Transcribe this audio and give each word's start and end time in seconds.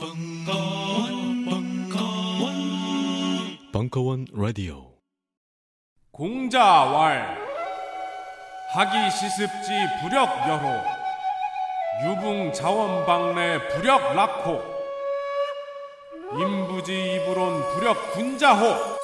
벙커원, 0.00 1.44
벙커원, 1.44 2.52
벙커원 3.72 4.26
라디오. 4.32 4.92
공자왈 6.12 7.36
학이시습지 8.74 9.72
불역열호 10.00 10.82
유붕자원방래 12.04 13.66
불역락호 13.68 14.62
인부지이불온 16.38 17.62
불역군자호 17.74 18.98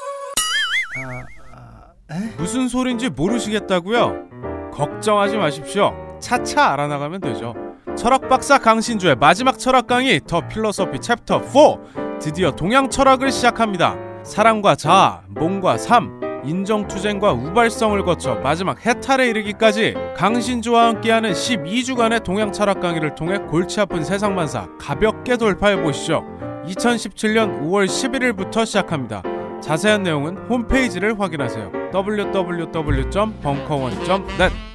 무슨 2.36 2.68
소린지 2.68 3.08
모르시겠다고요? 3.08 4.70
걱정하지 4.72 5.38
마십시오. 5.38 6.18
차차 6.20 6.72
알아나가면 6.72 7.20
되죠. 7.20 7.73
철학 7.96 8.28
박사 8.28 8.58
강신주의 8.58 9.14
마지막 9.14 9.58
철학 9.58 9.86
강의 9.86 10.20
The 10.26 10.46
Philosophy 10.48 11.00
Chapter 11.00 11.42
4 11.42 12.18
드디어 12.20 12.50
동양 12.50 12.90
철학을 12.90 13.30
시작합니다. 13.30 13.96
사랑과 14.24 14.74
자아, 14.74 15.22
몸과 15.28 15.78
삶, 15.78 16.20
인정투쟁과 16.44 17.32
우발성을 17.32 18.04
거쳐 18.04 18.34
마지막 18.36 18.84
해탈에 18.84 19.28
이르기까지 19.28 19.94
강신주와 20.16 20.88
함께하는 20.88 21.32
12주간의 21.32 22.24
동양 22.24 22.52
철학 22.52 22.80
강의를 22.80 23.14
통해 23.14 23.38
골치 23.38 23.80
아픈 23.80 24.04
세상만사 24.04 24.68
가볍게 24.78 25.36
돌파해 25.36 25.80
보시죠. 25.80 26.24
2017년 26.66 27.62
5월 27.62 27.86
11일부터 27.86 28.66
시작합니다. 28.66 29.22
자세한 29.62 30.02
내용은 30.02 30.36
홈페이지를 30.48 31.18
확인하세요. 31.18 31.70
www.벙커원.net 31.94 34.73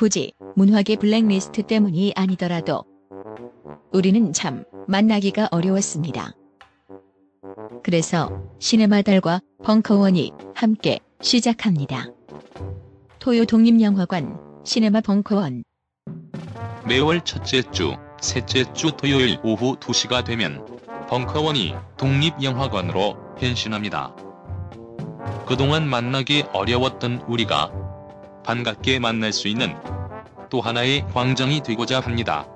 굳이 0.00 0.32
문학의 0.56 0.96
블랙리스트 0.96 1.60
때문이 1.64 2.14
아니더라도 2.16 2.84
우리는 3.92 4.32
참 4.32 4.64
만나기가 4.88 5.48
어려웠습니다. 5.50 6.32
그래서 7.82 8.42
시네마 8.60 9.02
달과 9.02 9.42
벙커원이 9.62 10.32
함께 10.54 11.00
시작합니다. 11.20 12.06
토요 13.18 13.44
독립영화관 13.44 14.38
시네마 14.64 15.02
벙커원 15.02 15.64
매월 16.88 17.20
첫째 17.22 17.60
주, 17.70 17.94
셋째 18.22 18.72
주 18.72 18.92
토요일 18.92 19.38
오후 19.44 19.76
2시가 19.76 20.24
되면 20.24 20.64
벙커원이 21.10 21.74
독립영화관으로 21.98 23.34
변신합니다. 23.38 24.16
그동안 25.46 25.86
만나기 25.86 26.44
어려웠던 26.54 27.26
우리가 27.28 27.89
반갑게 28.44 28.98
만날 28.98 29.32
수 29.32 29.48
있는 29.48 29.74
또 30.48 30.60
하나의 30.60 31.06
광장이 31.08 31.62
되고자 31.62 32.00
합니다. 32.00 32.46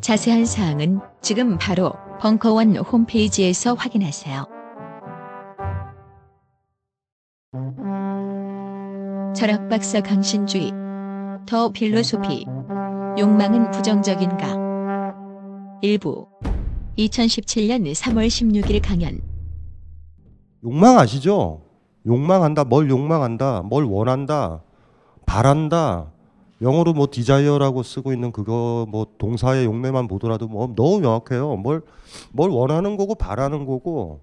자세한 0.00 0.44
사항은 0.44 1.00
지금 1.20 1.58
바로 1.58 1.92
벙커원 2.20 2.76
홈페이지에서 2.76 3.74
확인하세요. 3.74 4.46
철학 9.34 9.68
박사 9.68 10.00
강신주의 10.00 10.72
더 11.46 11.70
필로소피 11.70 12.46
욕망은 13.18 13.70
부정적인가 13.72 14.54
일부 15.82 16.28
2017년 16.98 17.92
3월 17.92 18.28
16일 18.28 18.80
강연 18.82 19.20
욕망 20.64 20.98
아시죠? 20.98 21.61
욕망한다, 22.06 22.64
뭘 22.64 22.90
욕망한다, 22.90 23.62
뭘 23.62 23.84
원한다, 23.84 24.62
바란다. 25.26 26.10
영어로 26.60 26.92
뭐 26.92 27.08
desire라고 27.10 27.82
쓰고 27.82 28.12
있는 28.12 28.30
그거 28.30 28.86
뭐 28.88 29.06
동사의 29.18 29.64
용례만 29.64 30.06
보더라도 30.08 30.46
뭐 30.48 30.72
너무 30.76 31.00
명확해요. 31.00 31.56
뭘 31.56 31.82
뭘 32.32 32.50
원하는 32.50 32.96
거고 32.96 33.14
바라는 33.14 33.64
거고 33.66 34.20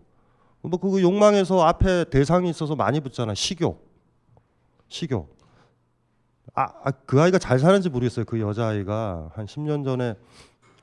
뭐 0.62 0.80
그거 0.80 1.02
욕망에서 1.02 1.64
앞에 1.64 2.06
대상이 2.06 2.50
있어서 2.50 2.76
많이 2.76 3.00
붙잖아. 3.00 3.34
식욕, 3.34 3.84
식욕. 4.88 5.36
아, 6.54 6.64
아, 6.84 6.92
그 7.06 7.22
아이가 7.22 7.38
잘 7.40 7.60
사는지 7.60 7.90
모르겠어요. 7.90 8.26
그 8.26 8.40
여자아이가 8.40 9.32
한 9.34 9.46
10년 9.46 9.84
전에 9.84 10.16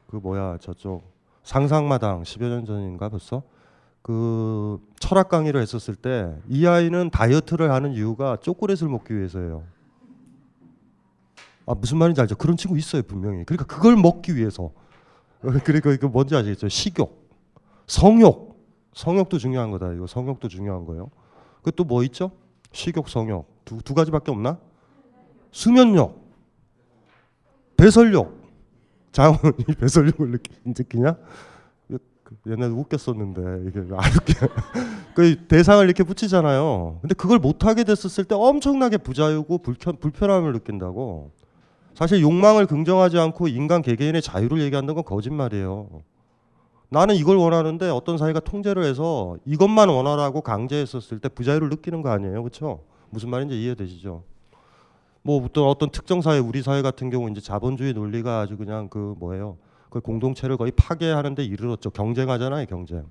그 0.08 0.16
뭐야 0.16 0.58
저쪽 0.60 1.12
상상마당 1.42 2.22
10여 2.22 2.48
년 2.48 2.64
전인가 2.64 3.08
벌써 3.08 3.42
그 4.06 4.78
철학 5.00 5.28
강의를 5.28 5.60
했었을 5.60 5.96
때 5.96 6.32
이 6.48 6.64
아이는 6.64 7.10
다이어트를 7.10 7.72
하는 7.72 7.92
이유가 7.92 8.36
초콜릿을 8.36 8.88
먹기 8.88 9.16
위해서예요. 9.16 9.64
아 11.66 11.74
무슨 11.74 11.98
말인지 11.98 12.20
알죠? 12.20 12.36
그런 12.36 12.56
친구 12.56 12.78
있어요 12.78 13.02
분명히. 13.02 13.42
그러니까 13.44 13.64
그걸 13.66 13.96
먹기 13.96 14.36
위해서. 14.36 14.70
그러니까 15.64 15.90
이거 15.92 16.06
뭔지 16.06 16.36
아시겠죠? 16.36 16.68
식욕, 16.68 17.28
성욕, 17.88 18.64
성욕도 18.94 19.38
중요한 19.38 19.72
거다. 19.72 19.92
이거 19.92 20.06
성욕도 20.06 20.46
중요한 20.46 20.84
거예요. 20.84 21.10
그또 21.62 21.82
뭐 21.82 22.04
있죠? 22.04 22.30
식욕, 22.70 23.08
성욕 23.08 23.64
두, 23.64 23.78
두 23.82 23.92
가지밖에 23.92 24.30
없나? 24.30 24.60
수면욕, 25.50 26.30
배설욕. 27.76 28.46
장원이 29.10 29.64
배설욕을 29.80 30.30
느끼, 30.30 30.52
느끼냐? 30.64 31.16
그 32.26 32.36
옛날에 32.50 32.72
웃겼었는데 32.72 33.68
이게 33.68 33.78
안 33.78 34.12
웃겨. 34.12 34.48
그 35.14 35.46
대상을 35.46 35.84
이렇게 35.84 36.02
붙이잖아요. 36.02 36.98
근데 37.00 37.14
그걸 37.14 37.38
못 37.38 37.64
하게 37.64 37.84
됐었을 37.84 38.24
때 38.24 38.34
엄청나게 38.34 38.98
부자유고 38.98 39.58
불편, 39.58 39.96
불편함을 39.96 40.52
느낀다고. 40.52 41.30
사실 41.94 42.20
욕망을 42.20 42.66
긍정하지 42.66 43.16
않고 43.18 43.46
인간 43.46 43.80
개개인의 43.80 44.22
자유를 44.22 44.60
얘기한다는 44.60 44.96
건 44.96 45.04
거짓말이에요. 45.04 45.88
나는 46.88 47.14
이걸 47.14 47.36
원하는데 47.36 47.88
어떤 47.90 48.18
사회가 48.18 48.40
통제를 48.40 48.84
해서 48.84 49.36
이것만 49.44 49.88
원하라고 49.88 50.40
강제했었을 50.40 51.20
때 51.20 51.28
부자유를 51.28 51.68
느끼는 51.68 52.02
거 52.02 52.10
아니에요, 52.10 52.42
그렇죠? 52.42 52.80
무슨 53.10 53.30
말인지 53.30 53.60
이해되시죠? 53.62 54.24
뭐 55.22 55.44
어떤 55.44 55.64
어떤 55.64 55.90
특정 55.90 56.20
사회, 56.22 56.38
우리 56.38 56.60
사회 56.62 56.82
같은 56.82 57.08
경우 57.08 57.30
이제 57.30 57.40
자본주의 57.40 57.92
논리가 57.92 58.40
아주 58.40 58.56
그냥 58.56 58.88
그 58.88 59.14
뭐예요? 59.18 59.56
그 59.96 60.00
공동체를 60.00 60.58
거의 60.58 60.72
파괴하는 60.72 61.34
데 61.34 61.42
이르렀죠. 61.42 61.88
경쟁하잖아요, 61.88 62.66
경쟁. 62.66 63.06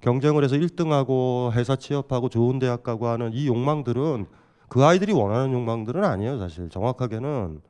경쟁을 0.00 0.44
해서 0.44 0.56
1등하고 0.56 1.52
회사 1.52 1.74
취업하고 1.74 2.28
좋은 2.28 2.58
대학 2.58 2.82
가고 2.82 3.06
하는 3.06 3.32
이 3.32 3.46
욕망들은 3.46 4.26
그 4.68 4.84
아이들이 4.84 5.12
원하는 5.12 5.52
욕망들은 5.52 6.04
아니에요, 6.04 6.38
사실. 6.38 6.68
정확하게는 6.68 7.62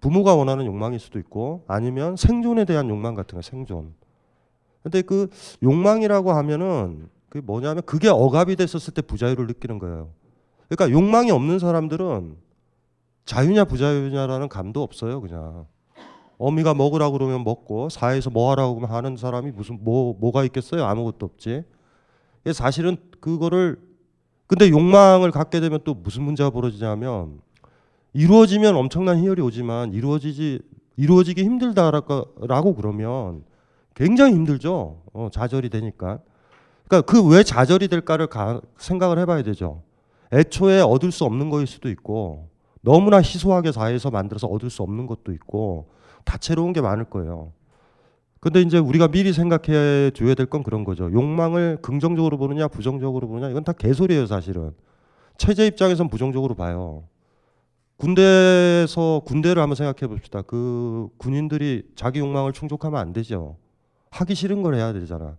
부모가 0.00 0.34
원하는 0.34 0.64
욕망일 0.64 0.98
수도 0.98 1.18
있고 1.18 1.64
아니면 1.66 2.16
생존에 2.16 2.64
대한 2.64 2.88
욕망 2.88 3.14
같은 3.14 3.36
거, 3.36 3.42
생존. 3.42 3.92
근데 4.82 5.02
그 5.02 5.28
욕망이라고 5.62 6.32
하면은 6.32 7.08
그게 7.28 7.44
뭐냐면 7.44 7.82
그게 7.84 8.08
억압이 8.08 8.56
됐었을 8.56 8.94
때 8.94 9.02
부자유를 9.02 9.46
느끼는 9.46 9.78
거예요. 9.78 10.10
그러니까 10.68 10.96
욕망이 10.96 11.30
없는 11.30 11.58
사람들은 11.58 12.36
자유냐 13.26 13.64
부자유냐라는 13.64 14.48
감도 14.48 14.82
없어요, 14.82 15.20
그냥. 15.20 15.66
어미가 16.38 16.74
먹으라고 16.74 17.18
그러면 17.18 17.44
먹고 17.44 17.88
사회에서 17.88 18.30
뭐 18.30 18.50
하라고 18.50 18.76
하면 18.76 18.90
하는 18.90 19.16
사람이 19.16 19.52
무슨 19.52 19.78
뭐 19.82 20.14
뭐가 20.18 20.44
있겠어요? 20.44 20.84
아무것도 20.84 21.26
없지. 21.26 21.62
사실은 22.52 22.96
그거를 23.20 23.78
근데 24.46 24.68
욕망을 24.68 25.30
갖게 25.30 25.60
되면 25.60 25.80
또 25.84 25.94
무슨 25.94 26.22
문제가 26.24 26.50
벌어지냐면 26.50 27.40
이루어지면 28.12 28.76
엄청난 28.76 29.18
희열이 29.18 29.40
오지만 29.42 29.92
이루어지지 29.92 30.60
이루어지기 30.96 31.42
힘들다라고 31.42 32.74
그러면 32.76 33.44
굉장히 33.94 34.34
힘들죠. 34.34 35.02
어, 35.12 35.28
좌절이 35.32 35.70
되니까. 35.70 36.18
그러니까 36.86 37.10
그 37.10 37.24
왜 37.26 37.42
좌절이 37.42 37.88
될까를 37.88 38.26
가, 38.26 38.60
생각을 38.76 39.18
해봐야 39.20 39.42
되죠. 39.42 39.82
애초에 40.32 40.80
얻을 40.80 41.10
수 41.12 41.24
없는 41.24 41.48
거일 41.48 41.66
수도 41.66 41.88
있고 41.88 42.48
너무나 42.82 43.18
희소하게 43.18 43.72
사회에서 43.72 44.10
만들어서 44.10 44.46
얻을 44.48 44.68
수 44.68 44.82
없는 44.82 45.06
것도 45.06 45.32
있고 45.32 45.86
다채로운 46.24 46.72
게 46.72 46.80
많을 46.80 47.04
거예요. 47.04 47.52
근데 48.40 48.60
이제 48.60 48.78
우리가 48.78 49.08
미리 49.08 49.32
생각해 49.32 50.10
줘야 50.10 50.34
될 50.34 50.46
건 50.46 50.62
그런 50.62 50.84
거죠. 50.84 51.10
욕망을 51.12 51.78
긍정적으로 51.80 52.36
보느냐 52.36 52.68
부정적으로 52.68 53.26
보느냐 53.26 53.48
이건 53.50 53.64
다 53.64 53.72
개소리예요, 53.72 54.26
사실은. 54.26 54.72
체제 55.38 55.66
입장에선 55.66 56.08
부정적으로 56.08 56.54
봐요. 56.54 57.04
군대에서 57.96 59.22
군대를 59.24 59.62
한번 59.62 59.76
생각해 59.76 60.08
봅시다. 60.08 60.42
그 60.42 61.08
군인들이 61.16 61.84
자기 61.96 62.18
욕망을 62.20 62.52
충족하면 62.52 63.00
안 63.00 63.12
되죠. 63.12 63.56
하기 64.10 64.34
싫은 64.34 64.62
걸 64.62 64.74
해야 64.74 64.92
되잖아. 64.92 65.36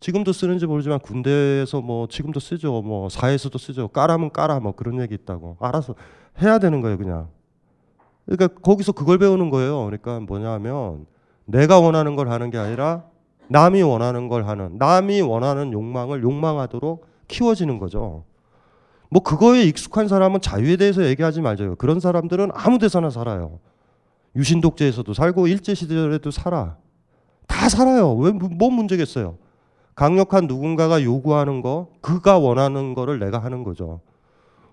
지금도 0.00 0.32
쓰는지 0.32 0.66
모르지만 0.66 0.98
군대에서 1.00 1.80
뭐 1.80 2.06
지금도 2.08 2.40
쓰죠. 2.40 2.82
뭐 2.82 3.08
사회에서도 3.08 3.56
쓰죠. 3.58 3.88
까라면 3.88 4.30
까라 4.32 4.60
뭐 4.60 4.72
그런 4.72 5.00
얘기 5.00 5.14
있다고. 5.14 5.56
알아서 5.60 5.94
해야 6.42 6.58
되는 6.58 6.80
거예요, 6.80 6.98
그냥. 6.98 7.28
그러니까 8.28 8.60
거기서 8.60 8.92
그걸 8.92 9.18
배우는 9.18 9.48
거예요. 9.48 9.86
그러니까 9.86 10.20
뭐냐면 10.20 11.06
내가 11.46 11.80
원하는 11.80 12.14
걸 12.14 12.30
하는 12.30 12.50
게 12.50 12.58
아니라 12.58 13.04
남이 13.48 13.80
원하는 13.82 14.28
걸 14.28 14.46
하는 14.46 14.76
남이 14.76 15.22
원하는 15.22 15.72
욕망을 15.72 16.22
욕망하도록 16.22 17.06
키워지는 17.26 17.78
거죠. 17.78 18.24
뭐 19.10 19.22
그거에 19.22 19.62
익숙한 19.62 20.08
사람은 20.08 20.42
자유에 20.42 20.76
대해서 20.76 21.04
얘기하지 21.06 21.40
말죠. 21.40 21.76
그런 21.76 22.00
사람들은 22.00 22.50
아무 22.52 22.78
데서나 22.78 23.08
살아요. 23.08 23.60
유신 24.36 24.60
독재에서도 24.60 25.10
살고 25.14 25.46
일제 25.46 25.74
시절에도 25.74 26.30
살아. 26.30 26.76
다 27.46 27.70
살아요. 27.70 28.14
왜뭐 28.14 28.70
문제겠어요? 28.70 29.38
강력한 29.94 30.46
누군가가 30.46 31.02
요구하는 31.02 31.62
거, 31.62 31.88
그가 32.02 32.38
원하는 32.38 32.92
거를 32.92 33.18
내가 33.18 33.38
하는 33.38 33.64
거죠. 33.64 34.00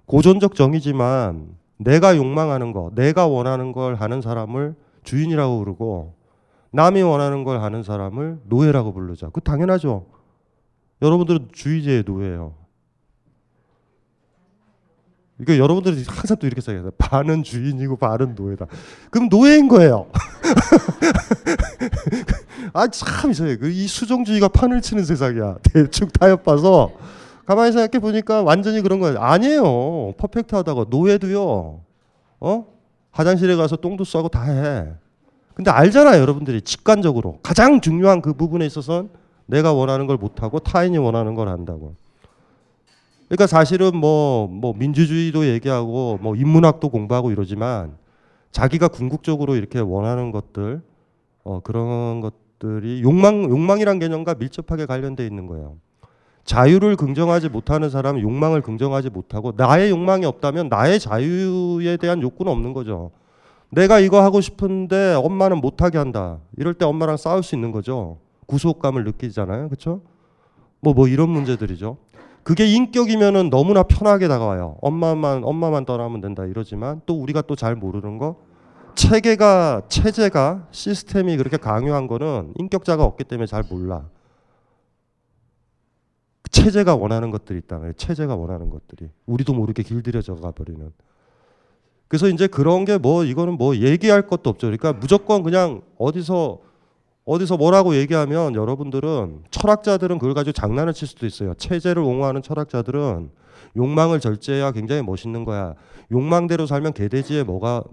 고전적 0.05 0.55
정의지만 0.55 1.55
내가 1.77 2.15
욕망하는 2.15 2.71
거, 2.71 2.91
내가 2.95 3.27
원하는 3.27 3.71
걸 3.71 3.95
하는 3.95 4.21
사람을 4.21 4.75
주인이라고 5.03 5.59
부르고 5.59 6.13
남이 6.71 7.01
원하는 7.01 7.43
걸 7.43 7.61
하는 7.61 7.83
사람을 7.83 8.39
노예라고 8.45 8.93
부르자. 8.93 9.29
그 9.31 9.41
당연하죠. 9.41 10.05
여러분들은 11.01 11.49
주의제의 11.53 12.03
노예예요. 12.05 12.53
그러니까 15.37 15.61
여러분들이 15.61 16.03
항상 16.07 16.37
또 16.37 16.47
이렇게 16.47 16.61
생각해요. 16.61 16.91
반은 16.97 17.43
주인이고 17.43 17.97
반은 17.97 18.35
노예다. 18.35 18.67
그럼 19.11 19.27
노예인 19.29 19.67
거예요. 19.67 20.07
아 22.73 22.87
참 22.87 23.31
이상해. 23.31 23.57
그이 23.57 23.87
수종주의가 23.87 24.47
판을 24.47 24.81
치는 24.81 25.03
세상이야. 25.03 25.57
대충 25.63 26.07
타협 26.07 26.43
봐서 26.43 26.91
가만히 27.45 27.71
생각해 27.71 28.01
보니까 28.01 28.41
완전히 28.41 28.81
그런 28.81 28.99
거예요. 28.99 29.19
아니에요. 29.19 30.13
퍼펙트하다고 30.17 30.85
노예도요. 30.89 31.81
어? 32.39 32.65
화장실에 33.11 33.55
가서 33.55 33.75
똥도 33.75 34.03
싸고 34.03 34.29
다 34.29 34.43
해. 34.43 34.93
근데 35.53 35.71
알잖아요, 35.71 36.21
여러분들이 36.21 36.61
직관적으로 36.61 37.39
가장 37.41 37.79
중요한 37.79 38.21
그 38.21 38.33
부분에 38.33 38.65
있어서는 38.65 39.09
내가 39.45 39.73
원하는 39.73 40.05
걸 40.05 40.17
못하고 40.17 40.59
타인이 40.59 40.97
원하는 40.97 41.33
걸 41.35 41.47
한다고. 41.47 41.95
그러니까 43.27 43.47
사실은 43.47 43.95
뭐, 43.95 44.47
뭐 44.47 44.73
민주주의도 44.75 45.47
얘기하고 45.47 46.19
뭐 46.21 46.35
인문학도 46.35 46.89
공부하고 46.89 47.31
이러지만 47.31 47.95
자기가 48.51 48.89
궁극적으로 48.89 49.55
이렇게 49.55 49.79
원하는 49.79 50.31
것들 50.31 50.81
어, 51.43 51.59
그런 51.61 52.21
것들이 52.21 53.01
욕망 53.01 53.43
욕망이란 53.43 53.99
개념과 53.99 54.35
밀접하게 54.35 54.85
관련돼 54.85 55.25
있는 55.25 55.47
거예요. 55.47 55.77
자유를 56.45 56.95
긍정하지 56.95 57.49
못하는 57.49 57.89
사람은 57.89 58.21
욕망을 58.21 58.61
긍정하지 58.61 59.09
못하고 59.09 59.53
나의 59.57 59.89
욕망이 59.89 60.25
없다면 60.25 60.69
나의 60.69 60.99
자유에 60.99 61.97
대한 61.97 62.21
욕구는 62.21 62.51
없는 62.51 62.73
거죠. 62.73 63.11
내가 63.71 63.99
이거 63.99 64.23
하고 64.23 64.41
싶은데 64.41 65.15
엄마는 65.15 65.57
못하게 65.57 65.97
한다. 65.97 66.37
이럴 66.55 66.75
때 66.75 66.85
엄마랑 66.85 67.17
싸울 67.17 67.43
수 67.43 67.55
있는 67.55 67.71
거죠. 67.71 68.19
구속감을 68.45 69.03
느끼잖아요. 69.05 69.69
그렇죠? 69.69 70.01
뭐, 70.79 70.93
뭐 70.93 71.07
이런 71.07 71.29
문제들이죠. 71.29 71.97
그게 72.43 72.67
인격이면은 72.67 73.49
너무나 73.49 73.81
편하게 73.81 74.27
다가와요. 74.27 74.77
엄마만 74.81 75.43
엄마만 75.43 75.83
떠나면 75.85 76.21
된다 76.21 76.45
이러지만 76.45 77.01
또 77.07 77.19
우리가 77.19 77.41
또 77.41 77.55
잘 77.55 77.75
모르는 77.75 78.19
거 78.19 78.35
체계가 78.93 79.81
체제가 79.89 80.67
시스템이 80.69 81.37
그렇게 81.37 81.57
강요한 81.57 82.05
거는 82.05 82.53
인격자가 82.59 83.03
없기 83.03 83.23
때문에 83.23 83.47
잘 83.47 83.63
몰라. 83.67 84.03
체제가 86.55 86.95
원하는 86.95 87.31
것들이 87.31 87.59
있다. 87.59 87.81
체제가 87.97 88.35
원하는 88.35 88.69
것들이 88.69 89.09
우리도 89.25 89.53
모르게 89.53 89.83
길들여져 89.83 90.35
가 90.35 90.51
버리는. 90.51 90.91
그래서 92.07 92.29
이제 92.29 92.47
그런 92.47 92.85
게 92.85 92.97
뭐 92.97 93.25
이거는 93.25 93.57
뭐 93.57 93.75
얘기할 93.75 94.27
것도 94.27 94.49
없죠. 94.51 94.67
그러니까 94.67 94.93
무조건 94.93 95.43
그냥 95.43 95.81
어디서 95.97 96.59
어디서 97.25 97.57
뭐라고 97.57 97.95
얘기하면 97.95 98.55
여러분들은 98.55 99.43
철학자들은 99.51 100.19
그걸 100.19 100.33
가지고 100.33 100.53
장난을 100.53 100.93
칠 100.93 101.07
수도 101.07 101.25
있어요. 101.25 101.55
체제를 101.55 102.01
옹호하는 102.01 102.41
철학자들은 102.41 103.31
욕망을 103.75 104.19
절제해야 104.21 104.71
굉장히 104.71 105.01
멋있는 105.01 105.43
거야. 105.43 105.73
욕망대로 106.11 106.67
살면 106.67 106.93
개돼지에 106.93 107.43
뭐가 107.43 107.83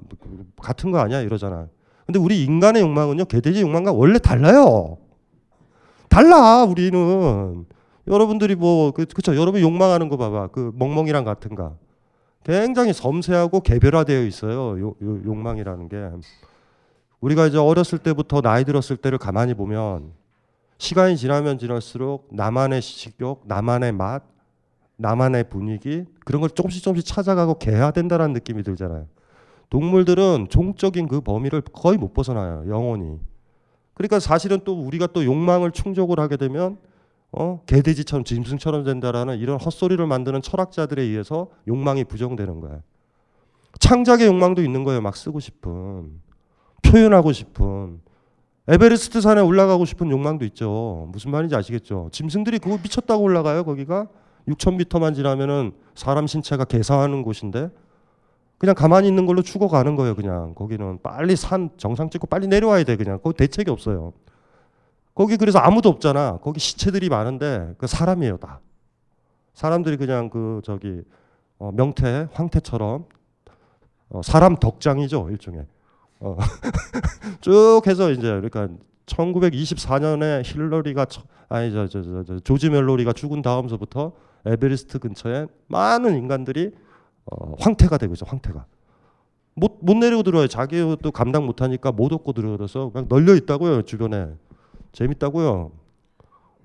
같은 0.60 0.90
거 0.92 0.98
아니야 0.98 1.20
이러잖아. 1.20 1.66
근데 2.06 2.18
우리 2.20 2.44
인간의 2.44 2.82
욕망은요 2.82 3.24
개돼지 3.24 3.62
욕망과 3.62 3.92
원래 3.92 4.18
달라요. 4.18 4.98
달라 6.08 6.64
우리는 6.64 7.64
여러분들이 8.06 8.54
뭐 8.54 8.90
그, 8.90 9.04
그쵸 9.06 9.36
여러분 9.36 9.60
욕망하는 9.60 10.08
거 10.08 10.16
봐봐 10.16 10.48
그 10.48 10.72
멍멍이랑 10.74 11.24
같은가 11.24 11.76
굉장히 12.44 12.92
섬세하고 12.92 13.60
개별화되어 13.60 14.24
있어요 14.24 14.80
요, 14.80 14.94
요, 15.02 15.24
욕망이라는 15.24 15.88
게 15.88 16.10
우리가 17.20 17.46
이제 17.46 17.58
어렸을 17.58 17.98
때부터 17.98 18.40
나이 18.40 18.64
들었을 18.64 18.96
때를 18.96 19.18
가만히 19.18 19.54
보면 19.54 20.12
시간이 20.78 21.16
지나면 21.16 21.58
지날수록 21.58 22.26
나만의 22.32 22.82
식욕, 22.82 23.42
나만의 23.46 23.92
맛, 23.92 24.24
나만의 24.96 25.48
분위기 25.48 26.04
그런 26.24 26.40
걸 26.40 26.50
조금씩 26.50 26.82
조금씩 26.82 27.06
찾아가고 27.06 27.58
개화된다라는 27.58 28.32
느낌이 28.34 28.64
들잖아요. 28.64 29.06
동물들은 29.70 30.48
종적인 30.50 31.06
그 31.06 31.20
범위를 31.20 31.60
거의 31.60 31.98
못 31.98 32.12
벗어나요. 32.12 32.64
영원히. 32.68 33.20
그러니까 33.94 34.18
사실은 34.18 34.60
또 34.64 34.74
우리가 34.74 35.06
또 35.06 35.24
욕망을 35.24 35.70
충족을 35.70 36.18
하게 36.18 36.36
되면 36.36 36.78
어 37.32 37.62
개돼지처럼 37.66 38.24
짐승처럼 38.24 38.84
된다라는 38.84 39.38
이런 39.38 39.58
헛소리를 39.58 40.06
만드는 40.06 40.42
철학자들에 40.42 41.02
의해서 41.02 41.48
욕망이 41.66 42.04
부정되는 42.04 42.60
거예요. 42.60 42.82
창작의 43.80 44.26
욕망도 44.26 44.62
있는 44.62 44.84
거예요. 44.84 45.00
막 45.00 45.16
쓰고 45.16 45.40
싶은. 45.40 46.20
표현하고 46.82 47.32
싶은 47.32 48.00
에베레스트 48.68 49.20
산에 49.20 49.40
올라가고 49.40 49.84
싶은 49.84 50.10
욕망도 50.10 50.44
있죠. 50.46 51.08
무슨 51.10 51.30
말인지 51.30 51.56
아시겠죠? 51.56 52.10
짐승들이 52.12 52.58
그거 52.58 52.76
미쳤다고 52.82 53.22
올라가요. 53.22 53.64
거기가 53.64 54.08
6,000m만 54.46 55.14
지나면은 55.14 55.72
사람 55.94 56.26
신체가 56.26 56.64
개사하는 56.64 57.22
곳인데 57.22 57.70
그냥 58.58 58.74
가만히 58.74 59.08
있는 59.08 59.26
걸로 59.26 59.42
죽어가는 59.42 59.96
거예요. 59.96 60.14
그냥 60.14 60.54
거기는 60.54 60.98
빨리 61.02 61.34
산 61.34 61.70
정상 61.76 62.10
찍고 62.10 62.26
빨리 62.28 62.46
내려와야 62.46 62.84
돼. 62.84 62.96
그냥 62.96 63.18
거기 63.22 63.36
대책이 63.36 63.70
없어요. 63.70 64.12
거기 65.14 65.36
그래서 65.36 65.58
아무도 65.58 65.88
없잖아. 65.88 66.38
거기 66.42 66.60
시체들이 66.60 67.08
많은데 67.08 67.74
그 67.78 67.86
사람이에요 67.86 68.38
다. 68.38 68.60
사람들이 69.54 69.96
그냥 69.96 70.30
그 70.30 70.60
저기 70.64 71.02
어 71.58 71.70
명태 71.72 72.28
황태처럼 72.32 73.04
어 74.10 74.22
사람 74.22 74.56
덕장이죠 74.56 75.28
일종의. 75.30 75.66
어. 76.20 76.36
쭉 77.40 77.82
해서 77.86 78.10
이제 78.10 78.22
그러니까 78.22 78.68
1924년에 79.06 80.42
힐러리가 80.44 81.06
아니 81.48 81.72
저 81.72 81.86
저저 81.86 82.40
조지 82.40 82.70
멜로리가 82.70 83.12
죽은 83.12 83.42
다음서부터 83.42 84.12
에베레스트 84.46 84.98
근처에 84.98 85.46
많은 85.68 86.16
인간들이 86.16 86.72
어, 87.26 87.54
황태가 87.58 87.98
되고 87.98 88.14
있어 88.14 88.24
황태가 88.26 88.64
못, 89.54 89.78
못 89.82 89.94
내리고 89.96 90.22
들어와요 90.22 90.48
자기도 90.48 91.12
감당 91.12 91.44
못하니까 91.46 91.92
못 91.92 92.12
얻고 92.12 92.32
들어서 92.32 92.90
그냥 92.90 93.06
널려 93.08 93.34
있다고요 93.34 93.82
주변에 93.82 94.28
재밌다고요 94.92 95.70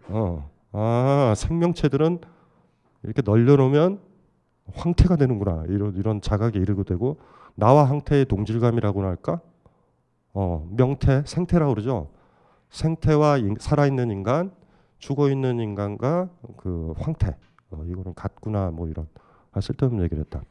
어 0.10 0.58
아 0.80 1.34
생명체들은 1.36 2.20
이렇게 3.04 3.22
널려놓으면 3.24 4.00
황태가 4.74 5.16
되는구나 5.16 5.64
이런 5.70 5.96
이런 5.96 6.22
자각에 6.22 6.60
이르게 6.60 6.84
되고 6.84 7.18
나와 7.56 7.86
황태의 7.86 8.26
동질감이라고나 8.26 9.08
할까? 9.08 9.40
어, 10.34 10.68
명태, 10.70 11.24
생태라고 11.26 11.74
그러죠. 11.74 12.10
생태와 12.70 13.38
인, 13.38 13.56
살아있는 13.60 14.12
인간, 14.12 14.52
죽어있는 15.00 15.60
인간과 15.60 16.30
그 16.58 16.94
황태. 16.98 17.36
어, 17.72 17.84
이거는 17.88 18.14
같구나 18.14 18.70
뭐 18.70 18.88
이런 18.88 19.08
아, 19.54 19.62
쓸데없는 19.62 20.04
얘기를 20.04 20.24
했다. 20.26 20.44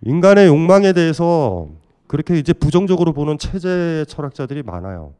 인간의 0.00 0.48
욕망에 0.48 0.92
대해서 0.92 1.68
그렇게 2.08 2.38
이제 2.38 2.52
부정적으로 2.52 3.12
보는 3.12 3.38
체제 3.38 4.04
철학자들이 4.08 4.64
많아요. 4.64 5.14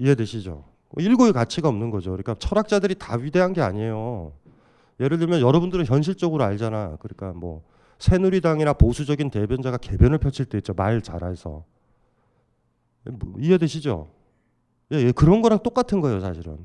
이해되시죠? 0.00 0.64
일고의 0.98 1.32
가치가 1.32 1.68
없는 1.68 1.90
거죠. 1.90 2.10
그러니까 2.10 2.34
철학자들이 2.34 2.96
다 2.96 3.16
위대한 3.16 3.52
게 3.52 3.60
아니에요. 3.60 4.32
예를 4.98 5.18
들면 5.18 5.40
여러분들은 5.40 5.84
현실적으로 5.84 6.42
알잖아. 6.42 6.96
그러니까 7.00 7.32
뭐 7.38 7.62
새누리당이나 7.98 8.72
보수적인 8.72 9.30
대변자가 9.30 9.76
개변을 9.76 10.18
펼칠 10.18 10.46
때 10.46 10.58
있죠. 10.58 10.72
말 10.74 11.02
잘해서. 11.02 11.64
뭐 13.04 13.34
이해되시죠? 13.38 14.08
예, 14.92 14.96
예, 14.96 15.12
그런 15.12 15.42
거랑 15.42 15.60
똑같은 15.62 16.00
거예요, 16.00 16.20
사실은. 16.20 16.58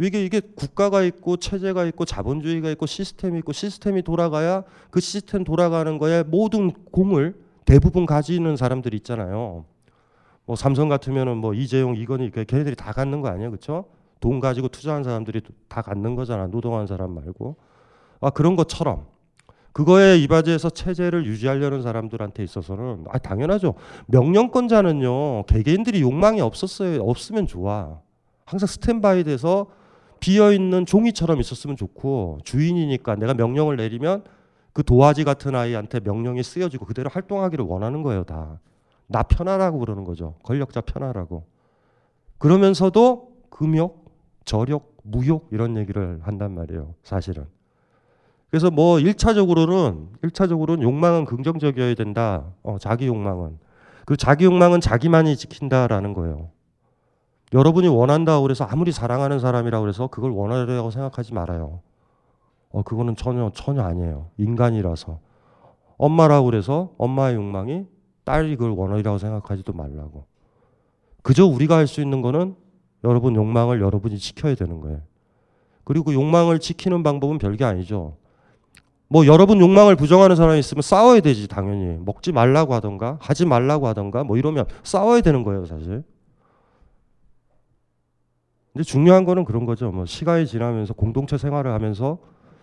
이게 0.00 0.24
이게 0.24 0.40
국가가 0.40 1.02
있고 1.02 1.36
체제가 1.36 1.84
있고 1.86 2.04
자본주의가 2.04 2.70
있고 2.70 2.86
시스템이 2.86 3.38
있고 3.40 3.52
시스템이 3.52 4.02
돌아가야 4.02 4.62
그 4.90 5.00
시스템 5.00 5.44
돌아가는 5.44 5.98
거에 5.98 6.22
모든 6.22 6.70
공을 6.70 7.34
대부분 7.64 8.06
가지는 8.06 8.56
사람들이 8.56 8.96
있잖아요. 8.98 9.64
뭐 10.48 10.56
삼성 10.56 10.88
같으면은 10.88 11.36
뭐 11.36 11.52
이재용, 11.52 11.94
이건희 11.94 12.30
걔네들이 12.30 12.74
다 12.74 12.92
갖는 12.92 13.20
거 13.20 13.28
아니에요, 13.28 13.50
그렇죠? 13.50 13.84
돈 14.18 14.40
가지고 14.40 14.68
투자한 14.68 15.04
사람들이 15.04 15.42
다 15.68 15.82
갖는 15.82 16.14
거잖아, 16.14 16.46
노동한 16.46 16.86
사람 16.86 17.14
말고. 17.14 17.56
아 18.22 18.30
그런 18.30 18.56
것처럼 18.56 19.04
그거에 19.72 20.16
이바지해서 20.16 20.70
체제를 20.70 21.26
유지하려는 21.26 21.82
사람들한테 21.82 22.42
있어서는 22.42 23.04
아 23.10 23.18
당연하죠. 23.18 23.74
명령권자는요 24.06 25.44
개개인들이 25.44 26.00
욕망이 26.00 26.40
없었어요. 26.40 27.02
없으면 27.02 27.46
좋아. 27.46 28.00
항상 28.46 28.66
스탠바이 28.66 29.24
돼서 29.24 29.66
비어 30.18 30.50
있는 30.54 30.86
종이처럼 30.86 31.40
있었으면 31.40 31.76
좋고 31.76 32.38
주인이니까 32.44 33.16
내가 33.16 33.34
명령을 33.34 33.76
내리면 33.76 34.24
그 34.72 34.82
도화지 34.82 35.24
같은 35.24 35.54
아이한테 35.54 36.00
명령이 36.00 36.42
쓰여지고 36.42 36.86
그대로 36.86 37.10
활동하기를 37.12 37.66
원하는 37.66 38.02
거예요 38.02 38.24
다. 38.24 38.58
나 39.08 39.22
편하라고 39.22 39.78
그러는 39.78 40.04
거죠. 40.04 40.34
권력자 40.44 40.82
편하라고. 40.82 41.44
그러면서도 42.38 43.32
금욕, 43.50 44.04
저력, 44.44 44.94
무욕 45.02 45.48
이런 45.50 45.76
얘기를 45.76 46.20
한단 46.22 46.54
말이에요. 46.54 46.94
사실은. 47.02 47.46
그래서 48.50 48.70
뭐 48.70 48.96
1차적으로는 48.96 50.20
1차적으로는 50.22 50.82
욕망은 50.82 51.24
긍정적이어야 51.24 51.94
된다. 51.94 52.44
어, 52.62 52.76
자기 52.78 53.06
욕망은. 53.06 53.58
그 54.06 54.16
자기 54.16 54.44
욕망은 54.44 54.80
자기만이 54.80 55.36
지킨다라는 55.36 56.14
거예요. 56.14 56.50
여러분이 57.52 57.88
원한다고 57.88 58.42
그래서 58.42 58.64
아무리 58.64 58.92
사랑하는 58.92 59.38
사람이라고 59.38 59.82
그래서 59.82 60.06
그걸 60.06 60.30
원하려고 60.30 60.90
생각하지 60.90 61.34
말아요. 61.34 61.80
어, 62.70 62.82
그거는 62.82 63.16
전혀 63.16 63.50
전혀 63.54 63.82
아니에요. 63.82 64.28
인간이라서. 64.36 65.18
엄마라고 65.96 66.46
그래서 66.46 66.92
엄마의 66.98 67.36
욕망이 67.36 67.86
딸이 68.28 68.56
그걸 68.56 68.72
원하리라고 68.72 69.16
생각하지도 69.16 69.72
말라고. 69.72 70.26
그저 71.22 71.46
우리가 71.46 71.76
할 71.78 71.86
수 71.86 72.02
있는 72.02 72.20
거는 72.20 72.54
여러분 73.04 73.34
욕망을 73.34 73.80
여러분이 73.80 74.18
지켜야 74.18 74.54
되는 74.54 74.80
거예요. 74.80 75.00
그리고 75.84 76.12
욕망을 76.12 76.58
지키는 76.58 77.02
방법은 77.02 77.38
별게 77.38 77.64
아니죠. 77.64 78.18
뭐 79.08 79.24
여러분 79.26 79.58
욕망을 79.60 79.96
부정하는 79.96 80.36
사람이 80.36 80.58
있으면 80.58 80.82
싸워야 80.82 81.20
되지 81.20 81.48
당연히 81.48 81.96
먹지 82.04 82.32
말라고 82.32 82.74
하던가 82.74 83.16
하지 83.22 83.46
말라고 83.46 83.86
하던가 83.86 84.22
뭐 84.24 84.36
이러면 84.36 84.66
싸워야 84.82 85.22
되는 85.22 85.42
거예요 85.44 85.64
사실. 85.64 86.04
근데 88.74 88.84
중요한 88.84 89.24
거는 89.24 89.46
그런 89.46 89.64
거죠. 89.64 89.90
뭐 89.90 90.04
시간이 90.04 90.46
지나면서 90.46 90.92
공동체 90.92 91.38
생활을 91.38 91.72
하면서 91.72 92.18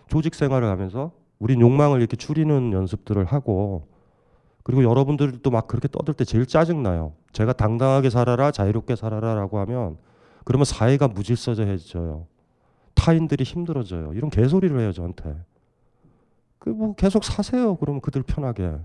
조직 0.08 0.36
생활을 0.36 0.68
하면서 0.68 1.10
우린 1.40 1.60
욕망을 1.60 1.98
이렇게 1.98 2.16
줄이는 2.16 2.72
연습들을 2.72 3.24
하고 3.24 3.88
그리고 4.66 4.82
여러분들도 4.82 5.48
막 5.48 5.68
그렇게 5.68 5.86
떠들 5.86 6.12
때 6.12 6.24
제일 6.24 6.44
짜증 6.44 6.82
나요. 6.82 7.12
제가 7.30 7.52
당당하게 7.52 8.10
살아라, 8.10 8.50
자유롭게 8.50 8.96
살아라 8.96 9.36
라고 9.36 9.60
하면 9.60 9.96
그러면 10.44 10.64
사회가 10.64 11.06
무질서해져요. 11.06 12.26
타인들이 12.94 13.44
힘들어져요. 13.44 14.12
이런 14.12 14.28
개소리를 14.28 14.76
해요 14.80 14.90
저한테. 14.90 15.36
그 16.58 16.70
뭐 16.70 16.96
계속 16.96 17.22
사세요. 17.22 17.76
그러면 17.76 18.00
그들 18.00 18.24
편하게. 18.24 18.76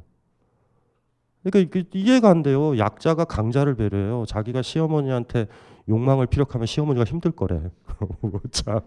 그러니까 1.44 1.82
이해가 1.96 2.30
안 2.30 2.44
돼요. 2.44 2.78
약자가 2.78 3.26
강자를 3.26 3.74
배려해요. 3.74 4.26
자기가 4.28 4.62
시어머니한테 4.62 5.48
욕망을 5.90 6.28
피력하면 6.28 6.68
시어머니가 6.68 7.06
힘들 7.06 7.32
거래. 7.32 7.62
자, 8.52 8.82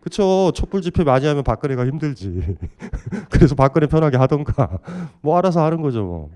그쵸. 0.00 0.50
촛불 0.54 0.82
집회 0.82 1.04
많이 1.04 1.26
하면 1.26 1.44
박근혜가 1.44 1.86
힘들지. 1.86 2.56
그래서 3.30 3.54
박근혜 3.54 3.86
편하게 3.86 4.16
하던가. 4.16 4.78
뭐 5.20 5.36
알아서 5.38 5.64
하는 5.64 5.80
거죠. 5.82 6.04
뭐. 6.04 6.30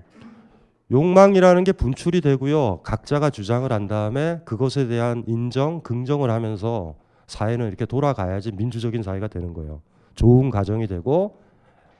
욕망이라는 0.91 1.63
게 1.63 1.71
분출이 1.71 2.21
되고요. 2.21 2.81
각자가 2.83 3.31
주장을 3.31 3.71
한 3.71 3.87
다음에 3.87 4.39
그것에 4.45 4.87
대한 4.87 5.23
인정, 5.27 5.81
긍정을 5.81 6.29
하면서 6.29 6.95
사회는 7.27 7.67
이렇게 7.67 7.85
돌아가야지 7.85 8.51
민주적인 8.51 9.01
사회가 9.01 9.27
되는 9.27 9.53
거예요. 9.53 9.81
좋은 10.13 10.51
가정이 10.51 10.87
되고 10.87 11.39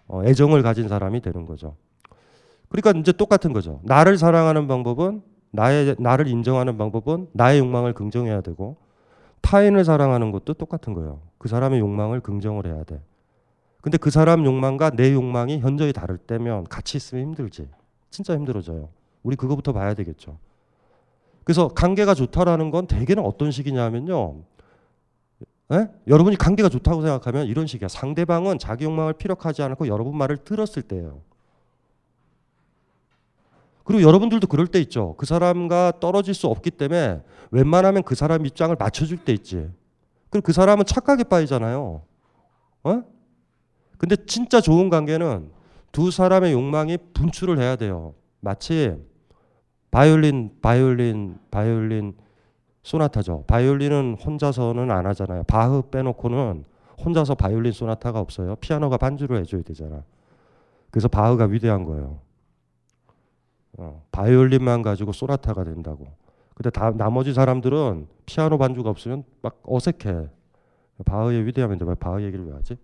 어, 0.07 0.23
애정을 0.23 0.61
가진 0.61 0.87
사람이 0.87 1.21
되는 1.21 1.45
거죠. 1.45 1.75
그러니까 2.69 2.99
이제 2.99 3.11
똑같은 3.11 3.53
거죠. 3.53 3.79
나를 3.83 4.17
사랑하는 4.17 4.67
방법은 4.67 5.21
나의 5.55 5.95
나를 5.99 6.27
인정하는 6.27 6.77
방법은 6.77 7.29
나의 7.31 7.59
욕망을 7.59 7.93
긍정해야 7.93 8.41
되고 8.41 8.77
타인을 9.41 9.85
사랑하는 9.85 10.31
것도 10.31 10.53
똑같은 10.55 10.93
거예요. 10.93 11.21
그 11.37 11.47
사람의 11.47 11.79
욕망을 11.79 12.19
긍정을 12.19 12.65
해야 12.65 12.83
돼. 12.83 13.01
근데 13.81 13.97
그 13.97 14.09
사람 14.09 14.45
욕망과 14.45 14.91
내 14.91 15.13
욕망이 15.13 15.59
현저히 15.59 15.93
다를 15.93 16.17
때면 16.17 16.63
같이 16.63 16.97
있으면 16.97 17.25
힘들지. 17.25 17.67
진짜 18.09 18.33
힘들어져요. 18.33 18.89
우리 19.21 19.35
그거부터 19.35 19.73
봐야 19.73 19.93
되겠죠. 19.93 20.37
그래서 21.43 21.67
관계가 21.67 22.15
좋다라는 22.15 22.71
건 22.71 22.87
대개는 22.87 23.23
어떤 23.23 23.51
식이냐면요. 23.51 24.37
에? 25.71 25.87
여러분이 26.07 26.35
관계가 26.37 26.69
좋다고 26.69 27.01
생각하면 27.01 27.45
이런 27.45 27.67
식이야. 27.67 27.87
상대방은 27.87 28.57
자기 28.57 28.85
욕망을 28.85 29.13
피력하지 29.13 29.61
않고 29.61 29.87
여러분 29.87 30.17
말을 30.17 30.37
들었을 30.37 30.81
때예요. 30.81 31.21
그리고 33.85 34.01
여러분들도 34.01 34.47
그럴 34.47 34.67
때 34.67 34.81
있죠. 34.81 35.15
그 35.17 35.25
사람과 35.25 35.93
떨어질 36.01 36.33
수 36.33 36.47
없기 36.47 36.71
때문에 36.71 37.21
웬만하면 37.51 38.03
그 38.03 38.15
사람 38.15 38.45
입장을 38.45 38.75
맞춰줄 38.77 39.19
때 39.19 39.31
있지. 39.31 39.69
그리고 40.29 40.43
그 40.43 40.51
사람은 40.51 40.85
착하게 40.85 41.23
빠지잖아요. 41.25 42.01
어? 42.83 43.03
근데 43.97 44.15
진짜 44.25 44.59
좋은 44.59 44.89
관계는 44.89 45.51
두 45.91 46.11
사람의 46.11 46.51
욕망이 46.51 46.97
분출을 47.13 47.59
해야 47.59 47.75
돼요. 47.75 48.15
마치 48.41 48.95
바이올린, 49.91 50.57
바이올린, 50.61 51.37
바이올린 51.51 52.15
소나타죠. 52.83 53.45
바이올린은 53.47 54.17
혼자서는 54.23 54.91
안 54.91 55.05
하잖아요. 55.05 55.43
바흐 55.43 55.83
빼놓고는 55.91 56.65
혼자서 57.05 57.35
바이올린 57.35 57.71
소나타가 57.71 58.19
없어요. 58.19 58.55
피아노가 58.55 58.97
반주를 58.97 59.37
해줘야 59.37 59.61
되잖아. 59.61 60.03
그래서 60.89 61.07
바흐가 61.07 61.45
위대한 61.45 61.83
거예요. 61.83 62.24
어, 63.77 64.03
바이올린만 64.11 64.81
가지고 64.81 65.11
소나타가 65.11 65.63
된다고. 65.63 66.07
근데 66.53 66.69
다, 66.69 66.91
나머지 66.91 67.33
사람들은 67.33 68.07
피아노 68.25 68.57
반주가 68.57 68.89
없으면 68.89 69.23
막 69.41 69.61
어색해. 69.63 70.29
바흐의 71.05 71.45
위대함인데 71.45 71.83
왜 71.85 71.95
바흐 71.95 72.21
얘기를 72.23 72.45
왜 72.45 72.53
하지? 72.53 72.77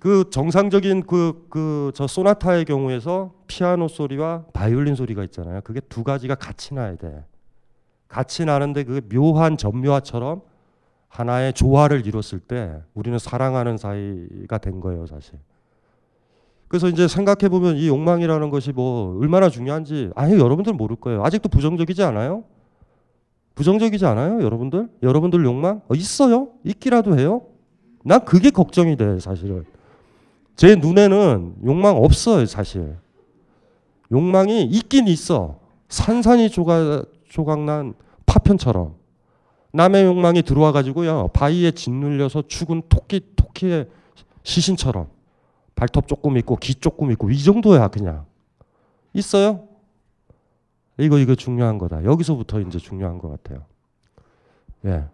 그 0.00 0.28
정상적인 0.30 1.02
그 1.06 1.46
그 1.48 1.92
저 1.94 2.08
소나타의 2.08 2.64
경우에서 2.64 3.32
피아노 3.46 3.86
소리와 3.86 4.46
바이올린 4.52 4.96
소리가 4.96 5.22
있잖아요. 5.24 5.60
그게 5.60 5.78
두 5.80 6.02
가지가 6.02 6.34
같이 6.34 6.74
나야 6.74 6.96
돼. 6.96 7.24
같이 8.08 8.44
나는데 8.44 8.82
그 8.84 9.00
묘한 9.08 9.56
전묘화처럼 9.56 10.42
하나의 11.08 11.52
조화를 11.52 12.04
이뤘을 12.06 12.40
때 12.40 12.82
우리는 12.94 13.16
사랑하는 13.18 13.76
사이가 13.76 14.58
된 14.58 14.80
거예요, 14.80 15.06
사실. 15.06 15.38
그래서 16.72 16.88
이제 16.88 17.06
생각해 17.06 17.50
보면 17.50 17.76
이 17.76 17.86
욕망이라는 17.88 18.48
것이 18.48 18.72
뭐 18.72 19.18
얼마나 19.20 19.50
중요한지 19.50 20.08
아니 20.14 20.38
여러분들 20.38 20.72
모를 20.72 20.96
거예요. 20.96 21.22
아직도 21.22 21.50
부정적이지 21.50 22.02
않아요? 22.02 22.44
부정적이지 23.54 24.06
않아요, 24.06 24.42
여러분들? 24.42 24.88
여러분들 25.02 25.44
욕망 25.44 25.82
어, 25.86 25.94
있어요? 25.94 26.48
있기라도 26.64 27.18
해요? 27.18 27.42
난 28.02 28.24
그게 28.24 28.48
걱정이 28.48 28.96
돼, 28.96 29.18
사실은. 29.20 29.66
제 30.56 30.74
눈에는 30.74 31.56
욕망 31.66 31.98
없어요, 31.98 32.46
사실. 32.46 32.96
욕망이 34.10 34.62
있긴 34.62 35.08
있어. 35.08 35.58
산산이 35.90 36.48
조각, 36.48 37.04
조각난 37.28 37.92
파편처럼. 38.24 38.94
남의 39.74 40.06
욕망이 40.06 40.40
들어와 40.40 40.72
가지고요. 40.72 41.28
바위에 41.34 41.72
짓눌려서 41.72 42.44
죽은 42.48 42.84
토끼, 42.88 43.20
토끼의 43.36 43.88
시신처럼. 44.42 45.08
발톱 45.74 46.06
조금 46.08 46.36
있고, 46.38 46.56
귀 46.56 46.74
조금 46.74 47.10
있고, 47.12 47.30
이 47.30 47.42
정도야, 47.42 47.88
그냥. 47.88 48.26
있어요? 49.12 49.68
이거, 50.98 51.18
이거 51.18 51.34
중요한 51.34 51.78
거다. 51.78 52.04
여기서부터 52.04 52.60
이제 52.60 52.78
중요한 52.78 53.18
것 53.18 53.28
같아요. 53.28 53.64
예. 54.84 55.04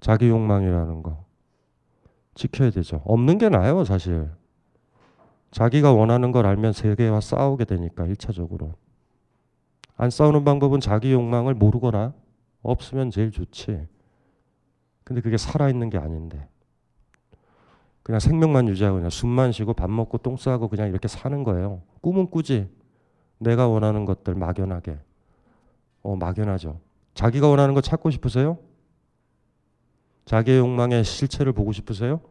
자기 0.00 0.28
욕망이라는 0.28 1.02
거. 1.02 1.24
지켜야 2.34 2.70
되죠. 2.70 3.02
없는 3.04 3.38
게 3.38 3.48
나아요, 3.48 3.84
사실. 3.84 4.30
자기가 5.50 5.92
원하는 5.92 6.30
걸 6.30 6.46
알면 6.46 6.72
세계와 6.72 7.20
싸우게 7.20 7.64
되니까 7.64 8.04
1차적으로. 8.04 8.74
안 9.96 10.10
싸우는 10.10 10.44
방법은 10.44 10.80
자기 10.80 11.12
욕망을 11.12 11.54
모르거나 11.54 12.14
없으면 12.62 13.10
제일 13.10 13.32
좋지. 13.32 13.88
근데 15.02 15.20
그게 15.20 15.36
살아있는 15.36 15.90
게 15.90 15.98
아닌데. 15.98 16.46
그냥 18.08 18.20
생명만 18.20 18.68
유지하고 18.68 18.96
그냥 18.96 19.10
숨만 19.10 19.52
쉬고 19.52 19.74
밥 19.74 19.90
먹고 19.90 20.16
똥 20.16 20.38
싸고 20.38 20.68
그냥 20.68 20.88
이렇게 20.88 21.06
사는 21.08 21.44
거예요. 21.44 21.82
꿈은 22.00 22.30
꾸지. 22.30 22.66
내가 23.36 23.68
원하는 23.68 24.06
것들 24.06 24.34
막연하게. 24.34 24.98
어, 26.04 26.16
막연하죠. 26.16 26.80
자기가 27.12 27.48
원하는 27.48 27.74
거 27.74 27.82
찾고 27.82 28.08
싶으세요? 28.08 28.56
자기의 30.24 30.60
욕망의 30.60 31.04
실체를 31.04 31.52
보고 31.52 31.70
싶으세요? 31.72 32.22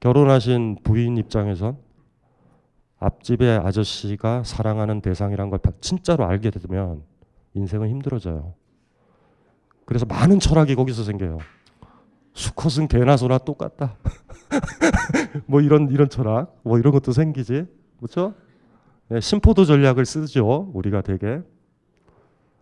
결혼하신 0.00 0.78
부인 0.82 1.18
입장에선 1.18 1.76
앞집의 2.98 3.58
아저씨가 3.58 4.42
사랑하는 4.42 5.02
대상이란 5.02 5.50
걸 5.50 5.60
진짜로 5.82 6.24
알게 6.24 6.48
되면 6.48 7.02
인생은 7.52 7.90
힘들어져요. 7.90 8.54
그래서 9.84 10.06
많은 10.06 10.40
철학이 10.40 10.74
거기서 10.76 11.04
생겨요. 11.04 11.40
수컷은 12.34 12.88
개나 12.88 13.16
소나 13.16 13.38
똑같다. 13.38 13.96
뭐 15.46 15.60
이런 15.60 15.90
이런 15.90 16.08
철학, 16.08 16.56
뭐 16.62 16.78
이런 16.78 16.92
것도 16.92 17.12
생기지, 17.12 17.66
그렇죠? 17.98 18.34
네, 19.08 19.20
심포도 19.20 19.64
전략을 19.64 20.04
쓰죠. 20.06 20.70
우리가 20.74 21.02
되게 21.02 21.40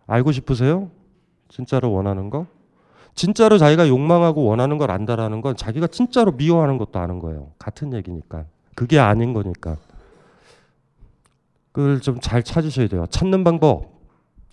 알고 0.07 0.31
싶으세요? 0.31 0.89
진짜로 1.47 1.91
원하는 1.91 2.29
거? 2.29 2.47
진짜로 3.15 3.57
자기가 3.57 3.87
욕망하고 3.87 4.45
원하는 4.45 4.77
걸 4.77 4.91
안다라는 4.91 5.41
건 5.41 5.55
자기가 5.55 5.87
진짜로 5.87 6.31
미워하는 6.31 6.77
것도 6.77 6.99
아는 6.99 7.19
거예요. 7.19 7.51
같은 7.59 7.93
얘기니까. 7.93 8.45
그게 8.75 8.97
아닌 8.99 9.33
거니까. 9.33 9.77
그걸 11.71 12.01
좀 12.01 12.19
잘 12.21 12.43
찾으셔야 12.43 12.87
돼요. 12.87 13.05
찾는 13.09 13.43
방법. 13.43 13.99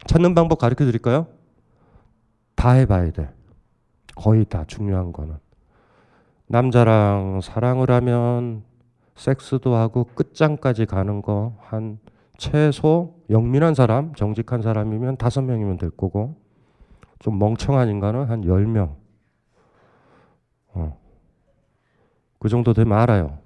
찾는 0.07 0.35
방법 0.35 0.59
가르쳐 0.59 0.85
드릴까요? 0.85 1.27
다 2.55 2.73
해봐야 2.73 3.11
돼. 3.13 3.29
거의 4.17 4.45
다 4.45 4.65
중요한 4.67 5.13
거는. 5.13 5.37
남자랑 6.49 7.41
사랑을 7.43 7.91
하면 7.91 8.65
섹스도 9.15 9.75
하고 9.77 10.05
끝장까지 10.15 10.87
가는 10.87 11.23
거 11.23 11.55
한 11.61 11.99
최소 12.39 13.15
영민한 13.31 13.75
사람, 13.75 14.15
정직한 14.15 14.61
사람이면 14.63 15.17
다섯 15.17 15.41
명이면 15.43 15.79
될 15.79 15.91
거고 15.91 16.37
좀 17.19 17.39
멍청한 17.39 17.89
인간은 17.89 18.27
한 18.27 18.45
열 18.45 18.67
명. 18.67 18.97
어. 20.75 20.99
그 22.39 22.49
정도 22.51 22.75
되면 22.75 22.99
알아요. 22.99 23.39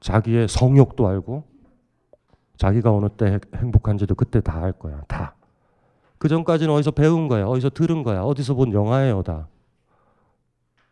자기의 0.00 0.48
성욕도 0.48 1.06
알고 1.06 1.44
자기가 2.56 2.90
어느 2.92 3.08
때 3.10 3.26
행- 3.32 3.40
행복한지도 3.54 4.14
그때 4.14 4.40
다 4.40 4.62
알 4.62 4.72
거야. 4.72 5.02
다. 5.06 5.34
그 6.20 6.28
전까지는 6.28 6.72
어디서 6.74 6.90
배운 6.90 7.28
거야. 7.28 7.46
어디서 7.46 7.70
들은 7.70 8.02
거야. 8.02 8.20
어디서 8.20 8.52
본 8.52 8.74
영화예요, 8.74 9.22
다. 9.22 9.48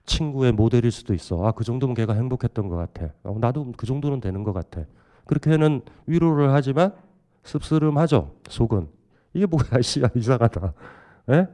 친구의 0.07 0.53
모델일 0.53 0.91
수도 0.91 1.13
있어. 1.13 1.45
아, 1.45 1.53
그 1.53 1.65
정도면 1.65 1.95
걔가 1.95 2.15
행복했던 2.15 2.69
것 2.69 2.77
같아. 2.77 3.13
어, 3.25 3.37
나도 3.39 3.73
그 3.77 3.85
정도는 3.85 4.21
되는 4.23 4.43
것 4.43 4.55
같아. 4.55 4.81
그렇게는 5.27 5.83
위로를 6.07 6.55
하지만 6.55 6.95
씁쓸음하죠. 7.43 8.37
속은. 8.49 8.89
이게 9.35 9.45
뭐야, 9.45 9.65
씨야, 9.85 10.09
이상하다. 10.15 10.73
예? 11.33 11.47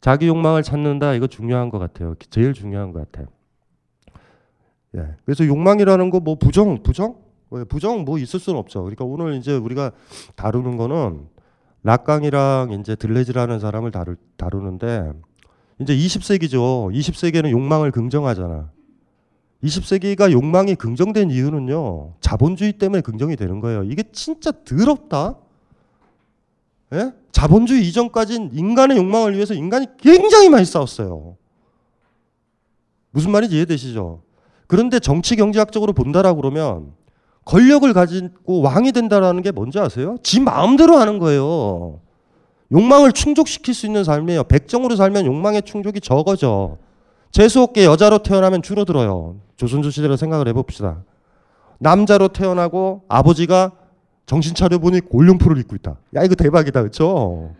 자기 0.00 0.26
욕망을 0.26 0.64
찾는다. 0.64 1.14
이거 1.14 1.28
중요한 1.28 1.70
것 1.70 1.78
같아요. 1.78 2.16
제일 2.30 2.52
중요한 2.52 2.92
것 2.92 3.08
같아요. 3.12 3.28
예. 4.96 5.14
그래서 5.24 5.46
욕망이라는 5.46 6.10
거 6.10 6.18
뭐 6.18 6.34
부정, 6.34 6.82
부정? 6.82 7.14
왜 7.50 7.62
부정 7.62 8.04
뭐 8.04 8.18
있을 8.18 8.40
수는 8.40 8.58
없죠. 8.58 8.80
그러니까 8.82 9.04
오늘 9.04 9.34
이제 9.34 9.54
우리가 9.56 9.92
다루는 10.34 10.76
거는 10.76 11.28
락강이랑 11.82 12.76
이제 12.80 12.96
들레즈라는 12.96 13.60
사람을 13.60 13.90
다루, 13.90 14.16
다루는데 14.36 15.12
이제 15.80 15.96
20세기죠. 15.96 16.92
20세기에는 16.92 17.50
욕망을 17.50 17.90
긍정하잖아. 17.90 18.70
20세기가 19.62 20.30
욕망이 20.32 20.74
긍정된 20.74 21.30
이유는요. 21.30 22.14
자본주의 22.20 22.72
때문에 22.74 23.02
긍정이 23.02 23.36
되는 23.36 23.60
거예요. 23.60 23.82
이게 23.84 24.04
진짜 24.12 24.52
더럽다. 24.64 25.36
예? 26.94 27.12
자본주의 27.32 27.86
이전까진 27.86 28.50
인간의 28.52 28.96
욕망을 28.96 29.34
위해서 29.34 29.54
인간이 29.54 29.86
굉장히 29.98 30.48
많이 30.48 30.64
싸웠어요. 30.64 31.36
무슨 33.10 33.30
말인지 33.30 33.56
이해되시죠? 33.56 34.22
그런데 34.66 34.98
정치 34.98 35.36
경제학적으로 35.36 35.92
본다라고 35.92 36.40
그러면 36.40 36.92
권력을 37.48 37.90
가지고 37.94 38.60
왕이 38.60 38.92
된다라는 38.92 39.42
게 39.42 39.50
뭔지 39.52 39.78
아세요? 39.78 40.18
지 40.22 40.38
마음대로 40.38 40.98
하는 40.98 41.18
거예요. 41.18 42.00
욕망을 42.70 43.12
충족시킬 43.12 43.72
수 43.72 43.86
있는 43.86 44.04
삶이에요. 44.04 44.44
백정으로 44.44 44.96
살면 44.96 45.24
욕망의 45.24 45.62
충족이 45.62 46.02
적어져. 46.02 46.76
재수없게 47.32 47.86
여자로 47.86 48.18
태어나면 48.18 48.60
줄어들어요. 48.60 49.36
조선조 49.56 49.88
시대로 49.88 50.16
생각을 50.16 50.46
해봅시다. 50.48 51.04
남자로 51.78 52.28
태어나고 52.28 53.04
아버지가 53.08 53.72
정신 54.26 54.54
차려보니 54.54 55.00
골룡풀을 55.00 55.56
입고 55.56 55.74
있다. 55.76 55.96
야 56.16 56.24
이거 56.24 56.34
대박이다, 56.34 56.80
그렇죠? 56.82 57.52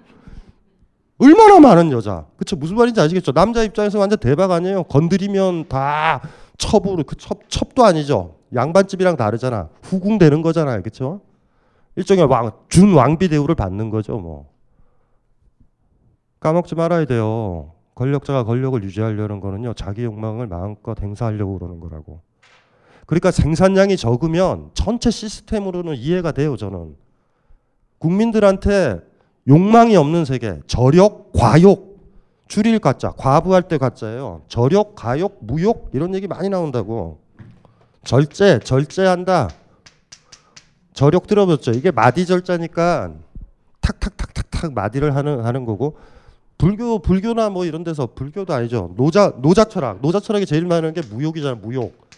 얼마나 1.17 1.61
많은 1.61 1.93
여자, 1.93 2.27
그렇죠? 2.37 2.57
무슨 2.57 2.77
말인지 2.77 3.01
아시겠죠? 3.01 3.33
남자 3.33 3.63
입장에서 3.63 3.99
완전 3.99 4.19
대박 4.19 4.51
아니에요. 4.51 4.83
건드리면 4.85 5.69
다 5.69 6.21
첩으로 6.59 7.05
그 7.07 7.17
첩, 7.17 7.49
첩도 7.49 7.85
아니죠. 7.87 8.38
양반집이랑 8.55 9.17
다르잖아. 9.17 9.69
후궁되는 9.83 10.43
거잖아요, 10.43 10.81
그렇죠? 10.83 11.21
일종의 11.97 12.25
왕, 12.25 12.53
준 12.69 12.95
왕비 12.95 13.29
대우를 13.29 13.55
받는 13.55 13.91
거죠, 13.91 14.19
뭐. 14.19 14.49
까먹지 16.41 16.75
말아야 16.75 17.05
돼요. 17.05 17.73
권력자가 17.95 18.45
권력을 18.45 18.81
유지하려는 18.85 19.41
거는요, 19.41 19.75
자기 19.75 20.05
욕망을 20.05 20.47
마음껏 20.47 21.01
행사하려고 21.01 21.59
그러는 21.59 21.81
거라고. 21.81 22.21
그러니까 23.07 23.31
생산량이 23.31 23.97
적으면 23.97 24.71
전체 24.75 25.11
시스템으로는 25.11 25.97
이해가 25.97 26.33
돼요, 26.33 26.57
저는. 26.57 26.95
국민들한테 27.99 29.01
욕망이 29.49 29.97
없는 29.97 30.25
세계, 30.25 30.61
저력, 30.67 31.33
과욕, 31.33 31.99
줄일 32.47 32.79
가짜, 32.79 33.13
과부할 33.13 33.63
때 33.63 33.79
가짜예요. 33.79 34.43
저력, 34.47 34.95
가욕, 34.95 35.39
무욕 35.41 35.91
이런 35.93 36.15
얘기 36.15 36.29
많이 36.29 36.49
나온다고. 36.49 37.19
절제, 38.09 38.59
절제한다. 38.61 39.51
저력 40.95 41.27
들어봤죠. 41.27 41.73
이게 41.73 41.91
마디 41.91 42.25
절자니까 42.25 43.13
탁탁탁탁탁 43.83 44.73
마디를 44.73 45.15
하는 45.15 45.45
하는 45.45 45.67
거고 45.67 45.99
불교 46.57 47.01
불교나 47.01 47.51
뭐 47.51 47.67
이런 47.67 47.85
데서 47.85 48.07
불교도 48.07 48.55
아니죠. 48.55 48.95
노자 48.97 49.35
노자 49.43 49.65
철학. 49.65 50.01
노자 50.01 50.21
철학이 50.21 50.47
제일 50.47 50.65
많은 50.65 50.95
게 50.95 51.03
무욕이잖아. 51.03 51.57
무욕. 51.57 52.09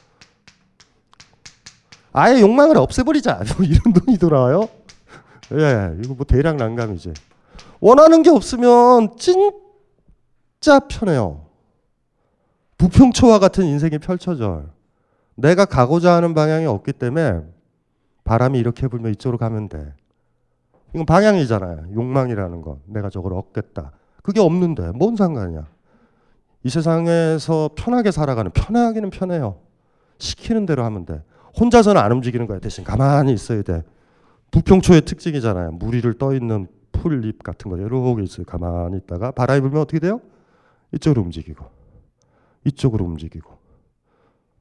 아예 2.13 2.41
욕망을 2.41 2.79
없애버리자. 2.79 3.43
뭐 3.59 3.67
이런 3.67 3.93
돈이 3.93 4.17
돌아와요. 4.17 4.69
예, 5.55 5.99
이거 6.05 6.15
뭐 6.15 6.25
대략 6.25 6.55
난감이지. 6.55 7.15
원하는 7.81 8.23
게 8.23 8.31
없으면 8.31 9.17
진짜 9.17 10.79
편해요. 10.89 11.47
부평초와 12.79 13.41
같은 13.41 13.65
인생이 13.65 13.99
펼쳐져. 13.99 14.67
내가 15.41 15.65
가고자 15.65 16.15
하는 16.15 16.35
방향이 16.35 16.67
없기 16.67 16.93
때문에 16.93 17.43
바람이 18.25 18.59
이렇게 18.59 18.89
불면 18.89 19.13
이쪽으로 19.13 19.39
가면 19.39 19.69
돼. 19.69 19.95
이건 20.95 21.07
방향이잖아요. 21.07 21.95
욕망이라는 21.95 22.63
건. 22.63 22.81
내가 22.87 23.11
저걸 23.11 23.33
얻겠다. 23.35 23.93
그게 24.23 24.41
없는데 24.41 24.93
뭔 24.95 25.17
상관이야. 25.17 25.67
이 26.63 26.69
세상에서 26.69 27.71
편하게 27.75 28.11
살아가는 28.11 28.51
편하기는 28.51 29.11
편해요. 29.11 29.61
시키는 30.19 30.67
대로 30.67 30.85
하면 30.85 31.07
돼. 31.07 31.23
혼자서는 31.59 32.01
안 32.01 32.13
움직이는 32.13 32.47
거야. 32.47 32.59
대신 32.59 32.85
가만히 32.85 33.33
있어야 33.33 33.63
돼. 33.63 33.83
부평초의 34.51 35.03
특징이잖아요. 35.03 35.73
무리를 35.73 36.13
떠 36.19 36.35
있는 36.35 36.67
풀잎 36.93 37.43
같은 37.43 37.71
거 37.71 37.79
이렇게 37.79 38.23
있어요. 38.23 38.45
가만히 38.45 38.99
있다가 38.99 39.31
바람이 39.31 39.61
불면 39.63 39.81
어떻게 39.81 40.01
돼요? 40.01 40.21
이쪽으로 40.93 41.23
움직이고 41.23 41.65
이쪽으로 42.65 43.05
움직이고 43.05 43.60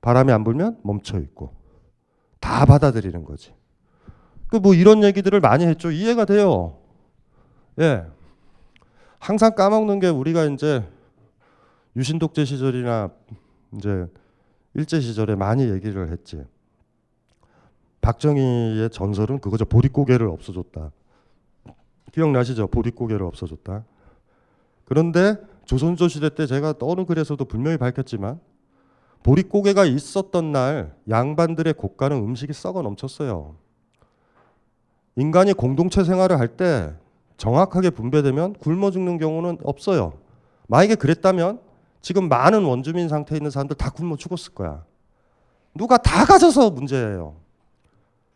바람이 0.01 0.31
안 0.31 0.43
불면 0.43 0.77
멈춰 0.83 1.19
있고 1.19 1.53
다 2.39 2.65
받아들이는 2.65 3.23
거지. 3.25 3.53
그 4.47 4.57
뭐 4.57 4.73
이런 4.73 5.03
얘기들을 5.03 5.39
많이 5.41 5.65
했죠. 5.65 5.91
이해가 5.91 6.25
돼요. 6.25 6.79
예. 7.79 8.03
항상 9.19 9.53
까먹는 9.53 9.99
게 9.99 10.07
우리가 10.07 10.45
이제 10.45 10.83
유신독재 11.95 12.45
시절이나 12.45 13.11
이제 13.75 14.07
일제 14.73 14.99
시절에 15.01 15.35
많이 15.35 15.69
얘기를 15.69 16.11
했지. 16.11 16.43
박정희의 18.01 18.89
전설은 18.89 19.39
그거죠. 19.39 19.65
보릿고개를 19.65 20.27
없어줬다. 20.27 20.91
기억나시죠? 22.13 22.67
보릿고개를 22.67 23.25
없어줬다. 23.25 23.83
그런데 24.85 25.35
조선조 25.65 26.07
시대 26.07 26.29
때 26.33 26.47
제가 26.47 26.73
어느 26.81 27.05
글에서도 27.05 27.43
분명히 27.45 27.77
밝혔지만 27.77 28.39
보릿고개가 29.23 29.85
있었던 29.85 30.51
날 30.51 30.95
양반들의 31.09 31.73
고가는 31.73 32.15
음식이 32.17 32.53
썩어 32.53 32.81
넘쳤어요. 32.81 33.55
인간이 35.15 35.53
공동체 35.53 36.03
생활을 36.03 36.39
할 36.39 36.55
때 36.55 36.93
정확하게 37.37 37.89
분배되면 37.91 38.53
굶어 38.53 38.91
죽는 38.91 39.17
경우는 39.17 39.59
없어요. 39.63 40.13
만약에 40.67 40.95
그랬다면 40.95 41.59
지금 42.01 42.27
많은 42.29 42.63
원주민 42.63 43.07
상태에 43.09 43.37
있는 43.37 43.49
사람들 43.49 43.75
다 43.77 43.89
굶어 43.89 44.15
죽었을 44.17 44.53
거야. 44.53 44.83
누가 45.73 45.97
다 45.97 46.25
가져서 46.25 46.69
문제예요. 46.71 47.35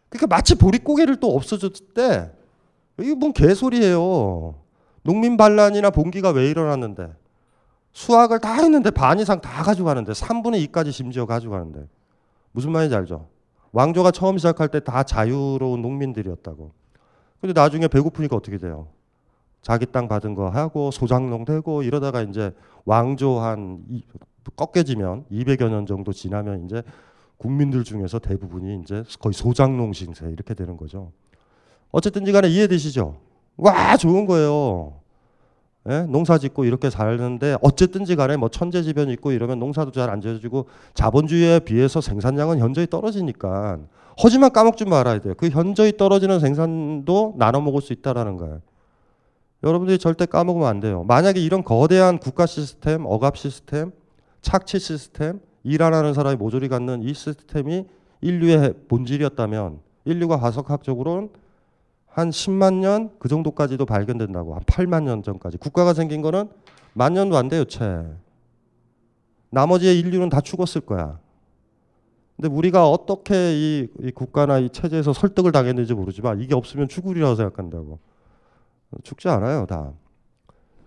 그러니까 0.10 0.28
마치 0.28 0.56
보릿고개를 0.56 1.20
또 1.20 1.36
없어졌을 1.36 1.88
때뭔 2.98 3.34
개소리예요. 3.34 4.56
농민 5.04 5.36
반란이나 5.38 5.90
봉기가 5.90 6.30
왜 6.30 6.50
일어났는데 6.50 7.14
수확을 7.94 8.40
다 8.40 8.54
했는데 8.56 8.90
반 8.90 9.20
이상 9.20 9.40
다 9.40 9.64
가져가는데 9.64 10.12
3분의 10.14 10.68
2까지 10.68 10.92
심지어 10.92 11.26
가져가는데 11.26 11.88
무슨 12.52 12.72
말인지 12.72 12.96
알죠? 12.96 13.28
왕조가 13.72 14.12
처음 14.12 14.38
시작할 14.38 14.68
때 14.70 14.80
다 14.82 15.04
자유로운 15.04 15.82
농민들이었다고. 15.82 16.72
근데 17.42 17.54
나중에 17.60 17.88
배고프니까 17.88 18.36
어떻게 18.36 18.58
돼요? 18.58 18.88
자기 19.62 19.86
땅 19.86 20.08
받은 20.08 20.36
거 20.36 20.50
하고 20.50 20.92
소장농 20.92 21.46
되고 21.46 21.84
이러다가 21.84 22.22
이제 22.22 22.52
왕조 22.86 23.40
한 23.40 23.84
이, 23.90 24.04
꺾여지면 24.56 25.26
200여 25.32 25.70
년 25.70 25.86
정도 25.86 26.12
지나면 26.12 26.66
이제 26.66 26.84
국민들 27.38 27.84
중에서 27.84 28.20
대부분이 28.20 28.82
이제 28.84 29.04
거의 29.20 29.34
소장농 29.34 29.94
신세 29.94 30.28
이렇게 30.30 30.54
되는 30.54 30.78
거죠. 30.78 31.12
어쨌든지 31.92 32.32
간에 32.32 32.48
이해되시죠? 32.50 33.18
와 33.58 33.98
좋은 33.98 34.26
거예요. 34.26 34.94
예? 35.90 36.04
농사 36.04 36.38
짓고 36.38 36.64
이렇게 36.66 36.90
살는데 36.90 37.58
어쨌든지 37.62 38.16
간에 38.16 38.38
뭐 38.38 38.48
천재지변 38.50 39.10
있고 39.12 39.32
이러면 39.32 39.60
농사도 39.60 39.92
잘 39.92 40.10
안 40.10 40.22
지어지고 40.22 40.68
자본주의에 40.94 41.60
비해서 41.60 42.00
생산량은 42.02 42.60
현저히 42.60 42.88
떨어지니까 42.88 43.80
하지만 44.18 44.52
까먹지 44.54 44.86
말아야 44.86 45.20
돼요. 45.20 45.34
그 45.36 45.50
현저히 45.50 45.98
떨어지는 45.98 46.40
생산도 46.40 47.34
나눠 47.38 47.60
먹을 47.62 47.82
수 47.82 47.92
있다라는 47.94 48.38
거예요. 48.38 48.62
여러분들이 49.64 49.98
절대 49.98 50.26
까먹으면 50.26 50.68
안 50.68 50.80
돼요. 50.80 51.04
만약에 51.06 51.40
이런 51.40 51.64
거대한 51.64 52.18
국가 52.18 52.46
시스템, 52.46 53.06
억압 53.06 53.38
시스템, 53.38 53.92
착취 54.42 54.80
시스템, 54.80 55.40
일 55.64 55.82
안 55.82 55.94
하는 55.94 56.14
사람이 56.14 56.36
모조리 56.36 56.68
갖는 56.68 57.02
이 57.04 57.14
시스템이 57.14 57.86
인류의 58.22 58.74
본질이었다면 58.90 59.80
인류가 60.06 60.36
화석학적으로는 60.38 61.30
한 62.14 62.30
10만 62.30 62.76
년 62.76 63.10
그 63.20 63.28
정도까지도 63.28 63.86
발견된다고. 63.86 64.54
한 64.56 64.62
8만 64.64 65.04
년 65.04 65.24
전까지. 65.24 65.58
국가가 65.58 65.94
생긴 65.94 66.22
거는 66.22 66.48
만 66.94 67.14
년도 67.14 67.36
안 67.38 67.50
돼요 67.50 67.66
채. 67.66 68.06
나머지의 69.50 70.00
인류는 70.00 70.30
다 70.30 70.40
죽었을 70.42 70.82
거야. 70.82 71.20
근데 72.36 72.50
우리가 72.50 72.90
어떻게 72.90 73.54
이, 73.54 73.88
이 74.00 74.12
국가나 74.12 74.60
이 74.60 74.70
체제에서 74.70 75.14
설득을 75.14 75.52
당했는지 75.52 75.94
모르지만 75.94 76.40
이게 76.40 76.56
없으면 76.56 76.88
죽으리라고 76.88 77.36
생각한다고. 77.36 78.00
죽지 79.04 79.28
않아요 79.30 79.66
다. 79.66 79.92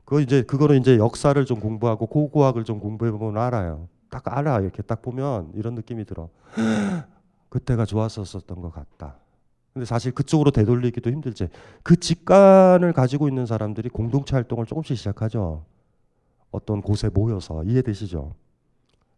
그거 0.04 0.20
이제 0.20 0.42
그거는 0.42 0.78
이제 0.80 0.96
역사를 0.98 1.44
좀 1.44 1.58
공부하고 1.58 2.06
고고학을 2.06 2.62
좀 2.62 2.78
공부해 2.78 3.10
보면 3.10 3.36
알아요. 3.42 3.88
딱 4.10 4.22
알아. 4.26 4.60
이렇게 4.60 4.82
딱 4.82 5.02
보면 5.02 5.50
이런 5.54 5.74
느낌이 5.74 6.04
들어. 6.04 6.28
그때가 7.48 7.84
좋았었었던 7.84 8.60
것 8.60 8.72
같다 8.72 9.16
근데 9.76 9.84
사실 9.84 10.10
그쪽으로 10.12 10.52
되돌리기도 10.52 11.10
힘들지. 11.10 11.50
그 11.82 12.00
직관을 12.00 12.94
가지고 12.94 13.28
있는 13.28 13.44
사람들이 13.44 13.90
공동체 13.90 14.34
활동을 14.34 14.64
조금씩 14.64 14.96
시작하죠. 14.96 15.66
어떤 16.50 16.80
곳에 16.80 17.10
모여서 17.10 17.62
이해되시죠? 17.62 18.32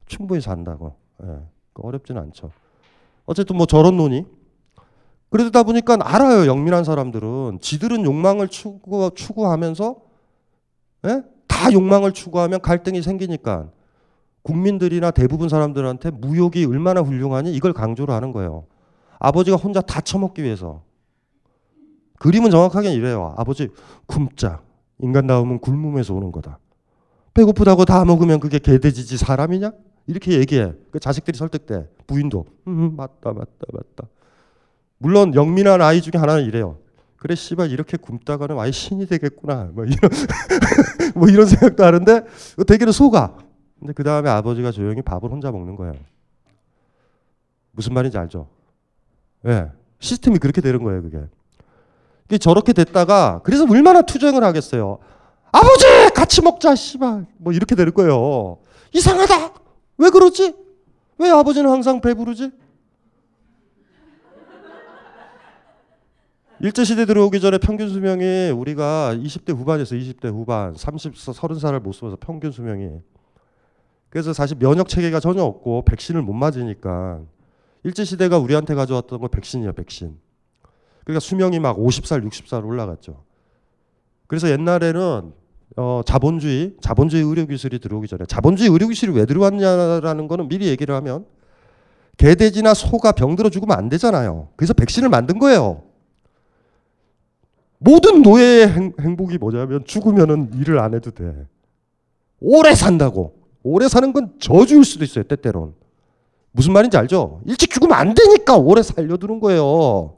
충분히 0.07 0.40
산다고. 0.40 0.97
예. 1.23 1.29
어렵지는 1.75 2.21
않죠. 2.23 2.51
어쨌든 3.25 3.57
뭐 3.57 3.66
저런 3.66 3.97
논의. 3.97 4.27
그러다 5.31 5.62
보니까 5.62 5.97
알아요. 6.01 6.49
영민한 6.49 6.83
사람들은 6.83 7.61
지들은 7.61 8.05
욕망을 8.05 8.49
추구, 8.49 9.12
추구하면서 9.14 9.97
예? 11.07 11.23
다 11.47 11.73
욕망을 11.73 12.11
추구하면 12.11 12.61
갈등이 12.61 13.01
생기니까 13.03 13.71
국민들이나 14.42 15.12
대부분 15.12 15.49
사람들한테 15.49 16.11
무욕이 16.11 16.64
얼마나 16.64 17.01
훌륭하니 17.01 17.55
이걸 17.55 17.73
강조를 17.73 18.12
하는 18.12 18.33
거예요. 18.33 18.66
아버지가 19.18 19.57
혼자 19.57 19.81
다 19.81 20.00
처먹기 20.00 20.42
위해서. 20.42 20.83
그림은 22.18 22.50
정확하게 22.50 22.92
이래요. 22.92 23.35
아버지 23.37 23.68
굶자. 24.07 24.61
인간다움은 25.00 25.61
굶음에서 25.61 26.14
오는 26.14 26.33
거다. 26.33 26.59
배고프다고 27.35 27.85
다 27.85 28.04
먹으면 28.04 28.40
그게 28.40 28.59
개돼지지 28.59 29.16
사람이냐? 29.16 29.72
이렇게 30.07 30.38
얘기해. 30.38 30.72
그 30.90 30.98
자식들이 30.98 31.37
설득돼. 31.37 31.88
부인도 32.07 32.46
음, 32.66 32.96
맞다 32.96 33.33
맞다 33.33 33.66
맞다. 33.72 34.09
물론 34.98 35.35
영민한 35.35 35.81
아이 35.81 36.00
중에 36.00 36.18
하나는 36.18 36.44
이래요. 36.44 36.78
그래 37.16 37.35
씨발 37.35 37.70
이렇게 37.70 37.96
굶다가는 37.96 38.59
아예 38.59 38.70
신이 38.72 39.07
되겠구나. 39.07 39.70
뭐 39.72 39.85
이런 39.85 39.98
뭐 41.14 41.28
이런 41.28 41.46
생각도 41.46 41.85
하는데 41.85 42.22
대개는 42.66 42.92
속아. 42.92 43.37
근데 43.78 43.92
그 43.92 44.02
다음에 44.02 44.28
아버지가 44.31 44.72
조용히 44.72 45.02
밥을 45.02 45.31
혼자 45.31 45.52
먹는 45.52 45.76
거예요. 45.76 45.94
무슨 47.72 47.94
말인지 47.94 48.18
알죠? 48.18 48.48
예. 49.46 49.70
시스템이 50.01 50.38
그렇게 50.38 50.61
되는 50.61 50.83
거예요, 50.83 51.03
그게. 51.03 51.18
이게 52.27 52.38
저렇게 52.38 52.72
됐다가 52.72 53.40
그래서 53.42 53.64
얼마나 53.68 54.03
투쟁을 54.03 54.44
하겠어요. 54.44 54.98
아버지 55.51 55.87
같이 56.14 56.42
먹자 56.42 56.74
씨발 56.74 57.27
뭐 57.38 57.53
이렇게 57.53 57.74
되는 57.74 57.92
거예요. 57.92 58.59
이상하다. 58.92 59.55
왜 59.98 60.11
그러지? 60.11 60.55
왜 61.18 61.31
아버지는 61.31 61.70
항상 61.70 62.01
배부르지? 62.01 62.53
일제 66.61 66.85
시대 66.85 67.07
들어오기 67.07 67.40
전에 67.40 67.59
평균 67.59 67.88
수명이 67.88 68.51
우리가 68.51 69.14
20대 69.14 69.57
후반에서 69.57 69.94
20대 69.94 70.27
후반, 70.27 70.74
30, 70.74 71.14
30살을 71.14 71.79
못 71.81 71.92
써서 71.92 72.16
평균 72.18 72.51
수명이 72.51 73.01
그래서 74.11 74.33
사실 74.33 74.59
면역 74.59 74.88
체계가 74.88 75.20
전혀 75.20 75.42
없고 75.42 75.85
백신을 75.85 76.22
못 76.22 76.33
맞으니까 76.33 77.20
일제 77.88 78.05
시대가 78.05 78.37
우리한테 78.38 78.74
가져왔던 78.74 79.18
건 79.18 79.31
백신이야, 79.31 79.72
백신. 79.72 80.14
그러니까 81.05 81.20
수명이 81.20 81.59
막 81.59 81.79
50살, 81.79 82.22
60살 82.29 82.66
올라갔죠. 82.66 83.24
그래서 84.27 84.51
옛날에는 84.51 85.33
어, 85.77 86.03
자본주의, 86.05 86.77
자본주의 86.83 87.22
의료기술이 87.22 87.79
들어오기 87.79 88.07
전에 88.07 88.27
자본주의 88.27 88.68
의료기술이 88.68 89.12
왜 89.12 89.24
들어왔냐라는 89.24 90.29
거는 90.29 90.48
미리 90.48 90.66
얘기를 90.66 90.94
하면 90.96 91.24
개돼지나 92.18 92.74
소가 92.74 93.12
병들어 93.12 93.48
죽으면 93.48 93.79
안 93.79 93.88
되잖아요. 93.88 94.51
그래서 94.57 94.74
백신을 94.74 95.09
만든 95.09 95.38
거예요. 95.38 95.85
모든 97.79 98.20
노예의 98.20 98.68
행, 98.68 98.92
행복이 99.01 99.38
뭐냐면 99.38 99.85
죽으면은 99.87 100.51
일을 100.59 100.79
안 100.79 100.92
해도 100.92 101.11
돼. 101.11 101.46
오래 102.40 102.74
산다고. 102.74 103.38
오래 103.62 103.88
사는 103.88 104.12
건 104.12 104.35
저주일 104.40 104.85
수도 104.85 105.05
있어요, 105.05 105.24
때때론. 105.24 105.78
무슨 106.59 106.73
말인지 106.73 106.97
알죠? 106.97 107.40
일찍 107.47 107.71
죽으면 107.71 107.97
안 107.97 108.14
되니까 108.14 108.57
오래 108.57 108.83
살려두는 108.83 109.38
거예요. 109.38 110.14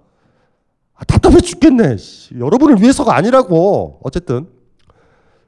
아, 0.95 1.05
답답해 1.05 1.39
죽겠네. 1.43 1.97
여러분을 2.39 2.81
위해서가 2.81 3.15
아니라고. 3.15 4.01
어쨌든 4.03 4.49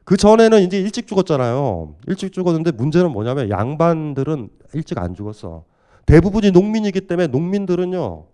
그 0.05 0.18
전에는 0.18 0.61
이제 0.61 0.78
일찍 0.78 1.07
죽었잖아요. 1.07 1.94
일찍 2.09 2.31
죽었는데 2.31 2.72
문제는 2.72 3.11
뭐냐면 3.11 3.48
양반들은 3.48 4.50
일찍 4.74 4.98
안 4.98 5.14
죽었어. 5.14 5.64
대부분이 6.05 6.50
농민이기 6.50 7.00
때문에 7.07 7.28
농민들은요 7.28 8.24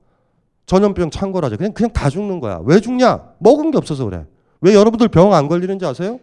전염병 0.67 1.11
창궐하죠. 1.11 1.59
그냥 1.59 1.73
그냥 1.73 1.93
다 1.93 2.11
죽는 2.11 2.41
거야. 2.41 2.61
왜 2.65 2.81
죽냐? 2.81 3.35
먹은 3.39 3.71
게 3.71 3.79
없어서 3.79 4.05
그래. 4.05 4.25
왜 4.63 4.75
여러분들 4.75 5.07
병 5.07 5.33
안 5.33 5.47
걸리는지 5.47 5.87
아세요? 5.87 6.19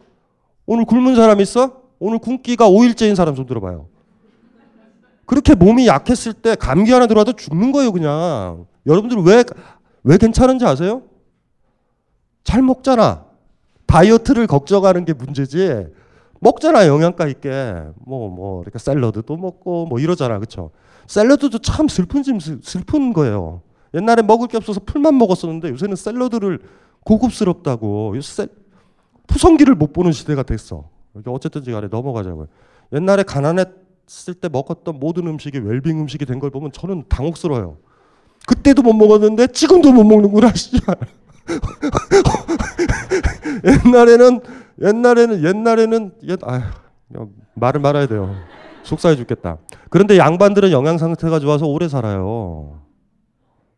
오늘 0.66 0.84
굶은 0.84 1.16
사람 1.16 1.40
있어? 1.40 1.82
오늘 1.98 2.20
굶기가 2.20 2.70
5일째인 2.70 3.16
사람 3.16 3.36
좀 3.36 3.46
들어봐요. 3.46 3.88
그렇게 5.26 5.56
몸이 5.56 5.88
약했을 5.88 6.34
때 6.34 6.56
감기 6.56 6.92
하나 6.92 7.08
들어와도 7.08 7.34
죽는 7.34 7.72
거예요, 7.72 7.92
그냥. 7.92 8.66
여러분들 8.86 9.18
왜, 9.24 9.44
왜 10.04 10.18
괜찮은지 10.18 10.66
아세요? 10.66 11.04
잘 12.44 12.62
먹잖아. 12.62 13.26
다이어트를 13.88 14.48
걱정하는 14.48 15.06
게 15.06 15.14
문제지. 15.14 15.88
먹잖아, 16.40 16.88
영양가 16.88 17.28
있게. 17.28 17.76
뭐, 18.06 18.30
뭐, 18.30 18.62
이렇게 18.62 18.78
샐러드도 18.78 19.36
먹고, 19.38 19.88
뭐 19.88 20.00
이러잖아, 20.00 20.38
그쵸? 20.40 20.72
샐러드도 21.08 21.60
참 21.60 21.88
슬픈, 21.88 22.24
슬픈 22.62 23.14
거예요. 23.14 23.62
옛날에 23.94 24.22
먹을 24.22 24.48
게 24.48 24.58
없어서 24.58 24.82
풀만 24.86 25.18
먹었었는데 25.18 25.70
요새는 25.70 25.96
샐러드를 25.96 26.60
고급스럽다고. 27.06 28.14
셀, 28.22 28.50
푸성기를 29.28 29.76
못 29.76 29.94
보는 29.94 30.12
시대가 30.12 30.44
됐어. 30.44 30.90
어쨌든지 31.26 31.72
간에 31.72 31.88
넘어가자고요. 31.90 32.48
옛날에 32.94 33.24
가난했을 33.24 33.85
때 34.36 34.50
먹었던 34.50 35.00
모든 35.00 35.28
음식이 35.28 35.60
웰빙 35.60 36.00
음식이 36.02 36.26
된 36.26 36.40
걸 36.40 36.50
보면 36.52 36.72
저는 36.72 37.06
당혹스러워요. 37.10 37.78
그때도 38.48 38.82
못 38.84 38.94
먹었는데 38.94 39.48
지금도 39.48 39.92
못 39.92 40.04
먹는구나. 40.04 40.52
옛날에는 43.66 44.42
옛날에는 44.82 45.44
옛날에는 45.44 46.12
옛 46.24 46.40
아휴 46.44 46.62
말을 47.54 47.82
말아야 47.82 48.08
돼요. 48.08 48.36
속상해 48.84 49.16
죽겠다. 49.16 49.58
그런데 49.90 50.18
양반들은 50.18 50.72
영양 50.72 50.98
상태가 50.98 51.40
좋아서 51.40 51.66
오래 51.66 51.88
살아요. 51.88 52.82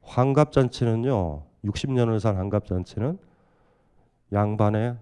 환갑 0.02 0.52
잔치는요. 0.52 1.44
60년을 1.66 2.20
산 2.20 2.36
환갑 2.36 2.66
잔치는 2.68 3.18
양반의 4.34 4.96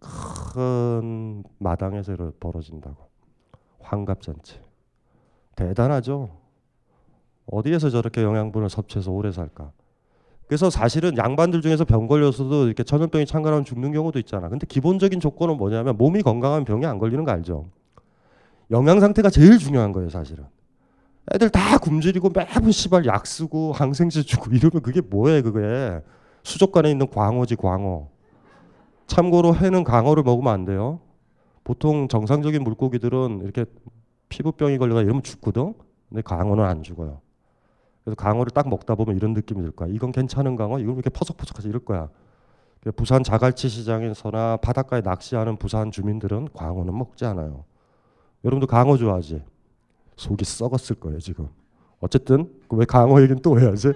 큰 0.00 1.44
마당에서 1.58 2.32
벌어진다고. 2.40 2.96
환갑 3.86 4.20
잔치. 4.20 4.58
대단하죠. 5.54 6.30
어디에서 7.50 7.90
저렇게 7.90 8.22
영양분을 8.22 8.68
섭취해서 8.68 9.10
오래 9.10 9.30
살까? 9.30 9.70
그래서 10.46 10.70
사실은 10.70 11.16
양반들 11.16 11.60
중에서 11.60 11.84
병 11.84 12.06
걸려서도 12.06 12.66
이렇게 12.66 12.84
전염병이 12.84 13.26
창궐하면 13.26 13.64
죽는 13.64 13.92
경우도 13.92 14.18
있잖아. 14.20 14.48
근데 14.48 14.66
기본적인 14.66 15.18
조건은 15.20 15.56
뭐냐면 15.56 15.96
몸이 15.96 16.22
건강한 16.22 16.64
병이 16.64 16.86
안 16.86 16.98
걸리는 16.98 17.24
거 17.24 17.32
알죠? 17.32 17.68
영양 18.70 19.00
상태가 19.00 19.30
제일 19.30 19.58
중요한 19.58 19.92
거예요, 19.92 20.08
사실은. 20.08 20.44
애들 21.34 21.50
다 21.50 21.78
굶주리고 21.78 22.30
매번 22.30 22.70
씨발 22.70 23.06
약 23.06 23.26
쓰고 23.26 23.72
항생제 23.72 24.22
주고 24.22 24.50
이러면 24.52 24.82
그게 24.82 25.00
뭐예요, 25.00 25.42
그게? 25.42 26.00
수족관에 26.44 26.90
있는 26.90 27.08
광어지, 27.08 27.56
광어. 27.56 28.08
참고로 29.08 29.56
회는 29.56 29.82
광어를 29.82 30.22
먹으면 30.22 30.52
안 30.52 30.64
돼요. 30.64 31.00
보통 31.66 32.06
정상적인 32.06 32.62
물고기들은 32.62 33.40
이렇게 33.42 33.64
피부병이 34.28 34.78
걸려가 34.78 35.02
이러면 35.02 35.24
죽거든. 35.24 35.74
근데 36.08 36.22
광어는 36.22 36.64
안 36.64 36.84
죽어요. 36.84 37.20
그래서 38.04 38.14
광어를 38.14 38.52
딱 38.52 38.68
먹다 38.68 38.94
보면 38.94 39.16
이런 39.16 39.32
느낌이 39.32 39.62
들 39.62 39.72
거야. 39.72 39.88
이건 39.90 40.12
괜찮은 40.12 40.54
광어? 40.54 40.78
이건 40.78 40.94
이렇게 40.94 41.10
퍼석퍼석하지 41.10 41.66
이럴 41.66 41.84
거야. 41.84 42.08
부산 42.94 43.24
자갈치 43.24 43.68
시장에서나 43.68 44.58
바닷가에 44.58 45.00
낚시하는 45.00 45.56
부산 45.56 45.90
주민들은 45.90 46.50
광어는 46.52 46.96
먹지 46.96 47.24
않아요. 47.24 47.64
여러분도 48.44 48.68
광어 48.68 48.96
좋아하지? 48.96 49.42
속이 50.14 50.44
썩었을 50.44 51.00
거예요 51.00 51.18
지금. 51.18 51.48
어쨌든 51.98 52.48
왜 52.70 52.84
광어 52.84 53.20
얘기는 53.22 53.42
또 53.42 53.58
해야지? 53.58 53.92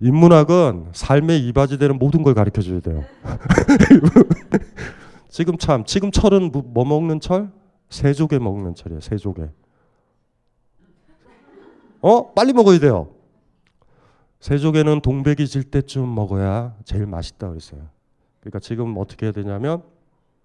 인문학은 0.00 0.92
삶의 0.94 1.46
이바지 1.48 1.76
되는 1.76 1.98
모든 1.98 2.22
걸 2.22 2.32
가르쳐 2.32 2.62
줘야 2.62 2.80
돼요. 2.80 3.04
지금 5.28 5.58
참 5.58 5.84
지금 5.84 6.10
철은 6.10 6.50
뭐, 6.52 6.62
뭐 6.62 6.84
먹는 6.84 7.20
철? 7.20 7.50
새조개 7.90 8.38
먹는 8.38 8.74
철이에요. 8.74 9.00
새조개. 9.00 9.48
어? 12.00 12.32
빨리 12.32 12.52
먹어야 12.52 12.78
돼요. 12.78 13.10
새조개는 14.40 15.00
동백이 15.00 15.46
질 15.46 15.64
때쯤 15.64 16.14
먹어야 16.14 16.76
제일 16.84 17.06
맛있다 17.06 17.48
그랬어요. 17.48 17.88
그러니까 18.40 18.60
지금 18.60 18.96
어떻게 18.98 19.26
해야 19.26 19.32
되냐면 19.32 19.82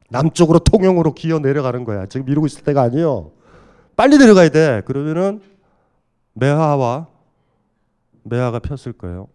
남쪽으로 0.10 0.60
통영으로 0.60 1.13
기어 1.13 1.39
내려가는 1.39 1.84
거야. 1.84 2.06
지금 2.08 2.28
이러고 2.28 2.48
있을 2.48 2.63
때가 2.63 2.82
아니에요. 2.82 3.32
빨리 3.96 4.17
내려가야 4.17 4.50
돼. 4.50 4.82
그러면은 4.86 5.41
매화와 6.34 7.08
매화가 8.24 8.60
폈을 8.60 8.93
거예요. 8.93 9.28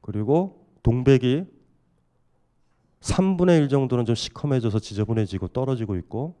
그리고 0.00 0.64
동백이 0.82 1.44
3분의 3.06 3.62
1 3.62 3.68
정도는 3.68 4.04
좀 4.04 4.14
시커매져서 4.14 4.80
지저분해지고 4.80 5.48
떨어지고 5.48 5.96
있고 5.96 6.36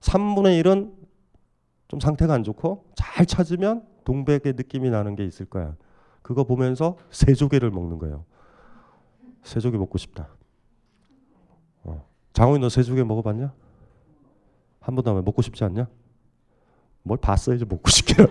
3분의 0.00 0.62
1은 0.62 0.92
좀 1.88 2.00
상태가 2.00 2.34
안 2.34 2.42
좋고 2.42 2.86
잘 2.94 3.26
찾으면 3.26 3.86
동백의 4.04 4.54
느낌이 4.56 4.90
나는 4.90 5.14
게 5.14 5.24
있을 5.24 5.46
거야. 5.46 5.76
그거 6.22 6.44
보면서 6.44 6.96
새조개를 7.10 7.70
먹는 7.70 7.98
거예요. 7.98 8.24
새조개 9.42 9.76
먹고 9.76 9.98
싶다. 9.98 10.28
어. 11.82 12.06
장호이 12.32 12.58
너 12.58 12.68
새조개 12.68 13.02
먹어봤냐? 13.04 13.52
한 14.80 14.94
번도 14.94 15.10
안 15.10 15.24
먹고 15.24 15.42
싶지 15.42 15.64
않냐? 15.64 15.86
뭘 17.02 17.18
봤어야지 17.18 17.64
먹고 17.64 17.90
싶게 17.90 18.14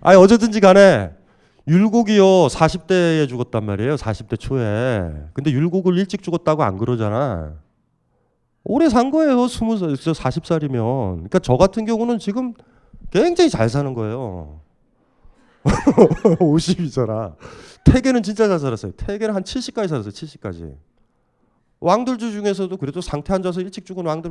아니 0.00 0.18
어쨌든지 0.18 0.60
간에 0.60 1.17
율곡이요. 1.68 2.22
40대에 2.48 3.28
죽었단 3.28 3.64
말이에요. 3.64 3.96
40대 3.96 4.38
초에. 4.40 5.12
근데 5.34 5.50
율곡을 5.50 5.96
일찍 5.98 6.22
죽었다고 6.22 6.62
안 6.62 6.78
그러잖아. 6.78 7.56
오래 8.64 8.88
산 8.88 9.10
거예요. 9.10 9.36
20살 9.46 10.14
40살이면. 10.14 11.12
그러니까 11.12 11.38
저 11.40 11.56
같은 11.56 11.84
경우는 11.84 12.18
지금 12.18 12.54
굉장히 13.10 13.50
잘 13.50 13.68
사는 13.68 13.92
거예요. 13.94 14.60
50이잖아. 15.64 17.34
태계는 17.84 18.22
진짜 18.22 18.48
잘 18.48 18.58
살았어요. 18.58 18.92
태계는 18.92 19.34
한 19.34 19.42
70까지 19.42 19.88
살았어요. 19.88 20.12
70까지. 20.12 20.74
왕들주 21.80 22.32
중에서도 22.32 22.76
그래도 22.76 23.00
상태 23.00 23.34
안 23.34 23.42
좋아서 23.42 23.60
일찍 23.60 23.86
죽은 23.86 24.04
왕들 24.04 24.30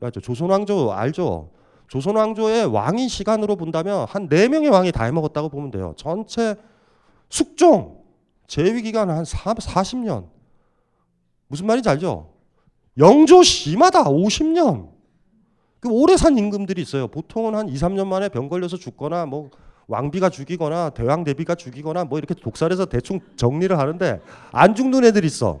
맞죠? 0.00 0.20
조선 0.20 0.50
왕조 0.50 0.92
알죠? 0.92 1.50
조선 1.88 2.16
왕조의 2.16 2.66
왕인 2.66 3.08
시간으로 3.08 3.56
본다면 3.56 4.06
한네 4.08 4.48
명의 4.48 4.70
왕이 4.70 4.92
다 4.92 5.04
해먹었다고 5.04 5.48
보면 5.50 5.70
돼요. 5.70 5.94
전체 5.96 6.56
숙종 7.28 8.04
재위 8.46 8.82
기간 8.82 9.10
한 9.10 9.24
40년. 9.24 10.26
무슨 11.48 11.66
말인지 11.66 11.88
알죠? 11.88 12.30
영조 12.98 13.42
시마다 13.42 14.04
50년. 14.04 14.88
그 15.80 15.88
오래 15.90 16.16
산 16.16 16.38
임금들이 16.38 16.80
있어요. 16.82 17.08
보통은 17.08 17.54
한 17.54 17.68
2, 17.68 17.74
3년 17.74 18.06
만에 18.06 18.28
병 18.28 18.48
걸려서 18.48 18.76
죽거나 18.76 19.26
뭐 19.26 19.50
왕비가 19.88 20.30
죽이거나 20.30 20.90
대왕 20.90 21.22
대비가 21.24 21.54
죽이거나 21.54 22.04
뭐 22.04 22.18
이렇게 22.18 22.34
독살해서 22.34 22.86
대충 22.86 23.20
정리를 23.36 23.76
하는데 23.78 24.20
안 24.52 24.74
죽는 24.74 25.04
애들이 25.04 25.26
있어. 25.26 25.60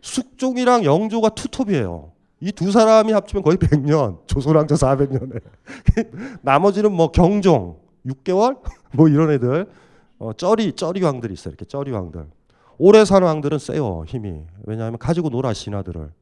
숙종이랑 0.00 0.84
영조가 0.84 1.30
투톱이에요. 1.30 2.12
이 2.40 2.50
두 2.50 2.72
사람이 2.72 3.12
합치면 3.12 3.44
거의 3.44 3.56
100년, 3.56 4.18
조선왕조 4.26 4.74
400년에. 4.74 5.40
나머지는 6.42 6.92
뭐 6.92 7.12
경종 7.12 7.76
6개월 8.04 8.58
뭐 8.92 9.08
이런 9.08 9.30
애들 9.30 9.70
어, 10.22 10.32
쩌리 10.34 10.72
쩌리 10.72 11.02
왕들이 11.02 11.34
있어요. 11.34 11.50
이렇게 11.50 11.64
쩌리 11.64 11.90
왕들. 11.90 12.24
오래 12.78 13.04
산 13.04 13.24
왕들은 13.24 13.58
세요 13.58 14.04
힘이. 14.06 14.42
왜냐하면 14.64 14.96
가지고 14.96 15.30
놀아 15.30 15.52
신하들을. 15.52 16.12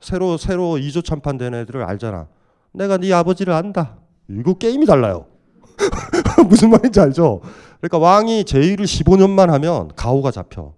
새로 0.00 0.36
새로 0.36 0.76
이조 0.76 1.00
참판된 1.00 1.54
애들을 1.54 1.82
알잖아. 1.82 2.28
내가 2.72 2.98
네 2.98 3.10
아버지를 3.14 3.54
안다. 3.54 3.96
이거 4.28 4.52
게임이 4.54 4.84
달라요. 4.84 5.24
무슨 6.50 6.68
말인지 6.68 7.00
알죠? 7.00 7.40
그러니까 7.80 7.96
왕이 7.98 8.44
제위를 8.44 8.84
15년만 8.84 9.46
하면 9.46 9.88
가오가 9.96 10.30
잡혀. 10.30 10.74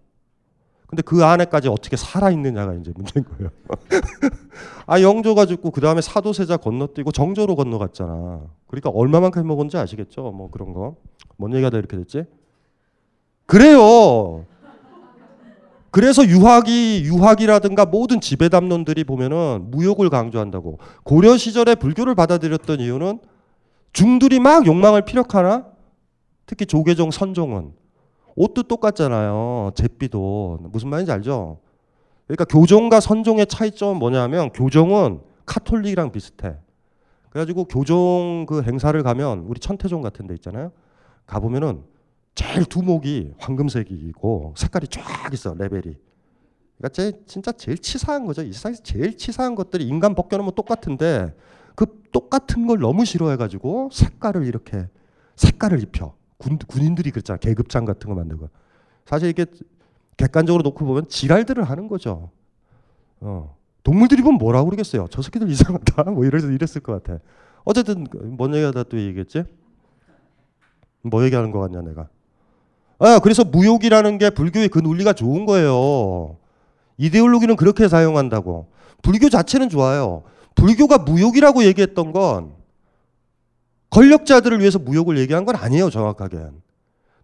근데 0.86 1.02
그 1.02 1.24
안에까지 1.24 1.66
어떻게 1.68 1.96
살아 1.96 2.30
있느냐가 2.30 2.74
이제 2.74 2.92
문제인 2.94 3.24
거예요. 3.24 3.50
아 4.86 5.00
영조가 5.00 5.46
죽고 5.46 5.72
그 5.72 5.80
다음에 5.80 6.00
사도세자 6.00 6.58
건너뛰고 6.58 7.10
정조로 7.10 7.56
건너갔잖아. 7.56 8.42
그러니까 8.68 8.90
얼마만큼 8.90 9.44
먹었는지 9.48 9.78
아시겠죠? 9.78 10.30
뭐 10.30 10.48
그런 10.48 10.72
거. 10.72 10.94
뭔 11.36 11.52
얘기가 11.54 11.70
다 11.70 11.78
이렇게 11.78 11.96
됐지? 11.96 12.24
그래요. 13.52 14.46
그래서 15.90 16.24
유학이 16.24 17.02
유학이라든가 17.04 17.84
모든 17.84 18.18
지배담론들이 18.18 19.04
보면은 19.04 19.66
무욕을 19.70 20.08
강조한다고. 20.08 20.78
고려 21.04 21.36
시절에 21.36 21.74
불교를 21.74 22.14
받아들였던 22.14 22.80
이유는 22.80 23.20
중들이 23.92 24.40
막 24.40 24.66
욕망을 24.66 25.02
피력하나? 25.02 25.66
특히 26.46 26.64
조계종 26.64 27.10
선종은 27.10 27.74
옷도 28.36 28.62
똑같잖아요. 28.62 29.72
잿비도 29.74 30.60
무슨 30.70 30.88
말인지 30.88 31.12
알죠? 31.12 31.58
그러니까 32.26 32.46
교종과 32.46 33.00
선종의 33.00 33.48
차이점은 33.48 33.98
뭐냐면 33.98 34.48
교종은 34.48 35.20
카톨릭이랑 35.44 36.10
비슷해. 36.10 36.56
그래가지고 37.28 37.64
교종 37.64 38.46
그 38.48 38.62
행사를 38.62 39.02
가면 39.02 39.40
우리 39.40 39.60
천태종 39.60 40.00
같은 40.00 40.26
데 40.26 40.32
있잖아요. 40.32 40.72
가보면은 41.26 41.91
제일 42.34 42.64
두목이 42.64 43.34
황금색이고 43.38 44.54
색깔이 44.56 44.88
쫙 44.88 45.32
있어 45.32 45.54
레벨이. 45.54 45.96
그러니까 46.78 46.88
제, 46.92 47.12
진짜 47.26 47.52
제일 47.52 47.78
치사한 47.78 48.26
거죠. 48.26 48.42
이 48.42 48.52
세상에서 48.52 48.82
제일 48.82 49.16
치사한 49.16 49.54
것들이 49.54 49.86
인간 49.86 50.14
벗겨놓으면 50.14 50.54
똑같은데 50.54 51.34
그 51.74 52.02
똑같은 52.10 52.66
걸 52.66 52.78
너무 52.78 53.04
싫어해가지고 53.04 53.90
색깔을 53.92 54.46
이렇게 54.46 54.88
색깔을 55.36 55.82
입혀. 55.82 56.14
군, 56.38 56.58
군인들이 56.58 57.10
그랬잖아. 57.10 57.38
계급장 57.38 57.84
같은 57.84 58.08
거 58.08 58.16
만들고. 58.16 58.48
사실 59.06 59.28
이게 59.28 59.46
객관적으로 60.16 60.62
놓고 60.62 60.84
보면 60.84 61.08
지랄들을 61.08 61.62
하는 61.62 61.88
거죠. 61.88 62.30
어. 63.20 63.56
동물들이 63.84 64.22
보면 64.22 64.38
뭐라고 64.38 64.66
그러겠어요. 64.66 65.06
저 65.10 65.22
새끼들 65.22 65.48
이상하다. 65.50 66.10
뭐 66.12 66.24
이래서 66.24 66.48
이랬을 66.48 66.82
것 66.82 67.02
같아. 67.02 67.20
어쨌든 67.64 68.06
뭔 68.36 68.54
얘기하다 68.54 68.84
또 68.84 68.98
얘기했지? 68.98 69.44
뭐 71.02 71.24
얘기하는 71.24 71.50
거 71.50 71.60
같냐 71.60 71.80
내가. 71.82 72.08
아 73.04 73.18
그래서 73.18 73.42
무욕이라는 73.42 74.18
게 74.18 74.30
불교의 74.30 74.68
그 74.68 74.78
논리가 74.78 75.12
좋은 75.12 75.44
거예요. 75.44 76.36
이데올로기는 76.98 77.56
그렇게 77.56 77.88
사용한다고. 77.88 78.68
불교 79.02 79.28
자체는 79.28 79.68
좋아요. 79.70 80.22
불교가 80.54 80.98
무욕이라고 80.98 81.64
얘기했던 81.64 82.12
건 82.12 82.52
권력자들을 83.90 84.60
위해서 84.60 84.78
무욕을 84.78 85.18
얘기한 85.18 85.44
건 85.44 85.56
아니에요, 85.56 85.90
정확하게. 85.90 86.38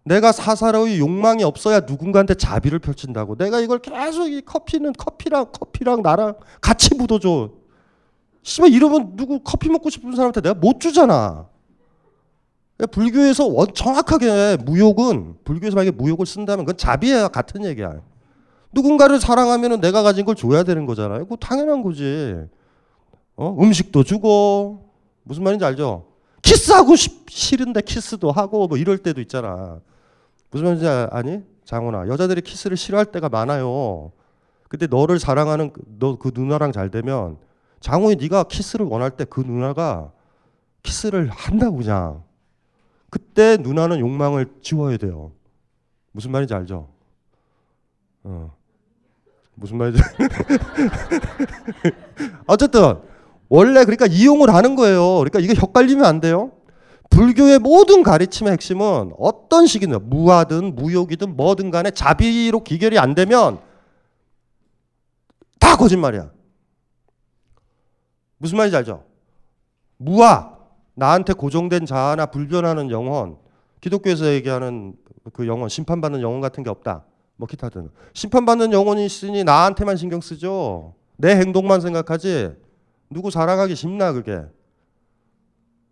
내가 0.03 0.33
사사로이 0.33 0.99
욕망이 0.99 1.43
없어야 1.43 1.81
누군가한테 1.81 2.33
자비를 2.33 2.79
펼친다고. 2.79 3.37
내가 3.37 3.61
이걸 3.61 3.79
계속 3.79 4.27
이 4.27 4.41
커피는 4.41 4.93
커피랑 4.93 5.47
커피랑 5.53 6.01
나랑 6.01 6.35
같이 6.59 6.93
묻어줘. 6.95 7.51
씨발 8.43 8.71
이러면 8.71 9.15
누구 9.15 9.39
커피 9.43 9.69
먹고 9.69 9.89
싶은 9.89 10.11
사람한테 10.11 10.41
내가 10.41 10.55
못 10.55 10.81
주잖아. 10.81 11.47
불교에서 12.87 13.45
원, 13.47 13.67
정확하게 13.73 14.57
무욕은 14.63 15.35
불교에서 15.43 15.75
만약에 15.75 15.95
무욕을 15.95 16.25
쓴다면 16.25 16.65
그건 16.65 16.77
자비와 16.77 17.27
같은 17.27 17.65
얘기야. 17.65 18.01
누군가를 18.71 19.19
사랑하면 19.19 19.81
내가 19.81 20.03
가진 20.03 20.25
걸 20.25 20.35
줘야 20.35 20.63
되는 20.63 20.85
거잖아요. 20.85 21.23
그거 21.23 21.35
당연한 21.35 21.81
거지. 21.83 22.37
어? 23.35 23.55
음식도 23.59 24.03
주고 24.03 24.91
무슨 25.23 25.43
말인지 25.43 25.65
알죠? 25.65 26.05
키스하고 26.41 26.95
싶, 26.95 27.29
싫은데 27.29 27.81
키스도 27.81 28.31
하고 28.31 28.67
뭐 28.67 28.77
이럴 28.77 28.97
때도 28.97 29.19
있잖아. 29.21 29.79
무슨 30.51 30.65
말인지 30.65 30.87
아니? 31.11 31.41
장훈아. 31.65 32.07
여자들이 32.07 32.41
키스를 32.41 32.77
싫어할 32.77 33.05
때가 33.07 33.29
많아요. 33.29 34.11
근데 34.69 34.87
너를 34.87 35.19
사랑하는 35.19 35.71
너 35.99 36.15
그 36.17 36.31
누나랑 36.33 36.71
잘 36.71 36.89
되면 36.91 37.37
장훈이 37.81 38.15
네가 38.15 38.43
키스를 38.43 38.85
원할 38.85 39.11
때 39.11 39.25
그 39.25 39.41
누나가 39.41 40.11
키스를 40.83 41.29
한다고 41.29 41.77
그냥. 41.77 42.23
그때 43.09 43.57
누나는 43.57 43.99
욕망을 43.99 44.47
지워야 44.61 44.97
돼요. 44.97 45.31
무슨 46.11 46.31
말인지 46.31 46.53
알죠? 46.53 46.89
어. 48.23 48.55
무슨 49.55 49.77
말인지. 49.77 50.01
어쨌든 52.47 52.99
원래 53.49 53.83
그러니까 53.83 54.05
이용을 54.05 54.53
하는 54.53 54.75
거예요. 54.75 55.17
그러니까 55.17 55.39
이게 55.39 55.53
헷갈리면 55.53 56.05
안 56.05 56.19
돼요. 56.19 56.51
불교의 57.09 57.59
모든 57.59 58.03
가르침의 58.03 58.53
핵심은 58.53 59.13
어떤 59.17 59.65
식이든 59.65 60.09
무화든 60.09 60.75
무욕이든 60.75 61.35
뭐든 61.35 61.71
간에 61.71 61.91
자비로 61.91 62.63
기결이 62.63 62.99
안 62.99 63.15
되면 63.15 63.59
다 65.59 65.75
거짓말이야. 65.75 66.31
무슨 68.37 68.57
말인지 68.57 68.77
알죠? 68.77 69.03
무화 69.97 70.58
나한테 70.99 71.31
고정된 71.33 71.85
자아나 71.85 72.25
불변하는 72.25 72.91
영혼 72.91 73.37
기독교에서 73.79 74.33
얘기하는 74.33 74.95
그 75.31 75.47
영혼 75.47 75.69
심판받는 75.69 76.21
영혼 76.21 76.41
같은 76.41 76.61
게 76.61 76.69
없다. 76.69 77.05
뭐 77.37 77.47
기타 77.47 77.69
등 77.69 77.89
심판받는 78.13 78.73
영혼이 78.73 79.05
있으니 79.05 79.45
나한테만 79.45 79.95
신경 79.95 80.19
쓰죠. 80.19 80.93
내 81.15 81.37
행동만 81.37 81.79
생각하지 81.79 82.53
누구 83.09 83.31
사랑하기 83.31 83.75
쉽나 83.75 84.11
그게. 84.11 84.41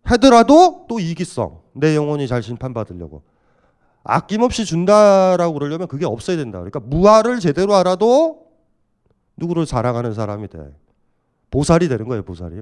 하더라도 0.02 0.84
또 0.88 1.00
이기성. 1.00 1.62
내 1.72 1.96
영혼이 1.96 2.28
잘 2.28 2.42
심판받으려고. 2.42 3.22
아낌없이 4.04 4.66
준다라고 4.66 5.54
그러려면 5.54 5.88
그게 5.88 6.04
없어야 6.04 6.36
된다. 6.36 6.58
그러니까 6.58 6.80
무화를 6.80 7.40
제대로 7.40 7.74
알아도 7.74 8.46
누구를 9.36 9.64
사랑하는 9.64 10.12
사람이 10.12 10.48
돼. 10.48 10.58
보살이 11.50 11.88
되는 11.88 12.06
거예요, 12.06 12.22
보살이. 12.24 12.60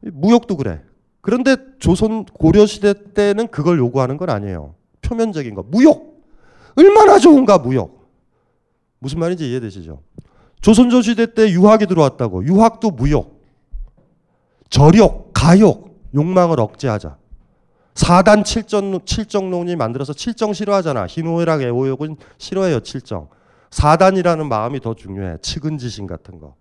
무역도 0.00 0.56
그래. 0.56 0.82
그런데 1.22 1.56
조선 1.78 2.24
고려 2.24 2.66
시대 2.66 2.94
때는 3.14 3.48
그걸 3.48 3.78
요구하는 3.78 4.16
건 4.16 4.28
아니에요. 4.28 4.74
표면적인 5.00 5.54
거. 5.54 5.62
무역. 5.62 6.20
얼마나 6.76 7.18
좋은가 7.18 7.58
무역. 7.58 8.08
무슨 8.98 9.20
말인지 9.20 9.48
이해되시죠? 9.48 10.00
조선조 10.60 11.00
시대 11.02 11.32
때 11.32 11.50
유학이 11.50 11.86
들어왔다고. 11.86 12.44
유학도 12.44 12.90
무역. 12.90 13.40
저력, 14.68 15.30
가욕, 15.32 16.00
욕망을 16.14 16.58
억제하자. 16.60 17.16
사단 17.94 18.42
칠정, 18.42 19.04
칠정론이 19.04 19.76
만들어서 19.76 20.12
칠정 20.12 20.54
싫어하잖아. 20.54 21.06
희노애락 21.06 21.62
애호욕은 21.62 22.16
싫어해요, 22.38 22.80
칠정. 22.80 23.28
사단이라는 23.70 24.48
마음이 24.48 24.80
더 24.80 24.94
중요해. 24.94 25.38
측은지심 25.42 26.06
같은 26.06 26.40
거. 26.40 26.54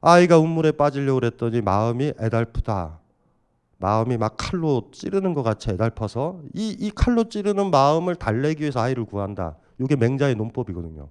아이가 0.00 0.38
운물에 0.38 0.72
빠지려고 0.72 1.20
그랬더니 1.20 1.60
마음이 1.60 2.12
애달프다. 2.20 3.00
마음이 3.78 4.16
막 4.16 4.36
칼로 4.36 4.88
찌르는 4.92 5.34
것 5.34 5.42
같이 5.42 5.70
애달퍼서 5.70 6.40
이, 6.54 6.76
이 6.78 6.90
칼로 6.94 7.28
찌르는 7.28 7.70
마음을 7.70 8.14
달래기 8.14 8.62
위해서 8.62 8.80
아이를 8.80 9.04
구한다. 9.04 9.56
이게 9.78 9.96
맹자의 9.96 10.34
논법이거든요. 10.34 11.08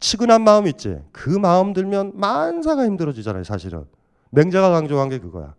치근한 0.00 0.42
마음 0.42 0.66
있지. 0.66 0.98
그 1.12 1.30
마음 1.30 1.72
들면 1.72 2.12
만사가 2.14 2.84
힘들어지잖아요, 2.84 3.44
사실은. 3.44 3.84
맹자가 4.30 4.70
강조한 4.70 5.08
게 5.08 5.18
그거야. 5.18 5.54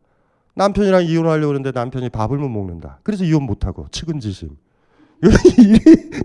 남편이랑 0.55 1.05
이혼하려고 1.05 1.47
그러는데 1.47 1.71
남편이 1.71 2.09
밥을 2.09 2.37
못 2.37 2.49
먹는다. 2.49 2.99
그래서 3.03 3.23
이혼 3.23 3.43
못 3.43 3.65
하고 3.65 3.87
측은지심. 3.91 4.55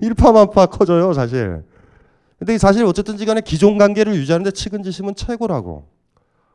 일파만파 0.02 0.66
커져요, 0.66 1.12
사실. 1.12 1.64
근데 2.38 2.58
사실 2.58 2.84
어쨌든지 2.84 3.26
간에 3.26 3.40
기존 3.40 3.78
관계를 3.78 4.14
유지하는데 4.14 4.50
측은지심은 4.50 5.14
최고라고. 5.14 5.88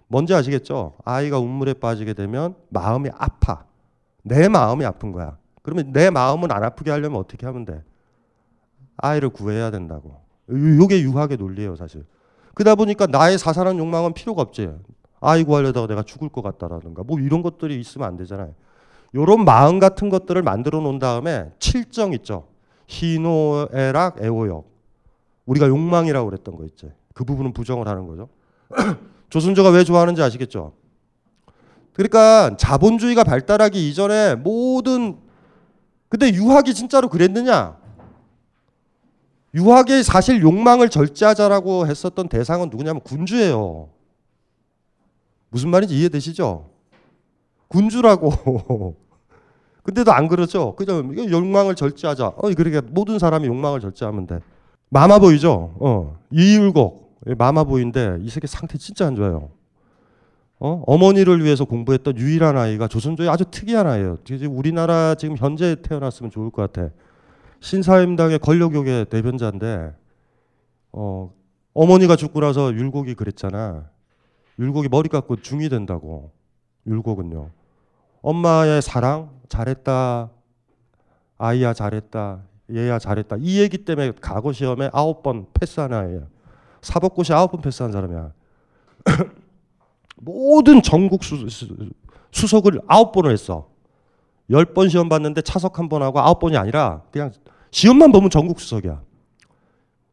뭔지 0.10 0.34
아시겠죠? 0.34 0.96
아이가 1.06 1.40
운물에 1.40 1.76
빠지게 1.76 2.14
되면 2.14 2.56
마음이 2.70 3.10
아파. 3.14 3.64
내 4.24 4.50
마음이 4.50 4.84
아픈 4.84 5.12
거야. 5.12 5.38
그러면 5.62 5.94
내 5.94 6.10
마음은 6.10 6.52
안 6.52 6.64
아프게 6.64 6.90
하려면 6.90 7.20
어떻게 7.20 7.46
하면 7.46 7.64
돼? 7.64 7.84
아이를 8.98 9.30
구해야 9.30 9.70
된다고. 9.72 10.20
요게 10.50 11.02
유학의 11.04 11.38
논리예요, 11.38 11.76
사실. 11.76 12.06
그러다 12.56 12.76
보니까 12.76 13.06
나의 13.06 13.38
사살한 13.38 13.78
욕망은 13.78 14.14
필요가 14.14 14.42
없지. 14.42 14.70
아이 15.22 15.44
구하려다가 15.44 15.86
내가 15.86 16.02
죽을 16.02 16.30
것 16.30 16.42
같다라든가 16.42 17.04
뭐 17.04 17.20
이런 17.20 17.44
것들이 17.44 17.80
있으면 17.80 18.08
안 18.08 18.18
되잖아요. 18.18 18.56
요런 19.14 19.46
마음 19.46 19.80
같은 19.80 20.10
것들을 20.10 20.42
만들어 20.42 20.82
놓은 20.82 20.98
다음에 20.98 21.52
칠정 21.60 22.14
있죠. 22.14 22.48
희노애락 22.88 24.24
애호역. 24.24 24.68
우리가 25.46 25.68
욕망이라고 25.68 26.30
그랬던 26.30 26.56
거 26.56 26.66
있지. 26.66 26.92
그 27.14 27.24
부분은 27.24 27.54
부정을 27.54 27.88
하는 27.88 28.08
거죠. 28.08 28.30
조선조가 29.30 29.70
왜 29.70 29.84
좋아하는지 29.84 30.22
아시겠죠? 30.22 30.74
그러니까 31.94 32.56
자본주의가 32.58 33.24
발달하기 33.24 33.90
이전에 33.90 34.36
모든 34.36 35.18
근데 36.10 36.34
유학이 36.34 36.74
진짜로 36.74 37.08
그랬느냐? 37.08 37.78
유학이 39.54 40.04
사실 40.04 40.42
욕망을 40.42 40.90
절제하자라고 40.90 41.88
했었던 41.88 42.28
대상은 42.28 42.70
누구냐면 42.70 43.02
군주예요. 43.02 43.90
무슨 45.50 45.70
말인지 45.70 45.98
이해되시죠? 45.98 46.70
군주라고. 47.68 48.96
근데도 49.84 50.12
안 50.12 50.28
그러죠. 50.28 50.76
그죠? 50.76 51.04
욕망을 51.30 51.76
절제하자. 51.76 52.28
어, 52.28 52.54
그러니까 52.56 52.82
모든 52.92 53.18
사람이 53.18 53.48
욕망을 53.48 53.80
절제하면 53.80 54.28
돼. 54.28 54.40
마마 54.90 55.20
보이죠? 55.20 55.76
어. 55.80 56.20
이율곡. 56.32 57.09
마마보이인데 57.26 58.20
이 58.22 58.30
새끼 58.30 58.48
상태 58.48 58.78
진짜 58.78 59.08
안 59.08 59.16
좋아요. 59.16 59.50
어? 60.60 60.84
어머니를 60.88 61.44
위해서 61.44 61.64
공부했던 61.66 62.18
유일한 62.18 62.58
아이가 62.58 62.88
조선조의 62.88 63.30
아주 63.30 63.46
특이한 63.50 63.88
아이예요. 63.88 64.18
우리나라 64.50 65.16
지금 65.16 65.38
현재 65.38 65.76
태어났으면 65.82 66.32
좋을 66.32 66.50
것 66.52 66.72
같아. 66.72 66.94
신사임당의 67.62 68.40
권력욕의 68.40 69.06
대변자인데 69.06 69.94
어, 70.92 71.34
어머니가 71.74 72.16
죽고 72.16 72.42
나서 72.42 72.74
율곡이 72.74 73.16
그랬잖아. 73.16 73.90
율곡이 74.58 74.90
머리 74.90 75.08
깎고 75.08 75.38
중이 75.38 75.70
된다고. 75.70 76.32
율곡은요. 76.88 77.50
엄마의 78.22 78.82
사랑 78.82 79.30
잘했다. 79.48 80.30
아이야 81.38 81.74
잘했다. 81.74 82.42
얘야 82.72 83.00
잘했다. 83.00 83.38
이 83.40 83.60
얘기 83.60 83.80
때문에 83.80 84.12
과거 84.20 84.52
시험에 84.52 84.90
아홉 84.92 85.24
번 85.24 85.48
패스한 85.54 85.94
아이야. 85.94 86.22
사법고시 86.82 87.34
아홉 87.34 87.52
번 87.52 87.62
패스한 87.62 87.92
사람이야. 87.92 88.32
모든 90.18 90.82
전국 90.82 91.24
수, 91.24 91.48
석을 92.32 92.82
아홉 92.88 93.12
번을 93.12 93.32
했어. 93.32 93.70
열 94.50 94.66
번 94.74 94.90
시험 94.90 95.10
봤는데 95.10 95.42
차석 95.42 95.78
한 95.80 95.90
번 95.90 96.02
하고 96.02 96.20
아홉 96.20 96.40
번이 96.40 96.58
아니라 96.58 97.04
그냥 97.12 97.32
시험만 97.72 98.12
보면 98.12 98.30
전국 98.30 98.60
수석이야. 98.60 99.02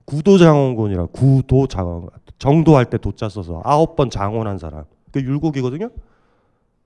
구도장원군이라 0.05 1.07
구도장원 1.07 2.09
정도할 2.38 2.85
때 2.85 2.98
도자 2.98 3.29
써서 3.29 3.62
아홉 3.64 3.96
번 3.96 4.11
장원한 4.11 4.59
사람. 4.59 4.85
그 5.11 5.20
율곡이거든요. 5.20 5.88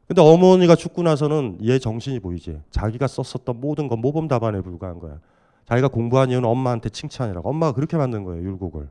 근데 0.07 0.23
어머니가 0.23 0.75
죽고 0.75 1.03
나서는 1.03 1.59
얘 1.65 1.79
정신이 1.79 2.21
보이지. 2.21 2.61
자기가 2.71 3.07
썼었던 3.07 3.61
모든 3.61 3.89
건 3.89 4.01
모범 4.01 4.27
답안에 4.29 4.61
불과한 4.61 4.99
거야. 4.99 5.19
자기가 5.67 5.89
공부한 5.89 6.31
이유는 6.31 6.49
엄마한테 6.49 6.89
칭찬이라고. 6.89 7.49
엄마가 7.49 7.73
그렇게 7.73 7.97
만든 7.97 8.25
거예요, 8.25 8.43
율곡을. 8.43 8.89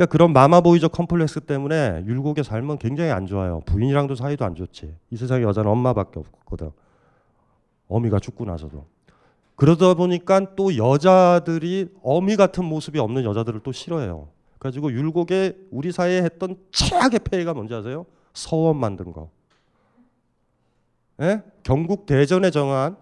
그러니까 0.00 0.12
그런 0.12 0.32
마마보이적 0.32 0.92
컴플렉스 0.92 1.40
때문에 1.40 2.04
율곡의 2.06 2.42
삶은 2.42 2.78
굉장히 2.78 3.10
안 3.10 3.26
좋아요. 3.26 3.60
부인이랑도 3.66 4.14
사이도 4.14 4.46
안 4.46 4.54
좋지. 4.54 4.94
이 5.10 5.16
세상에 5.18 5.42
여자는 5.42 5.70
엄마밖에 5.70 6.18
없거든. 6.20 6.70
어미가 7.86 8.18
죽고 8.18 8.46
나서도. 8.46 8.86
그러다 9.56 9.92
보니까 9.92 10.54
또 10.56 10.74
여자들이 10.74 11.90
어미 12.02 12.36
같은 12.36 12.64
모습이 12.64 12.98
없는 12.98 13.24
여자들을 13.24 13.60
또 13.62 13.72
싫어해요. 13.72 14.28
그래가지고 14.58 14.90
율곡에 14.90 15.66
우리 15.70 15.92
사회에 15.92 16.22
했던 16.22 16.56
최악의 16.72 17.20
폐해가 17.30 17.52
뭔지 17.52 17.74
아세요? 17.74 18.06
서원 18.32 18.78
만든 18.78 19.12
거. 19.12 19.28
예? 21.20 21.42
경국 21.62 22.06
대전에 22.06 22.50
정한 22.50 22.96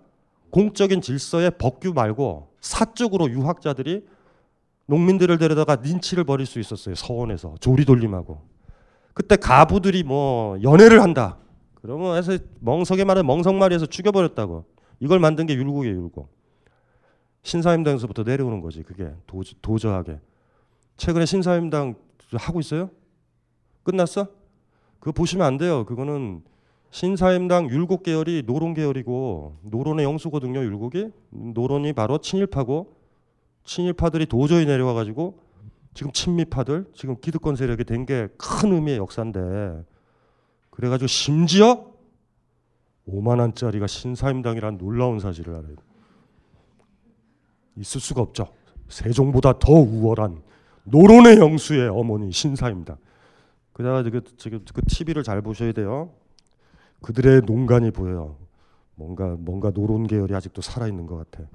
공적인 0.51 1.01
질서의 1.01 1.53
법규 1.59 1.93
말고 1.93 2.49
사적으로 2.61 3.31
유학자들이 3.31 4.05
농민들을 4.89 5.37
데려다가 5.37 5.77
린치를 5.77 6.25
벌일 6.25 6.47
수 6.47 6.59
있었어요. 6.59 6.95
서원에서 6.95 7.57
조리돌림하고. 7.61 8.41
그때 9.13 9.37
가부들이 9.37 10.03
뭐 10.03 10.59
연애를 10.63 11.03
한다. 11.03 11.37
그러면 11.75 12.17
해서 12.17 12.39
멍석에 12.61 13.05
말해 13.05 13.23
멍석말이에서 13.23 13.87
죽여버렸다고. 13.87 14.65
이걸 15.01 15.19
만든 15.19 15.47
게 15.47 15.55
율곡이에요. 15.55 15.95
율곡. 15.95 16.29
신사임당에서부터 17.43 18.23
내려오는 18.23 18.61
거지. 18.61 18.83
그게 18.83 19.13
도저, 19.27 19.55
도저하게. 19.61 20.21
최근에 20.97 21.27
신사임당 21.27 21.95
하고 22.33 22.59
있어요? 22.59 22.91
끝났어? 23.83 24.29
그거 25.01 25.13
보시면 25.13 25.47
안 25.47 25.59
돼요. 25.59 25.85
그거는 25.85 26.43
신사임당 26.91 27.69
율곡 27.69 28.05
계열이 28.05 28.45
노론 28.47 28.73
계열이고 28.73 29.59
노론의 29.65 30.05
영수거든요. 30.07 30.61
율곡이 30.61 31.11
노론이 31.29 31.93
바로 31.93 32.19
친일파고 32.19 32.98
친일파들이 33.69 34.27
도저히 34.27 34.65
내려와 34.65 34.95
가지고 34.95 35.39
지금 35.93 36.11
친미파들 36.13 36.87
지금 36.95 37.17
기득권 37.21 37.55
세력이 37.55 37.85
된 37.85 38.07
게 38.07 38.29
큰 38.39 38.73
의미의 38.73 38.97
역사인데 38.97 39.85
그래가지고 40.71 41.07
심지어 41.07 41.93
5만 43.07 43.41
원짜리가 43.41 43.87
신사임당이라는 43.87 44.79
놀라운 44.79 45.19
사실을 45.21 45.55
알아요. 45.55 45.77
있을 47.77 48.01
수가 48.01 48.23
없죠. 48.23 48.49
세종보다 48.89 49.59
더 49.59 49.73
우월한 49.73 50.43
노론의 50.85 51.37
영수의 51.39 51.89
어머니 51.89 52.33
신사입니다. 52.33 52.97
그래가지고 53.75 54.21
지금 54.39 54.65
그 54.73 54.81
TV를 54.87 55.23
잘 55.23 55.43
보셔야 55.43 55.73
돼요. 55.73 56.15
그들의 57.03 57.43
농간이 57.43 57.91
보여요. 57.91 58.37
뭔가 58.95 59.37
뭔가 59.39 59.71
노론 59.71 60.07
계열이 60.07 60.35
아직도 60.35 60.63
살아 60.63 60.89
있는 60.89 61.07
것 61.07 61.17
같아. 61.17 61.47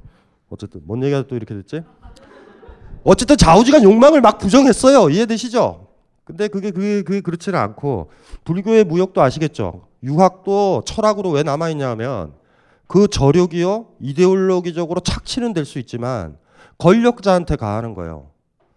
어쨌든 0.49 0.81
뭔 0.85 1.01
얘기가 1.03 1.25
또 1.27 1.35
이렇게 1.35 1.55
됐지? 1.55 1.81
어쨌든 3.03 3.37
좌우지간 3.37 3.83
욕망을 3.83 4.21
막 4.21 4.37
부정했어요. 4.37 5.09
이해되시죠? 5.09 5.87
근데 6.23 6.47
그게 6.47 6.71
그게 6.71 7.01
그게 7.01 7.19
그렇지는 7.21 7.59
않고 7.59 8.09
불교의 8.45 8.85
무역도 8.85 9.21
아시겠죠? 9.21 9.87
유학도 10.03 10.83
철학으로 10.85 11.31
왜 11.31 11.43
남아 11.43 11.69
있냐면 11.71 12.33
그 12.87 13.07
저력이요 13.07 13.87
이데올로기적으로 13.99 15.01
착취는 15.01 15.53
될 15.53 15.65
수 15.65 15.79
있지만 15.79 16.37
권력자한테 16.77 17.55
가하는 17.57 17.93
거예요. 17.93 18.29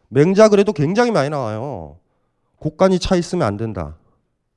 맹자 0.08 0.48
그래도 0.48 0.72
굉장히 0.72 1.10
많이 1.10 1.30
나와요. 1.30 1.96
곡간이 2.58 2.98
차 2.98 3.16
있으면 3.16 3.46
안 3.46 3.56
된다. 3.56 3.96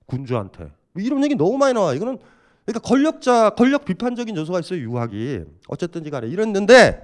군주한테. 0.05 0.71
뭐 0.93 1.03
이런 1.03 1.23
얘기 1.23 1.35
너무 1.35 1.57
많이 1.57 1.73
나와. 1.73 1.93
이거는 1.93 2.17
그러니까 2.65 2.87
권력자 2.87 3.51
권력 3.51 3.85
비판적인 3.85 4.35
요소가 4.35 4.59
있어요. 4.59 4.79
유학이 4.79 5.41
어쨌든지 5.67 6.09
간에 6.09 6.27
이랬는데 6.27 7.01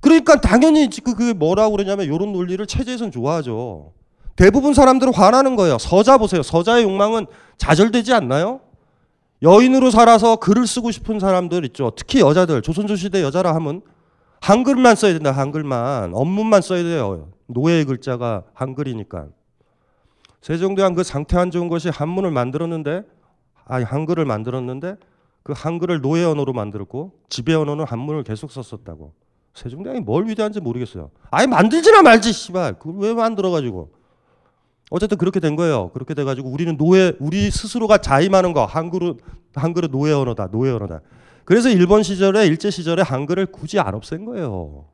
그러니까 0.00 0.40
당연히 0.40 0.88
그, 0.88 1.14
그 1.14 1.22
뭐라고 1.32 1.72
그러냐면 1.72 2.06
이런 2.06 2.32
논리를 2.32 2.64
체제에서는 2.64 3.10
좋아하죠. 3.10 3.92
대부분 4.36 4.72
사람들은 4.72 5.12
화나는 5.12 5.56
거예요. 5.56 5.78
서자 5.78 6.18
보세요. 6.18 6.42
서자의 6.42 6.84
욕망은 6.84 7.26
좌절되지 7.56 8.12
않나요? 8.14 8.60
여인으로 9.42 9.90
살아서 9.90 10.36
글을 10.36 10.66
쓰고 10.66 10.90
싶은 10.90 11.18
사람들 11.18 11.64
있죠. 11.66 11.92
특히 11.96 12.20
여자들, 12.20 12.62
조선조 12.62 12.96
시대 12.96 13.22
여자라 13.22 13.54
하면 13.56 13.82
한글만 14.40 14.94
써야 14.94 15.12
된다. 15.12 15.32
한글만 15.32 16.12
업문만 16.14 16.62
써야 16.62 16.82
돼요. 16.82 17.30
노예의 17.46 17.84
글자가 17.84 18.44
한글이니까. 18.54 19.26
세종대왕 20.40 20.94
그 20.94 21.02
상태 21.02 21.36
안 21.36 21.50
좋은 21.50 21.68
것이 21.68 21.88
한문을 21.88 22.30
만들었는데, 22.30 23.02
아니 23.64 23.84
한글을 23.84 24.24
만들었는데 24.24 24.96
그 25.42 25.52
한글을 25.56 26.00
노예 26.00 26.24
언어로 26.24 26.52
만들었고 26.52 27.12
지배 27.28 27.54
언어는 27.54 27.84
한문을 27.86 28.22
계속 28.22 28.52
썼었다고. 28.52 29.12
세종대왕이 29.58 30.00
뭘 30.00 30.26
위대한지 30.26 30.60
모르겠어요. 30.60 31.10
아예 31.30 31.46
만들지나 31.46 32.02
말지, 32.02 32.32
씨발. 32.32 32.78
그걸 32.78 32.96
왜 32.98 33.14
만들어 33.14 33.50
가지고? 33.50 33.90
어쨌든 34.90 35.18
그렇게 35.18 35.40
된 35.40 35.56
거예요. 35.56 35.90
그렇게 35.90 36.14
돼 36.14 36.24
가지고 36.24 36.48
우리는 36.50 36.76
노예, 36.76 37.12
우리 37.20 37.50
스스로가 37.50 37.98
자임하는 37.98 38.52
거, 38.52 38.64
한글은 38.64 39.18
한글은 39.54 39.90
노예 39.90 40.12
언어다, 40.12 40.48
노예 40.50 40.70
언어다. 40.70 41.00
그래서 41.44 41.68
일본 41.68 42.02
시절에 42.02 42.46
일제 42.46 42.70
시절에 42.70 43.02
한글을 43.02 43.46
굳이 43.46 43.78
안 43.78 43.94
없앤 43.94 44.24
거예요. 44.24 44.86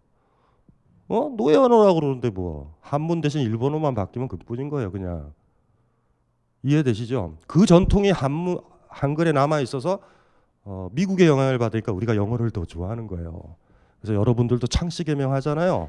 어 1.09 1.35
노예 1.37 1.57
언어라고 1.57 2.01
그러는데 2.01 2.31
뭐 2.31 2.77
한문 2.81 3.21
대신 3.21 3.43
일본어만 3.43 3.95
바뀌면 3.95 4.29
그뿐인 4.29 4.69
거예요, 4.69 4.91
그냥. 4.91 5.33
이해되시죠? 6.63 7.37
그 7.47 7.67
전통이 7.67 8.11
한문 8.11 8.59
한글에 8.89 9.33
남아 9.33 9.61
있어서 9.61 9.99
어, 10.65 10.89
미국의 10.93 11.27
영향을 11.27 11.59
받으니까 11.59 11.93
우리가 11.93 12.17
영어를 12.17 12.51
더 12.51 12.65
좋아하는 12.65 13.07
거예요. 13.07 13.57
그래서 14.05 14.21
여러분들도 14.21 14.67
창씨 14.67 15.05
개명 15.05 15.33
하잖아요. 15.33 15.89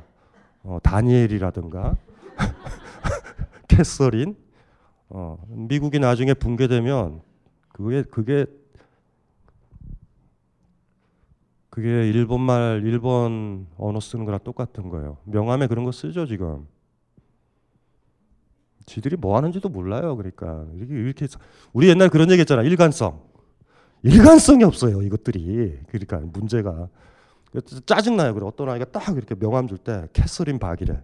어, 0.64 0.78
다니엘이라든가 0.82 1.98
캐서린. 3.68 4.38
어, 5.10 5.38
미국이 5.50 6.00
나중에 6.00 6.34
붕괴되면 6.34 7.22
그게 7.74 8.04
그게 8.04 8.46
그게 11.70 12.08
일본 12.08 12.40
말 12.40 12.84
일본 12.86 13.68
언어 13.78 14.00
쓰는 14.00 14.24
거랑 14.24 14.40
똑같은 14.46 14.88
거예요. 14.88 15.18
명함에 15.26 15.68
그런 15.68 15.84
거 15.84 15.92
쓰죠 15.92 16.26
지금. 16.26 16.66
지들이 18.86 19.18
뭐 19.18 19.36
하는지도 19.36 19.68
몰라요. 19.68 20.16
그러니까 20.16 20.66
이렇게 20.74 20.94
이렇게 20.94 21.28
우리 21.74 21.90
옛날 21.90 22.08
그런 22.08 22.32
얘기 22.32 22.40
했잖아. 22.40 22.64
일관성. 22.64 23.20
일관성이 24.04 24.64
없어요. 24.64 25.02
이것들이. 25.02 25.80
그러니까 25.90 26.22
문제가 26.32 26.88
짜증나요. 27.86 28.34
그래 28.34 28.46
어떤 28.46 28.70
아이가 28.70 28.86
딱 28.86 29.16
이렇게 29.16 29.36
명함 29.36 29.68
줄 29.68 29.78
때 29.78 30.08
캐서린 30.14 30.60
박이래. 30.60 31.00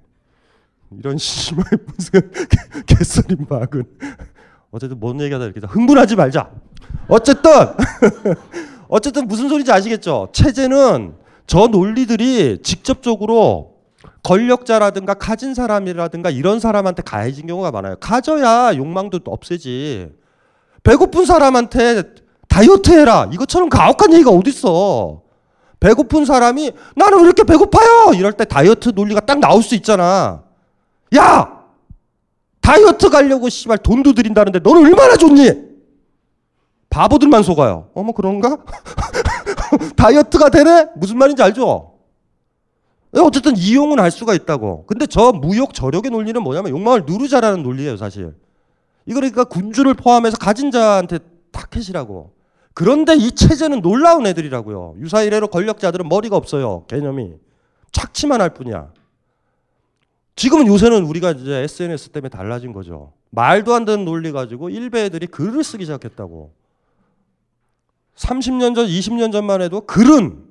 이런 0.97 1.17
씨발 1.19 1.63
무슨 1.85 2.31
캐서린 2.87 3.45
박은 3.45 3.83
어쨌든 4.71 4.99
뭔 4.99 5.19
얘기하다 5.21 5.45
이렇게 5.45 5.61
흥분하지 5.65 6.15
말자. 6.15 6.49
어쨌든 7.07 7.51
어쨌든 8.87 9.27
무슨 9.27 9.47
소리인지 9.49 9.71
아시겠죠? 9.71 10.29
체제는 10.33 11.13
저 11.47 11.67
논리들이 11.67 12.59
직접적으로 12.61 13.71
권력자라든가 14.23 15.13
가진 15.15 15.53
사람이라든가 15.53 16.29
이런 16.29 16.59
사람한테 16.59 17.01
가해진 17.01 17.47
경우가 17.47 17.71
많아요. 17.71 17.95
가져야 17.99 18.75
욕망도 18.75 19.19
없애지. 19.25 20.11
배고픈 20.83 21.25
사람한테 21.25 22.03
다이어트 22.47 22.91
해라. 22.91 23.29
이것처럼 23.33 23.69
가혹한 23.69 24.13
얘기가 24.13 24.29
어딨어. 24.31 25.21
배고픈 25.81 26.25
사람이 26.25 26.71
나는 26.95 27.17
왜 27.17 27.23
이렇게 27.25 27.43
배고파요? 27.43 28.13
이럴 28.13 28.33
때 28.33 28.45
다이어트 28.45 28.89
논리가 28.89 29.19
딱 29.21 29.39
나올 29.39 29.61
수 29.61 29.75
있잖아. 29.75 30.43
야! 31.15 31.61
다이어트 32.61 33.09
가려고 33.09 33.49
씨발 33.49 33.79
돈도 33.79 34.13
들인다는데 34.13 34.59
너는 34.59 34.85
얼마나 34.85 35.17
좋니? 35.17 35.71
바보들만 36.91 37.41
속아요. 37.41 37.89
어머 37.95 38.11
그런가? 38.11 38.57
다이어트가 39.97 40.49
되네? 40.49 40.89
무슨 40.95 41.17
말인지 41.17 41.41
알죠? 41.41 41.93
어쨌든 43.13 43.57
이용은 43.57 43.99
할 43.99 44.11
수가 44.11 44.35
있다고. 44.35 44.85
근데 44.85 45.07
저 45.07 45.31
무욕 45.31 45.73
저력의 45.73 46.11
논리는 46.11 46.39
뭐냐면 46.41 46.71
욕망을 46.71 47.03
누르자라는 47.07 47.63
논리예요, 47.63 47.97
사실. 47.97 48.35
이거 49.07 49.15
그러니까 49.15 49.45
군주를 49.45 49.95
포함해서 49.95 50.37
가진 50.37 50.69
자한테 50.69 51.17
타켓이라고. 51.51 52.31
그런데 52.73 53.15
이 53.15 53.31
체제는 53.31 53.81
놀라운 53.81 54.25
애들이라고요. 54.25 54.95
유사 54.99 55.23
이래로 55.23 55.47
권력자들은 55.47 56.07
머리가 56.07 56.35
없어요. 56.37 56.85
개념이. 56.87 57.33
착취만 57.91 58.41
할 58.41 58.53
뿐이야. 58.53 58.91
지금은 60.35 60.67
요새는 60.67 61.03
우리가 61.03 61.31
이제 61.31 61.51
SNS 61.57 62.09
때문에 62.09 62.29
달라진 62.29 62.71
거죠. 62.73 63.13
말도 63.31 63.73
안 63.73 63.85
되는 63.85 64.05
논리 64.05 64.31
가지고 64.31 64.69
일베 64.69 65.05
애들이 65.05 65.27
글을 65.27 65.63
쓰기 65.63 65.85
시작했다고. 65.85 66.51
30년 68.15 68.75
전, 68.75 68.85
20년 68.85 69.31
전만 69.31 69.61
해도 69.61 69.81
글은 69.81 70.45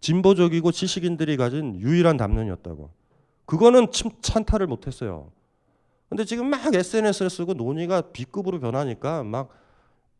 진보적이고 0.00 0.72
지식인들이 0.72 1.36
가진 1.36 1.80
유일한 1.80 2.16
담론이었다고. 2.16 2.90
그거는 3.46 3.90
참 3.92 4.10
찬탈을 4.20 4.66
못했어요. 4.66 5.30
근데 6.08 6.24
지금 6.24 6.48
막 6.48 6.72
SNS를 6.74 7.30
쓰고 7.30 7.54
논의가 7.54 8.02
B급으로 8.12 8.60
변하니까 8.60 9.24
막 9.24 9.48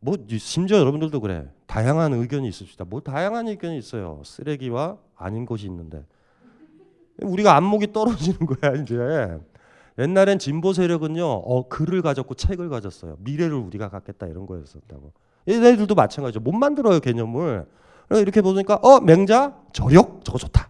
뭐 0.06 0.16
심지어 0.38 0.78
여러분들도 0.78 1.20
그래. 1.20 1.50
다양한 1.66 2.14
의견이 2.14 2.46
있읍시다. 2.46 2.84
뭐 2.84 3.00
다양한 3.00 3.48
의견이 3.48 3.76
있어요. 3.76 4.22
쓰레기와 4.24 4.98
아닌 5.16 5.44
것이 5.44 5.66
있는데. 5.66 6.04
우리가 7.22 7.56
안목이 7.56 7.92
떨어지는 7.92 8.38
거야 8.46 8.74
이제. 8.74 8.96
옛날엔 9.98 10.38
진보 10.38 10.72
세력은요, 10.72 11.26
어, 11.26 11.66
글을 11.68 12.02
가졌고 12.02 12.34
책을 12.34 12.68
가졌어요. 12.68 13.16
미래를 13.18 13.54
우리가 13.56 13.88
갖겠다 13.88 14.28
이런 14.28 14.46
거였었다고. 14.46 15.12
얘네들도 15.48 15.92
마찬가지죠. 15.96 16.38
못 16.38 16.52
만들어요 16.52 17.00
개념을. 17.00 17.66
이렇게 18.10 18.40
보니까 18.42 18.76
어 18.76 19.00
맹자 19.00 19.56
저력 19.72 20.24
저거 20.24 20.38
좋다. 20.38 20.68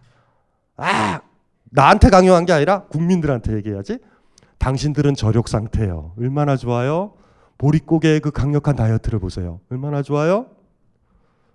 아 0.77 1.21
나한테 1.65 2.09
강요한 2.09 2.45
게 2.45 2.53
아니라 2.53 2.85
국민들한테 2.85 3.53
얘기해야지. 3.57 3.99
당신들은 4.57 5.13
저력 5.13 5.47
상태예요. 5.47 6.13
얼마나 6.17 6.57
좋아요? 6.57 7.13
보릿고개의 7.57 8.19
그 8.19 8.31
강력한 8.31 8.75
다이어트를 8.75 9.19
보세요. 9.19 9.59
얼마나 9.71 10.01
좋아요? 10.01 10.47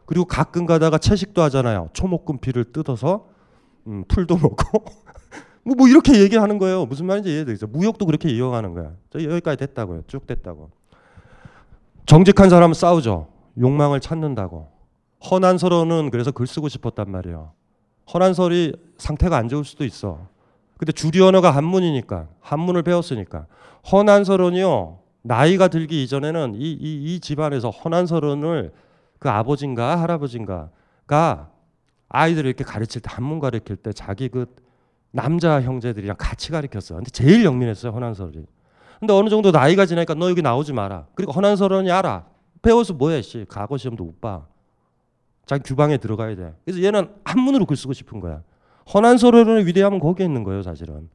그리고 0.07 0.25
가끔 0.27 0.67
가다가 0.67 0.99
채식도 0.99 1.43
하잖아요. 1.43 1.89
초목금피를 1.93 2.73
뜯어서 2.73 3.29
음, 3.87 4.05
풀도 4.09 4.37
먹고 4.37 4.85
뭐, 5.65 5.77
뭐 5.77 5.89
이렇게 5.89 6.21
얘기하는 6.21 6.59
거예요. 6.59 6.87
무슨 6.87 7.07
말인지 7.07 7.31
이해되죠? 7.33 7.69
무역도 7.69 8.07
그렇게 8.07 8.29
이용하는 8.29 8.75
거야. 8.75 8.93
저 9.11 9.23
여기까지 9.23 9.59
됐다고요. 9.59 10.03
쭉 10.09 10.27
됐다고. 10.27 10.71
정직한 12.07 12.51
사람은 12.51 12.75
싸우죠. 12.75 13.29
욕망을 13.59 14.01
찾는다고. 14.01 14.69
허난서로는 15.31 16.11
그래서 16.11 16.33
글 16.33 16.47
쓰고 16.47 16.69
싶었단 16.69 17.11
말이에요. 17.11 17.53
허난설이 18.13 18.75
상태가 18.99 19.37
안 19.37 19.49
좋을 19.49 19.65
수도 19.65 19.85
있어. 19.85 20.27
근데 20.77 20.91
주류 20.91 21.25
언어가 21.25 21.53
한문이니까 21.53 22.27
한문을 22.41 22.83
배웠으니까 22.83 23.47
허난서론이요 23.93 24.99
나이가 25.23 25.69
들기 25.69 26.03
이전에는 26.03 26.55
이, 26.57 26.73
이, 26.73 27.15
이 27.15 27.21
집안에서 27.21 27.71
허난서론을 27.71 28.73
그 29.19 29.31
아버진가 29.31 30.01
할아버진가가 30.01 31.51
아이들을 32.09 32.49
이렇게 32.49 32.65
가르칠 32.65 33.01
때 33.01 33.09
한문 33.11 33.39
가르칠 33.39 33.77
때 33.77 33.93
자기 33.93 34.29
그 34.29 34.47
남자 35.13 35.61
형제들이랑 35.63 36.17
같이 36.19 36.51
가르쳤어요. 36.51 36.99
근데 36.99 37.11
제일 37.11 37.45
영민했어요 37.45 37.93
허난설이. 37.93 38.45
근데 38.99 39.13
어느 39.13 39.29
정도 39.29 39.51
나이가 39.51 39.87
지나니까 39.87 40.15
너 40.15 40.31
여기 40.31 40.43
나오지 40.43 40.73
마라. 40.73 41.07
그리고 41.15 41.33
허난설원이 41.33 41.91
알아. 41.91 42.27
배워서 42.63 42.95
뭐해 42.95 43.23
씨. 43.23 43.45
과거 43.49 43.77
시험도 43.77 44.05
못 44.05 44.21
봐. 44.21 44.47
자기 45.45 45.63
규방에 45.65 45.97
들어가야 45.97 46.37
돼. 46.37 46.55
그래서 46.65 46.83
얘는 46.83 47.11
한문으로 47.25 47.67
글 47.67 47.77
쓰고 47.77 47.93
싶은 47.93 48.21
거야. 48.21 48.43
허난설원의 48.95 49.67
위대함은 49.67 49.99
거기에 49.99 50.27
있는 50.27 50.45
거예요, 50.45 50.63
사실은. 50.63 51.09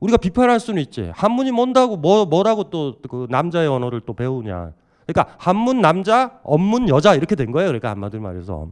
우리가 0.00 0.18
비판할 0.18 0.60
수는 0.60 0.80
있지. 0.82 1.10
한문이 1.14 1.52
뭔다고 1.52 1.96
뭐 1.96 2.26
뭐라고 2.26 2.70
또 2.70 2.96
그 3.08 3.26
남자의 3.30 3.68
언어를 3.68 4.00
또 4.02 4.14
배우냐. 4.14 4.72
그러니까 5.06 5.36
한문 5.38 5.80
남자, 5.80 6.40
언문 6.42 6.88
여자 6.88 7.14
이렇게 7.14 7.34
된 7.36 7.52
거예요. 7.52 7.68
그러니까 7.68 7.90
한마디로 7.90 8.22
말해서 8.22 8.70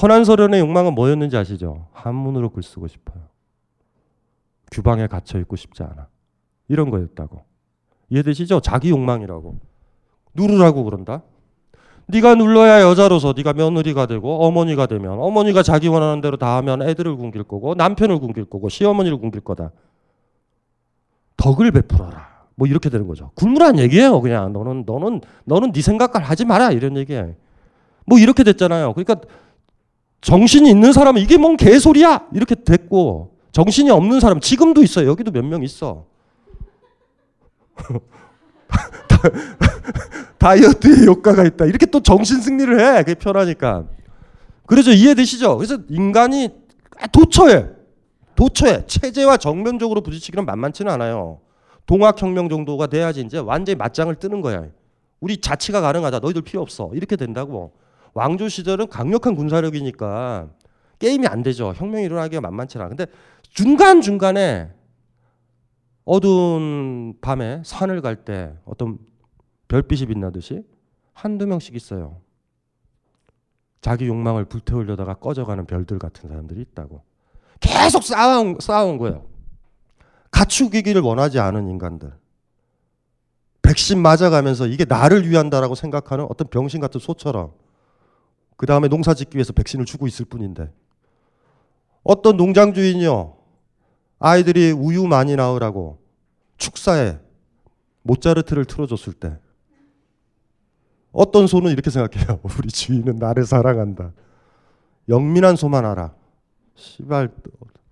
허난설원의 0.00 0.60
욕망은 0.60 0.94
뭐였는지 0.94 1.36
아시죠? 1.36 1.88
한문으로 1.92 2.50
글 2.50 2.62
쓰고 2.62 2.88
싶어요. 2.88 3.22
규방에 4.72 5.06
갇혀 5.06 5.38
있고 5.40 5.56
싶지 5.56 5.82
않아. 5.84 6.08
이런 6.68 6.90
거였다고. 6.90 7.44
이해되시죠? 8.08 8.60
자기 8.60 8.90
욕망이라고. 8.90 9.58
누르라고 10.34 10.84
그런다. 10.84 11.22
네가 12.06 12.34
눌러야 12.34 12.82
여자로서 12.82 13.32
네가 13.36 13.54
며느리가 13.54 14.06
되고 14.06 14.44
어머니가 14.44 14.86
되면 14.86 15.18
어머니가 15.20 15.62
자기 15.62 15.88
원하는 15.88 16.20
대로 16.20 16.36
다 16.36 16.56
하면 16.56 16.82
애들을 16.82 17.16
굶길 17.16 17.44
거고 17.44 17.74
남편을 17.74 18.18
굶길 18.18 18.44
거고 18.44 18.68
시어머니를 18.68 19.18
굶길 19.18 19.40
거다. 19.40 19.70
덕을 21.36 21.70
베풀어라. 21.70 22.34
뭐 22.56 22.68
이렇게 22.68 22.88
되는 22.90 23.06
거죠. 23.08 23.30
굴무란 23.34 23.78
얘기예요. 23.78 24.20
그냥 24.20 24.52
너는 24.52 24.84
너는 24.86 25.20
너는 25.44 25.72
네 25.72 25.80
생각을 25.82 26.22
하지 26.28 26.44
마라 26.44 26.70
이런 26.72 26.96
얘기예요. 26.96 27.34
뭐 28.06 28.18
이렇게 28.18 28.44
됐잖아요. 28.44 28.92
그러니까 28.92 29.16
정신이 30.20 30.68
있는 30.70 30.92
사람은 30.92 31.20
이게 31.20 31.36
뭔 31.36 31.56
개소리야 31.56 32.28
이렇게 32.32 32.54
됐고 32.54 33.34
정신이 33.52 33.90
없는 33.90 34.20
사람 34.20 34.40
지금도 34.40 34.82
있어요. 34.82 35.08
여기도 35.08 35.30
몇 35.32 35.42
명 35.44 35.62
있어. 35.62 36.04
다이어트에 40.38 41.06
효과가 41.06 41.44
있다. 41.44 41.64
이렇게 41.66 41.86
또 41.86 42.00
정신 42.00 42.40
승리를 42.40 42.80
해. 42.80 43.02
그게 43.02 43.14
편하니까. 43.14 43.84
그래서 44.66 44.90
이해되시죠? 44.90 45.56
그래서 45.56 45.78
인간이 45.88 46.50
도처에 47.12 47.68
도처에 48.34 48.86
체제와 48.86 49.36
정면적으로 49.36 50.00
부딪히기는 50.00 50.44
만만치는 50.44 50.90
않아요. 50.92 51.40
동학혁명 51.86 52.48
정도가 52.48 52.86
돼야지 52.86 53.20
이제 53.20 53.38
완전히 53.38 53.76
맞짱을 53.76 54.16
뜨는 54.16 54.40
거야. 54.40 54.64
우리 55.20 55.36
자치가 55.38 55.80
가능하다. 55.80 56.18
너희들 56.20 56.42
필요 56.42 56.62
없어. 56.62 56.90
이렇게 56.94 57.16
된다고. 57.16 57.72
왕조 58.14 58.48
시절은 58.48 58.88
강력한 58.88 59.34
군사력이니까 59.34 60.48
게임이 60.98 61.26
안 61.26 61.42
되죠. 61.42 61.72
혁명이 61.76 62.04
일어나기가 62.04 62.40
만만치 62.40 62.78
않아. 62.78 62.88
근데 62.88 63.06
중간 63.50 64.00
중간에 64.00 64.70
어두운 66.04 67.14
밤에 67.20 67.62
산을 67.64 68.00
갈 68.02 68.24
때 68.24 68.52
어떤 68.64 68.98
별빛이 69.68 70.06
빛나듯이 70.06 70.64
한두 71.12 71.46
명씩 71.46 71.74
있어요. 71.74 72.20
자기 73.80 74.06
욕망을 74.06 74.46
불태우려다가 74.46 75.14
꺼져가는 75.14 75.64
별들 75.66 75.98
같은 75.98 76.28
사람들이 76.28 76.60
있다고. 76.60 77.02
계속 77.60 78.02
쌓아온, 78.02 78.56
쌓아온 78.60 78.98
거예요. 78.98 79.26
갖추기를 80.30 81.00
원하지 81.00 81.38
않은 81.38 81.68
인간들. 81.68 82.12
백신 83.62 84.00
맞아가면서 84.00 84.66
이게 84.66 84.84
나를 84.84 85.28
위한다라고 85.28 85.74
생각하는 85.74 86.26
어떤 86.28 86.48
병신 86.48 86.80
같은 86.80 87.00
소처럼 87.00 87.52
그 88.56 88.66
다음에 88.66 88.88
농사 88.88 89.14
짓기 89.14 89.36
위해서 89.36 89.52
백신을 89.52 89.86
주고 89.86 90.06
있을 90.06 90.26
뿐인데 90.26 90.70
어떤 92.02 92.36
농장 92.36 92.74
주인이요 92.74 93.36
아이들이 94.18 94.70
우유 94.70 95.06
많이 95.06 95.34
나으라고 95.34 95.98
축사에 96.58 97.18
모차르트를 98.02 98.66
틀어줬을 98.66 99.14
때 99.14 99.38
어떤 101.14 101.46
소는 101.46 101.70
이렇게 101.70 101.90
생각해요. 101.90 102.40
우리 102.58 102.68
주인은 102.68 103.16
나를 103.16 103.46
사랑한다. 103.46 104.12
영민한 105.08 105.56
소만 105.56 105.84
알아. 105.86 106.12
시발 106.74 107.30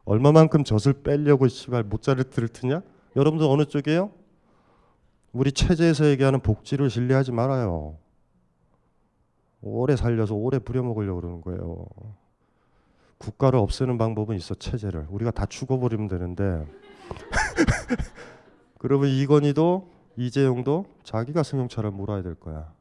얼마만큼 0.05 0.65
젖을 0.65 1.03
빼려고 1.05 1.47
시발 1.47 1.85
모차르트를 1.85 2.49
트냐? 2.49 2.83
여러분들 3.15 3.47
어느 3.47 3.65
쪽이에요? 3.65 4.11
우리 5.33 5.53
체제에서 5.53 6.07
얘기하는 6.11 6.41
복지를 6.41 6.91
신뢰하지 6.91 7.31
말아요. 7.31 7.97
오래 9.63 9.95
살려서 9.95 10.35
오래 10.35 10.59
부려먹으려고 10.59 11.21
그러는 11.21 11.41
거예요. 11.43 11.87
국가를 13.19 13.61
없애는 13.61 13.99
방법은 13.99 14.37
있어 14.37 14.55
체제를. 14.57 15.07
우리가 15.09 15.31
다 15.31 15.47
죽어버리면 15.47 16.09
되는데. 16.09 16.67
그러면 18.79 19.11
이건희도 19.11 19.93
이재용도 20.17 20.87
자기가 21.05 21.45
승용차를 21.45 21.93
몰아야 21.93 22.23
될 22.23 22.35
거야. 22.35 22.73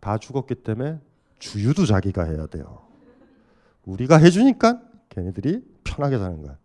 다 0.00 0.18
죽었기 0.18 0.56
때문에 0.56 1.00
주유도 1.38 1.86
자기가 1.86 2.24
해야 2.24 2.46
돼요. 2.46 2.82
우리가 3.84 4.18
해주니까 4.18 4.80
걔네들이 5.08 5.64
편하게 5.84 6.18
사는 6.18 6.42
거야. 6.42 6.56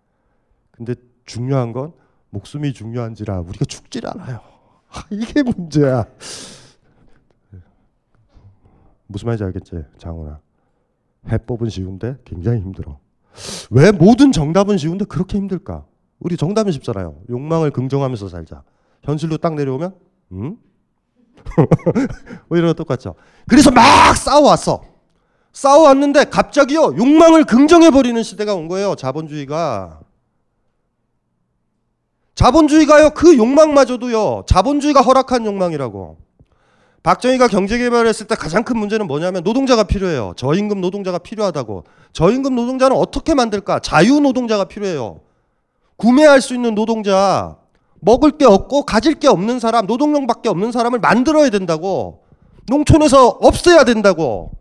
근데 0.71 0.95
중요한 1.25 1.71
건 1.71 1.93
목숨이 2.29 2.73
중요한지라 2.73 3.41
우리가 3.41 3.65
죽질 3.65 4.07
않아요. 4.07 4.41
이게 5.11 5.43
문제야. 5.43 6.05
무슨 9.07 9.27
말인지 9.27 9.43
알겠지, 9.43 9.83
장훈아. 9.97 10.39
해법은 11.27 11.69
쉬운데 11.69 12.17
굉장히 12.25 12.61
힘들어. 12.61 12.99
왜 13.71 13.91
모든 13.91 14.31
정답은 14.31 14.77
쉬운데 14.77 15.05
그렇게 15.05 15.37
힘들까? 15.37 15.85
우리 16.19 16.37
정답은 16.37 16.71
쉽잖아요. 16.71 17.21
욕망을 17.29 17.71
긍정하면서 17.71 18.29
살자. 18.29 18.63
현실로 19.03 19.37
딱 19.37 19.55
내려오면, 19.55 19.95
음? 20.33 20.57
뭐 22.47 22.57
이런 22.57 22.69
거 22.69 22.73
똑같죠. 22.73 23.15
그래서 23.47 23.71
막 23.71 24.15
싸워왔어. 24.15 24.83
싸워왔는데 25.53 26.25
갑자기요, 26.25 26.95
욕망을 26.97 27.43
긍정해버리는 27.45 28.21
시대가 28.23 28.55
온 28.55 28.67
거예요. 28.67 28.95
자본주의가. 28.95 29.99
자본주의가요, 32.35 33.11
그 33.11 33.37
욕망마저도요, 33.37 34.45
자본주의가 34.47 35.01
허락한 35.01 35.45
욕망이라고. 35.45 36.17
박정희가 37.03 37.49
경제개발했을 37.49 38.27
때 38.27 38.35
가장 38.35 38.63
큰 38.63 38.77
문제는 38.79 39.07
뭐냐면 39.07 39.43
노동자가 39.43 39.83
필요해요. 39.83 40.33
저임금 40.37 40.79
노동자가 40.79 41.17
필요하다고. 41.17 41.83
저임금 42.13 42.55
노동자는 42.55 42.95
어떻게 42.95 43.35
만들까? 43.35 43.79
자유 43.79 44.21
노동자가 44.21 44.63
필요해요. 44.63 45.19
구매할 45.97 46.41
수 46.41 46.55
있는 46.55 46.75
노동자, 46.75 47.57
먹을 48.03 48.31
게 48.31 48.45
없고 48.45 48.83
가질 48.83 49.15
게 49.15 49.27
없는 49.27 49.59
사람, 49.59 49.85
노동력밖에 49.85 50.49
없는 50.49 50.71
사람을 50.71 50.99
만들어야 50.99 51.49
된다고. 51.49 52.19
농촌에서 52.67 53.27
없애야 53.41 53.83
된다고. 53.85 54.51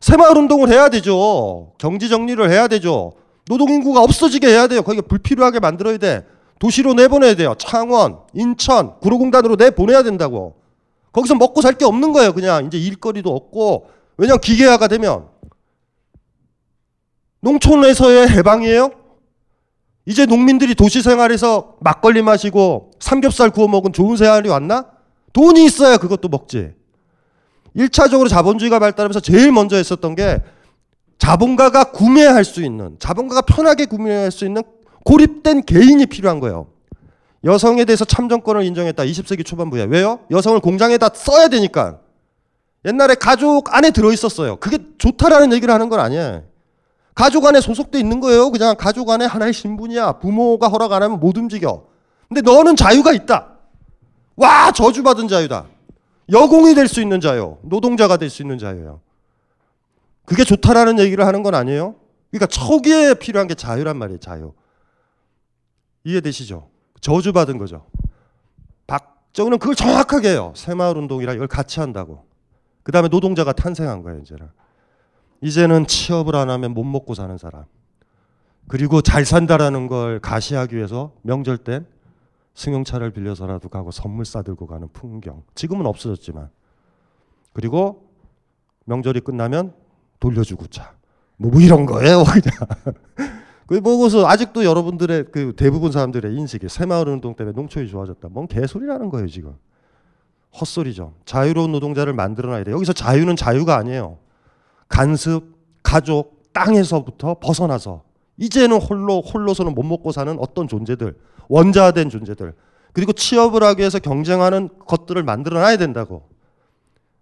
새마을 0.00 0.36
운동을 0.36 0.68
해야 0.68 0.88
되죠. 0.88 1.72
경제 1.78 2.08
정리를 2.08 2.50
해야 2.50 2.68
되죠. 2.68 3.12
노동 3.46 3.70
인구가 3.70 4.02
없어지게 4.02 4.46
해야 4.48 4.66
돼요. 4.66 4.82
거기가 4.82 5.06
불필요하게 5.06 5.60
만들어야 5.60 5.96
돼. 5.98 6.26
도시로 6.58 6.94
내보내야 6.94 7.34
돼요. 7.36 7.54
창원, 7.56 8.18
인천, 8.34 8.98
구로공단으로 9.00 9.56
내보내야 9.56 10.02
된다고. 10.02 10.56
거기서 11.12 11.34
먹고 11.36 11.62
살 11.62 11.74
게 11.78 11.84
없는 11.84 12.12
거예요. 12.12 12.32
그냥 12.32 12.66
이제 12.66 12.78
일거리도 12.78 13.30
없고 13.34 13.86
왜냐면 14.16 14.40
기계화가 14.40 14.88
되면 14.88 15.26
농촌에서의 17.40 18.28
해방이에요. 18.30 18.90
이제 20.08 20.24
농민들이 20.24 20.74
도시 20.74 21.02
생활에서 21.02 21.76
막걸리 21.80 22.22
마시고 22.22 22.92
삼겹살 22.98 23.50
구워 23.50 23.68
먹은 23.68 23.92
좋은 23.92 24.16
생활이 24.16 24.48
왔나? 24.48 24.86
돈이 25.34 25.66
있어야 25.66 25.98
그것도 25.98 26.28
먹지. 26.28 26.70
1차적으로 27.76 28.26
자본주의가 28.30 28.78
발달하면서 28.78 29.20
제일 29.20 29.52
먼저 29.52 29.76
했었던 29.76 30.14
게 30.14 30.42
자본가가 31.18 31.92
구매할 31.92 32.46
수 32.46 32.64
있는, 32.64 32.96
자본가가 32.98 33.42
편하게 33.42 33.84
구매할 33.84 34.30
수 34.30 34.46
있는 34.46 34.62
고립된 35.04 35.64
개인이 35.64 36.06
필요한 36.06 36.40
거예요. 36.40 36.68
여성에 37.44 37.84
대해서 37.84 38.06
참정권을 38.06 38.64
인정했다. 38.64 39.02
20세기 39.02 39.44
초반부에. 39.44 39.84
왜요? 39.84 40.20
여성을 40.30 40.58
공장에다 40.60 41.10
써야 41.14 41.48
되니까. 41.48 41.98
옛날에 42.86 43.14
가족 43.14 43.74
안에 43.74 43.90
들어 43.90 44.10
있었어요. 44.10 44.56
그게 44.56 44.78
좋다라는 44.96 45.52
얘기를 45.52 45.72
하는 45.74 45.90
건 45.90 46.00
아니에요. 46.00 46.44
가족 47.18 47.46
안에 47.46 47.60
소속돼 47.60 47.98
있는 47.98 48.20
거예요. 48.20 48.48
그냥 48.52 48.76
가족 48.76 49.10
안에 49.10 49.24
하나의 49.24 49.52
신분이야. 49.52 50.20
부모가 50.20 50.68
허락 50.68 50.92
안 50.92 51.02
하면 51.02 51.18
못 51.18 51.36
움직여. 51.36 51.84
근데 52.28 52.42
너는 52.42 52.76
자유가 52.76 53.12
있다. 53.12 53.56
와, 54.36 54.70
저주받은 54.70 55.26
자유다. 55.26 55.66
여공이 56.30 56.76
될 56.76 56.86
수 56.86 57.00
있는 57.00 57.20
자유. 57.20 57.56
노동자가 57.62 58.18
될 58.18 58.30
수 58.30 58.42
있는 58.42 58.56
자유예요. 58.56 59.00
그게 60.26 60.44
좋다라는 60.44 61.00
얘기를 61.00 61.26
하는 61.26 61.42
건 61.42 61.56
아니에요. 61.56 61.96
그러니까 62.30 62.46
초기에 62.46 63.14
필요한 63.14 63.48
게 63.48 63.56
자유란 63.56 63.96
말이에요. 63.96 64.20
자유. 64.20 64.52
이해되시죠? 66.04 66.68
저주받은 67.00 67.58
거죠. 67.58 67.86
박정희는 68.86 69.58
그걸 69.58 69.74
정확하게 69.74 70.28
해요. 70.30 70.52
새마을 70.54 70.96
운동이랑 70.96 71.34
이걸 71.34 71.48
같이 71.48 71.80
한다고. 71.80 72.26
그 72.84 72.92
다음에 72.92 73.08
노동자가 73.08 73.52
탄생한 73.52 74.04
거예요, 74.04 74.20
이제는. 74.20 74.46
이제는 75.40 75.86
취업을 75.86 76.36
안 76.36 76.50
하면 76.50 76.74
못 76.74 76.84
먹고 76.84 77.14
사는 77.14 77.36
사람. 77.38 77.64
그리고 78.66 79.00
잘 79.00 79.24
산다라는 79.24 79.86
걸 79.86 80.20
가시하기 80.20 80.76
위해서 80.76 81.12
명절 81.22 81.58
땐 81.58 81.86
승용차를 82.54 83.12
빌려서라도 83.12 83.68
가고 83.68 83.90
선물 83.90 84.24
싸들고 84.24 84.66
가는 84.66 84.88
풍경. 84.92 85.42
지금은 85.54 85.86
없어졌지만. 85.86 86.50
그리고 87.52 88.08
명절이 88.84 89.20
끝나면 89.20 89.72
돌려주고 90.20 90.66
차. 90.66 90.94
뭐, 91.36 91.50
뭐 91.50 91.60
이런 91.60 91.86
거예요, 91.86 92.24
그냥. 92.26 93.32
그 93.66 93.80
보고서 93.80 94.26
아직도 94.26 94.64
여러분들의 94.64 95.26
그 95.30 95.54
대부분 95.54 95.92
사람들의 95.92 96.34
인식이 96.34 96.68
새마을 96.68 97.08
운동 97.08 97.36
때문에 97.36 97.54
농촌이 97.54 97.88
좋아졌다. 97.88 98.28
뭔 98.30 98.48
개소리라는 98.48 99.08
거예요 99.10 99.28
지금. 99.28 99.54
헛소리죠. 100.58 101.14
자유로운 101.24 101.72
노동자를 101.72 102.12
만들어놔야 102.12 102.64
돼. 102.64 102.72
여기서 102.72 102.92
자유는 102.92 103.36
자유가 103.36 103.76
아니에요. 103.76 104.18
간섭, 104.88 105.44
가족, 105.82 106.52
땅에서부터 106.52 107.38
벗어나서 107.40 108.02
이제는 108.36 108.80
홀로 108.80 109.20
홀로서는 109.20 109.74
못 109.74 109.82
먹고 109.82 110.12
사는 110.12 110.36
어떤 110.38 110.68
존재들, 110.68 111.16
원자된 111.48 112.08
존재들, 112.10 112.54
그리고 112.92 113.12
취업을 113.12 113.62
하기 113.62 113.80
위해서 113.80 113.98
경쟁하는 113.98 114.70
것들을 114.86 115.22
만들어놔야 115.22 115.76
된다고. 115.76 116.28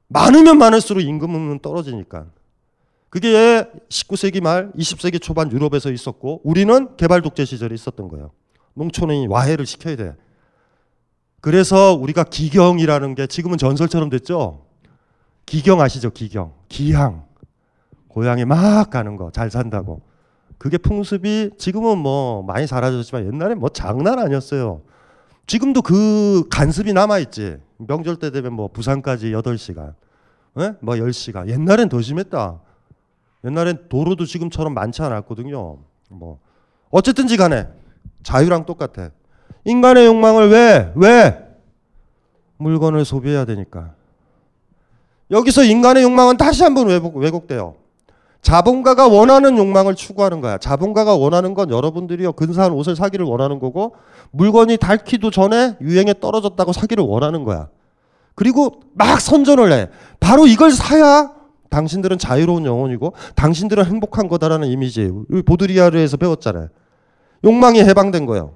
많으면 0.08 0.58
많을수록 0.58 1.02
임금은 1.02 1.58
떨어지니까. 1.60 2.26
그게 3.08 3.64
19세기 3.88 4.42
말 4.42 4.70
20세기 4.72 5.20
초반 5.20 5.50
유럽에서 5.50 5.90
있었고 5.90 6.40
우리는 6.44 6.96
개발 6.96 7.22
독재 7.22 7.44
시절에 7.44 7.74
있었던 7.74 8.08
거예요. 8.08 8.30
농촌이 8.74 9.26
와해를 9.26 9.64
시켜야 9.66 9.96
돼. 9.96 10.14
그래서 11.40 11.94
우리가 11.94 12.24
기경이라는 12.24 13.14
게 13.14 13.26
지금은 13.26 13.56
전설처럼 13.58 14.10
됐죠. 14.10 14.66
기경 15.46 15.80
아시죠? 15.80 16.10
기경. 16.10 16.52
기향. 16.68 17.24
고향에 18.16 18.46
막 18.46 18.88
가는 18.88 19.16
거. 19.16 19.30
잘 19.30 19.50
산다고. 19.50 20.00
그게 20.56 20.78
풍습이 20.78 21.50
지금은 21.58 21.98
뭐 21.98 22.42
많이 22.44 22.66
사라졌지만 22.66 23.26
옛날에 23.26 23.54
뭐 23.54 23.68
장난 23.68 24.18
아니었어요. 24.18 24.80
지금도 25.46 25.82
그 25.82 26.48
간습이 26.48 26.94
남아 26.94 27.18
있지. 27.18 27.58
명절 27.76 28.16
때 28.16 28.30
되면 28.30 28.54
뭐 28.54 28.68
부산까지 28.68 29.32
8시간. 29.32 29.92
예? 30.60 30.72
뭐 30.80 30.94
10시간. 30.94 31.50
옛날엔 31.50 31.90
더 31.90 32.00
심했다. 32.00 32.58
옛날엔 33.44 33.90
도로도 33.90 34.24
지금처럼 34.24 34.72
많지 34.72 35.02
않았거든요. 35.02 35.76
뭐 36.08 36.38
어쨌든지 36.88 37.36
간에 37.36 37.68
자유랑 38.22 38.64
똑같아. 38.64 39.10
인간의 39.66 40.06
욕망을 40.06 40.48
왜? 40.48 40.90
왜? 40.96 41.46
물건을 42.56 43.04
소비해야 43.04 43.44
되니까. 43.44 43.92
여기서 45.30 45.64
인간의 45.64 46.02
욕망은 46.02 46.38
다시 46.38 46.62
한번 46.62 46.86
왜곡, 46.86 47.16
왜곡돼요. 47.16 47.84
자본가가 48.46 49.08
원하는 49.08 49.58
욕망을 49.58 49.96
추구하는 49.96 50.40
거야. 50.40 50.56
자본가가 50.56 51.16
원하는 51.16 51.52
건 51.52 51.68
여러분들이요 51.68 52.34
근사한 52.34 52.70
옷을 52.70 52.94
사기를 52.94 53.26
원하는 53.26 53.58
거고 53.58 53.96
물건이 54.30 54.76
닳기도 54.76 55.32
전에 55.32 55.76
유행에 55.80 56.14
떨어졌다고 56.20 56.72
사기를 56.72 57.02
원하는 57.02 57.42
거야. 57.42 57.70
그리고 58.36 58.82
막 58.94 59.20
선전을 59.20 59.72
해. 59.72 59.88
바로 60.20 60.46
이걸 60.46 60.70
사야 60.70 61.32
당신들은 61.70 62.18
자유로운 62.18 62.66
영혼이고 62.66 63.14
당신들은 63.34 63.84
행복한 63.84 64.28
거다라는 64.28 64.68
이미지. 64.68 65.10
보드리아르에서 65.44 66.16
배웠잖아요. 66.16 66.68
욕망이 67.42 67.80
해방된 67.82 68.26
거예요. 68.26 68.52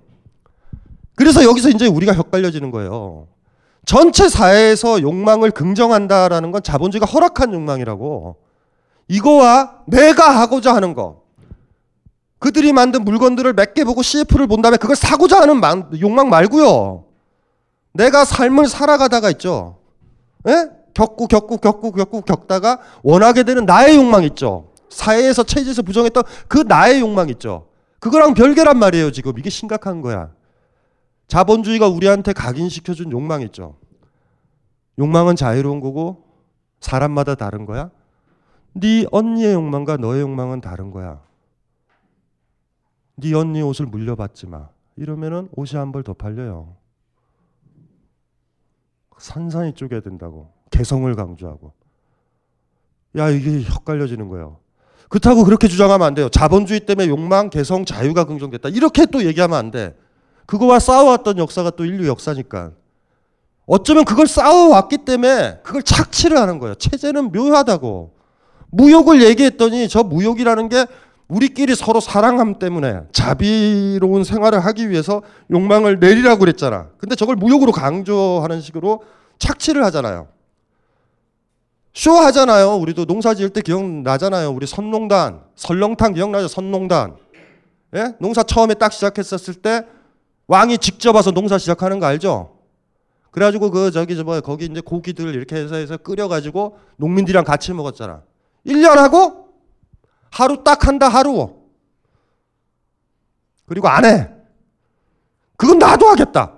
그래서 1.16 1.42
여기서 1.42 1.68
이제 1.68 1.88
우리가 1.88 2.12
헷갈려지는 2.12 2.70
거예요. 2.70 3.26
전체 3.84 4.28
사회에서 4.28 5.02
욕망을 5.02 5.50
긍정한다라는 5.50 6.52
건 6.52 6.62
자본주의가 6.62 7.06
허락한 7.06 7.52
욕망이라고. 7.54 8.49
이거와 9.10 9.82
내가 9.86 10.40
하고자 10.40 10.72
하는 10.74 10.94
거. 10.94 11.22
그들이 12.38 12.72
만든 12.72 13.04
물건들을 13.04 13.52
몇 13.54 13.74
개 13.74 13.84
보고 13.84 14.02
CF를 14.02 14.46
본 14.46 14.62
다음에 14.62 14.76
그걸 14.76 14.94
사고자 14.94 15.40
하는 15.40 15.60
욕망 16.00 16.28
말고요. 16.30 17.04
내가 17.92 18.24
삶을 18.24 18.68
살아가다가 18.68 19.30
있죠. 19.32 19.78
예? 20.48 20.70
겪고 20.94 21.26
겪고 21.26 21.58
겪고 21.58 21.90
겪고 21.92 22.20
겪다가 22.22 22.78
원하게 23.02 23.42
되는 23.42 23.66
나의 23.66 23.96
욕망 23.96 24.22
있죠. 24.24 24.70
사회에서 24.88 25.42
체제에서 25.42 25.82
부정했던 25.82 26.22
그 26.48 26.58
나의 26.58 27.00
욕망 27.00 27.28
있죠. 27.30 27.66
그거랑 27.98 28.34
별개란 28.34 28.78
말이에요, 28.78 29.10
지금. 29.10 29.36
이게 29.38 29.50
심각한 29.50 30.00
거야. 30.00 30.30
자본주의가 31.26 31.88
우리한테 31.88 32.32
각인시켜준 32.32 33.10
욕망 33.12 33.42
있죠. 33.42 33.76
욕망은 34.98 35.36
자유로운 35.36 35.80
거고 35.80 36.24
사람마다 36.80 37.34
다른 37.34 37.66
거야. 37.66 37.90
네 38.72 39.04
언니의 39.10 39.54
욕망과 39.54 39.96
너의 39.96 40.22
욕망은 40.22 40.60
다른 40.60 40.90
거야. 40.90 41.20
네 43.16 43.34
언니 43.34 43.62
옷을 43.62 43.86
물려받지 43.86 44.46
마. 44.46 44.68
이러면은 44.96 45.48
옷이 45.56 45.78
한 45.78 45.92
벌 45.92 46.02
더 46.02 46.14
팔려요. 46.14 46.76
산산이 49.18 49.74
쪼개야 49.74 50.00
된다고. 50.00 50.52
개성을 50.70 51.12
강조하고. 51.14 51.72
야 53.18 53.28
이게 53.28 53.62
헷갈려지는 53.62 54.28
거예요. 54.28 54.58
그렇다고 55.08 55.44
그렇게 55.44 55.66
주장하면 55.68 56.06
안 56.06 56.14
돼요. 56.14 56.28
자본주의 56.28 56.80
때문에 56.80 57.08
욕망, 57.08 57.50
개성, 57.50 57.84
자유가 57.84 58.24
긍정됐다. 58.24 58.68
이렇게 58.68 59.06
또 59.06 59.24
얘기하면 59.24 59.58
안 59.58 59.70
돼. 59.70 59.96
그거와 60.46 60.78
싸워왔던 60.78 61.38
역사가 61.38 61.70
또 61.70 61.84
인류 61.84 62.06
역사니까. 62.06 62.72
어쩌면 63.66 64.04
그걸 64.04 64.26
싸워왔기 64.26 64.98
때문에 64.98 65.60
그걸 65.62 65.82
착취를 65.82 66.38
하는 66.38 66.58
거예요. 66.58 66.74
체제는 66.76 67.32
묘하다고. 67.32 68.14
무욕을 68.70 69.22
얘기했더니 69.22 69.88
저 69.88 70.02
무욕이라는 70.02 70.68
게 70.68 70.86
우리끼리 71.28 71.74
서로 71.76 72.00
사랑함 72.00 72.58
때문에 72.58 73.02
자비로운 73.12 74.24
생활을 74.24 74.60
하기 74.60 74.90
위해서 74.90 75.22
욕망을 75.50 76.00
내리라고 76.00 76.40
그랬잖아. 76.40 76.88
근데 76.98 77.14
저걸 77.14 77.36
무욕으로 77.36 77.72
강조하는 77.72 78.60
식으로 78.60 79.04
착취를 79.38 79.84
하잖아요. 79.84 80.28
쇼 81.92 82.12
하잖아요. 82.12 82.76
우리도 82.76 83.04
농사 83.04 83.34
지을 83.34 83.50
때 83.50 83.60
기억나잖아요. 83.62 84.50
우리 84.50 84.66
선농단, 84.66 85.42
설렁탕 85.56 86.14
기억나죠? 86.14 86.48
선농단. 86.48 87.16
예? 87.96 88.14
농사 88.20 88.42
처음에 88.42 88.74
딱 88.74 88.92
시작했었을 88.92 89.54
때 89.54 89.84
왕이 90.46 90.78
직접 90.78 91.14
와서 91.14 91.30
농사 91.30 91.58
시작하는 91.58 91.98
거 91.98 92.06
알죠? 92.06 92.56
그래가지고 93.30 93.70
그 93.70 93.90
저기 93.92 94.16
저 94.16 94.24
뭐야 94.24 94.40
거기 94.40 94.64
이제 94.64 94.80
고기들 94.80 95.34
이렇게 95.34 95.56
해서 95.56 95.76
해서 95.76 95.96
끓여가지고 95.96 96.78
농민들이랑 96.96 97.44
같이 97.44 97.72
먹었잖아. 97.72 98.22
1년 98.66 98.96
하고 98.96 99.54
하루 100.30 100.62
딱 100.62 100.86
한다 100.86 101.08
하루. 101.08 101.60
그리고 103.66 103.88
안 103.88 104.04
해. 104.04 104.30
그건 105.56 105.78
나도 105.78 106.06
하겠다. 106.06 106.56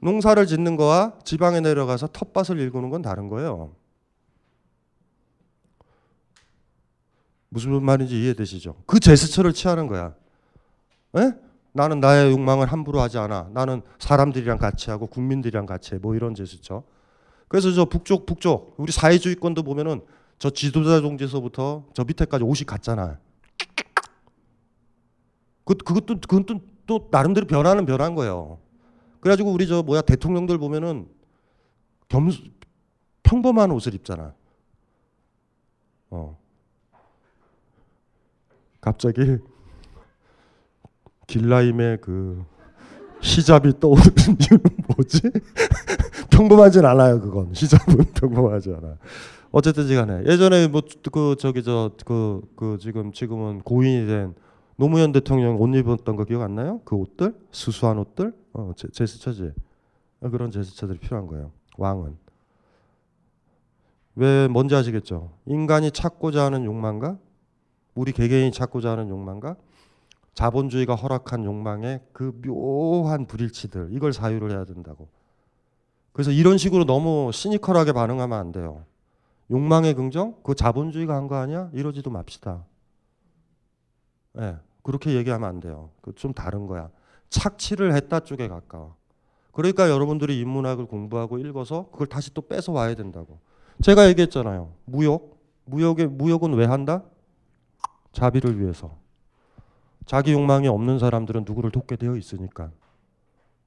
농사를 0.00 0.46
짓는 0.46 0.76
거와 0.76 1.18
지방에 1.24 1.60
내려가서 1.60 2.08
텃밭을 2.08 2.58
일구는 2.58 2.90
건 2.90 3.02
다른 3.02 3.28
거예요. 3.28 3.74
무슨 7.48 7.82
말인지 7.82 8.20
이해되시죠? 8.22 8.82
그 8.86 9.00
제스처를 9.00 9.52
취하는 9.52 9.86
거야. 9.86 10.14
에? 11.16 11.32
나는 11.72 12.00
나의 12.00 12.32
욕망을 12.32 12.66
함부로 12.66 13.00
하지 13.00 13.18
않아. 13.18 13.50
나는 13.52 13.82
사람들이랑 13.98 14.58
같이 14.58 14.90
하고 14.90 15.06
국민들이랑 15.06 15.66
같이 15.66 15.94
해. 15.94 15.98
뭐 15.98 16.14
이런 16.14 16.34
제스처. 16.34 16.82
그래서 17.48 17.72
저 17.72 17.86
북쪽 17.86 18.26
북쪽 18.26 18.74
우리 18.76 18.92
사회주의권도 18.92 19.62
보면은 19.62 20.02
저 20.38 20.50
지도자 20.50 21.00
동지에서부터 21.00 21.86
저 21.94 22.04
밑에까지 22.04 22.44
옷이 22.44 22.64
같잖아. 22.64 23.18
그 25.64 25.74
그것도 25.74 26.20
그건 26.20 26.44
또, 26.44 26.60
또 26.86 27.08
나름대로 27.10 27.46
변화는 27.46 27.86
변한 27.86 28.14
거예요. 28.14 28.58
그래가지고 29.20 29.50
우리 29.52 29.66
저 29.66 29.82
뭐야 29.82 30.02
대통령들 30.02 30.58
보면은 30.58 31.08
겸 32.08 32.30
평범한 33.22 33.70
옷을 33.72 33.94
입잖아. 33.94 34.34
어. 36.10 36.38
갑자기 38.80 39.38
길라임의 41.26 41.98
그 42.00 42.44
히잡이 43.20 43.80
떠오르는 43.80 44.12
이유는 44.40 44.64
뭐지? 44.96 45.22
평범하진 46.30 46.84
않아요, 46.84 47.20
그건. 47.20 47.50
히잡은 47.54 48.04
평범하지 48.14 48.70
않아. 48.70 48.96
어쨌든지 49.50 49.94
간에 49.94 50.24
예전에 50.26 50.68
뭐 50.68 50.82
그 51.10 51.36
저기 51.38 51.62
저그그 51.62 52.78
지금 52.80 53.12
지금은 53.12 53.60
고인이 53.62 54.06
된 54.06 54.34
노무현 54.76 55.10
대통령 55.12 55.60
옷 55.60 55.74
입었던 55.74 56.16
거 56.16 56.24
기억 56.24 56.42
안 56.42 56.54
나요? 56.54 56.80
그 56.84 56.94
옷들 56.96 57.34
수수한 57.50 57.98
옷들 57.98 58.32
어 58.52 58.72
제, 58.76 58.88
제스처지 58.92 59.52
그런 60.30 60.50
제스처들이 60.50 60.98
필요한 60.98 61.26
거예요. 61.26 61.50
왕은 61.78 62.16
왜 64.16 64.48
뭔지 64.48 64.74
아시겠죠? 64.74 65.30
인간이 65.46 65.90
찾고자 65.90 66.44
하는 66.44 66.64
욕망과 66.64 67.18
우리 67.94 68.12
개개인이 68.12 68.52
찾고자 68.52 68.90
하는 68.90 69.08
욕망과 69.08 69.56
자본주의가 70.38 70.94
허락한 70.94 71.44
욕망의 71.44 72.00
그 72.12 72.30
묘한 72.46 73.26
불일치들 73.26 73.88
이걸 73.90 74.12
사유를 74.12 74.52
해야 74.52 74.64
된다고. 74.64 75.08
그래서 76.12 76.30
이런 76.30 76.58
식으로 76.58 76.84
너무 76.84 77.32
시니컬하게 77.32 77.90
반응하면 77.90 78.38
안 78.38 78.52
돼요. 78.52 78.84
욕망의 79.50 79.94
긍정? 79.94 80.36
그 80.44 80.54
자본주의가 80.54 81.16
한 81.16 81.26
거 81.26 81.34
아니야? 81.34 81.70
이러지도 81.72 82.10
맙시다. 82.10 82.64
예. 84.36 84.40
네, 84.40 84.56
그렇게 84.84 85.14
얘기하면 85.16 85.48
안 85.48 85.58
돼요. 85.58 85.90
그 86.02 86.12
좀 86.14 86.32
다른 86.32 86.68
거야. 86.68 86.88
착취를 87.30 87.94
했다 87.96 88.20
쪽에 88.20 88.46
가까워. 88.46 88.94
그러니까 89.50 89.90
여러분들이 89.90 90.38
인문학을 90.38 90.86
공부하고 90.86 91.38
읽어서 91.38 91.88
그걸 91.90 92.06
다시 92.06 92.32
또 92.32 92.42
뺏어 92.42 92.70
와야 92.70 92.94
된다고. 92.94 93.40
제가 93.82 94.06
얘기했잖아요. 94.10 94.72
무욕. 94.84 95.36
무욕의 95.64 96.06
무욕은 96.06 96.54
왜 96.54 96.64
한다? 96.66 97.02
자비를 98.12 98.60
위해서. 98.60 98.96
자기 100.08 100.32
욕망이 100.32 100.68
없는 100.68 100.98
사람들은 100.98 101.44
누구를 101.46 101.70
돕게 101.70 101.96
되어 101.96 102.16
있으니까. 102.16 102.70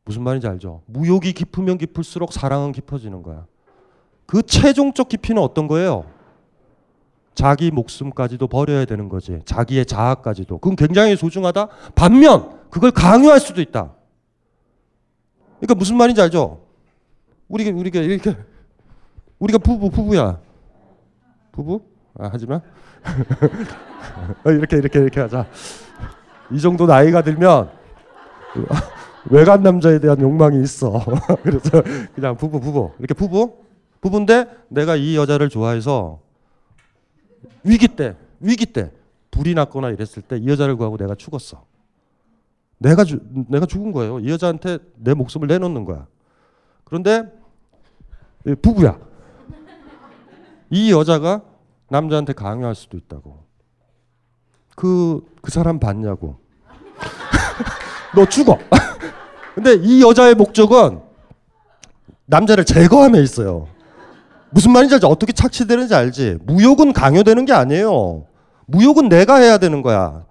무슨 0.03 0.23
말인지 0.23 0.47
알죠? 0.47 0.81
무욕이 0.87 1.33
깊으면 1.33 1.77
깊을수록 1.77 2.33
사랑은 2.33 2.71
깊어지는 2.71 3.21
거야. 3.21 3.45
그 4.25 4.41
최종적 4.41 5.07
깊이는 5.07 5.39
어떤 5.39 5.67
거예요? 5.67 6.05
자기 7.35 7.69
목숨까지도 7.69 8.47
버려야 8.47 8.85
되는 8.85 9.07
거지. 9.07 9.39
자기의 9.45 9.85
자아까지도. 9.85 10.57
그건 10.57 10.75
굉장히 10.75 11.15
소중하다. 11.15 11.67
반면 11.93 12.59
그걸 12.71 12.89
강요할 12.89 13.39
수도 13.39 13.61
있다. 13.61 13.93
그러니까 15.59 15.75
무슨 15.75 15.95
말인지 15.95 16.21
알죠? 16.21 16.65
우리가 17.49 17.77
우리가 17.77 17.99
이렇게 17.99 18.35
우리가 19.37 19.59
부부 19.59 19.91
부부야. 19.91 20.39
부부? 21.51 21.81
아, 22.17 22.29
하지 22.29 22.47
마. 22.47 22.61
이렇게 24.45 24.77
이렇게 24.77 24.99
이렇게 24.99 25.19
하자. 25.19 25.45
이 26.51 26.59
정도 26.59 26.85
나이가 26.85 27.21
들면 27.21 27.69
외간 29.29 29.63
남자에 29.63 29.99
대한 29.99 30.19
욕망이 30.21 30.61
있어. 30.61 31.03
그래서 31.43 31.81
그냥 32.15 32.35
부부 32.35 32.59
부부 32.59 32.91
이렇게 32.99 33.13
부부 33.13 33.55
부부인데 34.01 34.45
내가 34.69 34.95
이 34.95 35.15
여자를 35.15 35.49
좋아해서 35.49 36.19
위기 37.63 37.87
때 37.87 38.15
위기 38.39 38.65
때 38.65 38.91
불이 39.29 39.53
났거나 39.53 39.89
이랬을 39.89 40.23
때 40.27 40.37
이 40.37 40.47
여자를 40.47 40.75
구하고 40.75 40.97
내가 40.97 41.15
죽었어. 41.15 41.63
내가 42.79 43.03
주, 43.03 43.19
내가 43.47 43.65
죽은 43.67 43.91
거예요. 43.91 44.19
이 44.19 44.29
여자한테 44.31 44.79
내 44.95 45.13
목숨을 45.13 45.47
내놓는 45.47 45.85
거야. 45.85 46.07
그런데 46.83 47.23
이 48.47 48.55
부부야. 48.55 48.97
이 50.71 50.91
여자가 50.91 51.43
남자한테 51.89 52.33
강요할 52.33 52.73
수도 52.73 52.97
있다고. 52.97 53.43
그, 54.81 55.23
그 55.43 55.51
사람 55.51 55.79
봤냐고. 55.79 56.37
너 58.15 58.25
죽어. 58.25 58.57
근데 59.53 59.75
이 59.75 60.01
여자의 60.01 60.33
목적은 60.33 61.01
남자를 62.25 62.65
제거함에 62.65 63.21
있어요. 63.21 63.67
무슨 64.49 64.71
말인지 64.71 64.95
알지? 64.95 65.05
어떻게 65.05 65.33
착취되는지 65.33 65.93
알지? 65.93 66.39
무욕은 66.47 66.93
강요되는 66.93 67.45
게 67.45 67.53
아니에요. 67.53 68.25
무욕은 68.65 69.07
내가 69.07 69.35
해야 69.35 69.59
되는 69.59 69.83
거야. 69.83 70.25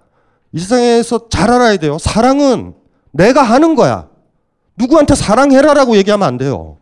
이 0.51 0.59
세상에서 0.59 1.29
잘 1.29 1.49
알아야 1.49 1.77
돼요. 1.77 1.97
사랑은 1.97 2.73
내가 3.11 3.43
하는 3.43 3.75
거야. 3.75 4.09
누구한테 4.75 5.15
사랑해라라고 5.15 5.95
얘기하면 5.95 6.27
안 6.27 6.37
돼요. 6.37 6.75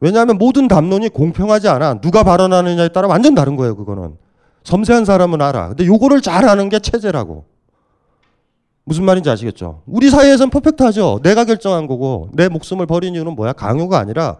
왜냐하면 0.00 0.38
모든 0.38 0.66
담론이 0.66 1.10
공평하지 1.10 1.68
않아. 1.68 2.00
누가 2.00 2.22
발언하느냐에 2.22 2.88
따라 2.88 3.06
완전 3.06 3.34
다른 3.34 3.56
거예요, 3.56 3.76
그거는. 3.76 4.16
섬세한 4.64 5.04
사람은 5.04 5.40
알아. 5.40 5.68
근데 5.68 5.86
요거를 5.86 6.20
잘 6.20 6.48
아는 6.48 6.68
게 6.68 6.78
체제라고. 6.78 7.44
무슨 8.86 9.04
말인지 9.04 9.30
아시겠죠? 9.30 9.82
우리 9.86 10.10
사회에선 10.10 10.50
퍼펙트하죠. 10.50 11.20
내가 11.22 11.44
결정한 11.44 11.86
거고 11.86 12.28
내 12.32 12.48
목숨을 12.48 12.86
버린 12.86 13.14
이유는 13.14 13.34
뭐야? 13.34 13.52
강요가 13.52 13.98
아니라 13.98 14.38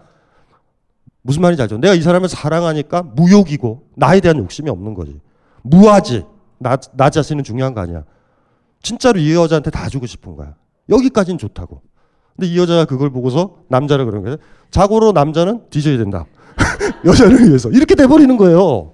무슨 1.23 1.41
말인지 1.41 1.63
알죠? 1.63 1.79
내가 1.79 1.95
이 1.95 2.03
사람을 2.03 2.29
사랑하니까 2.29 3.03
무욕이고 3.03 3.89
나에 3.97 4.21
대한 4.21 4.39
욕심이 4.39 4.69
없는 4.69 4.93
거지. 4.95 5.19
무하지. 5.63 6.25
나, 6.59 6.77
나 6.93 7.09
자신은 7.09 7.45
중요한 7.45 7.75
거 7.75 7.81
아니야. 7.81 8.05
진짜로 8.83 9.19
이 9.19 9.35
여자한테 9.35 9.71
다 9.71 9.89
주고 9.89 10.07
싶은 10.07 10.37
거야. 10.37 10.55
여기까지는 10.91 11.39
좋다고. 11.39 11.81
근데 12.37 12.49
이 12.49 12.59
여자가 12.59 12.85
그걸 12.85 13.11
보고서 13.11 13.57
남자를 13.69 14.05
그런 14.05 14.23
거예요. 14.23 14.37
자고로 14.71 15.13
남자는 15.13 15.71
뒤져야 15.71 15.97
된다. 15.97 16.27
여자를 17.07 17.49
위해서. 17.49 17.71
이렇게 17.71 17.95
돼버리는 17.95 18.37
거예요. 18.37 18.94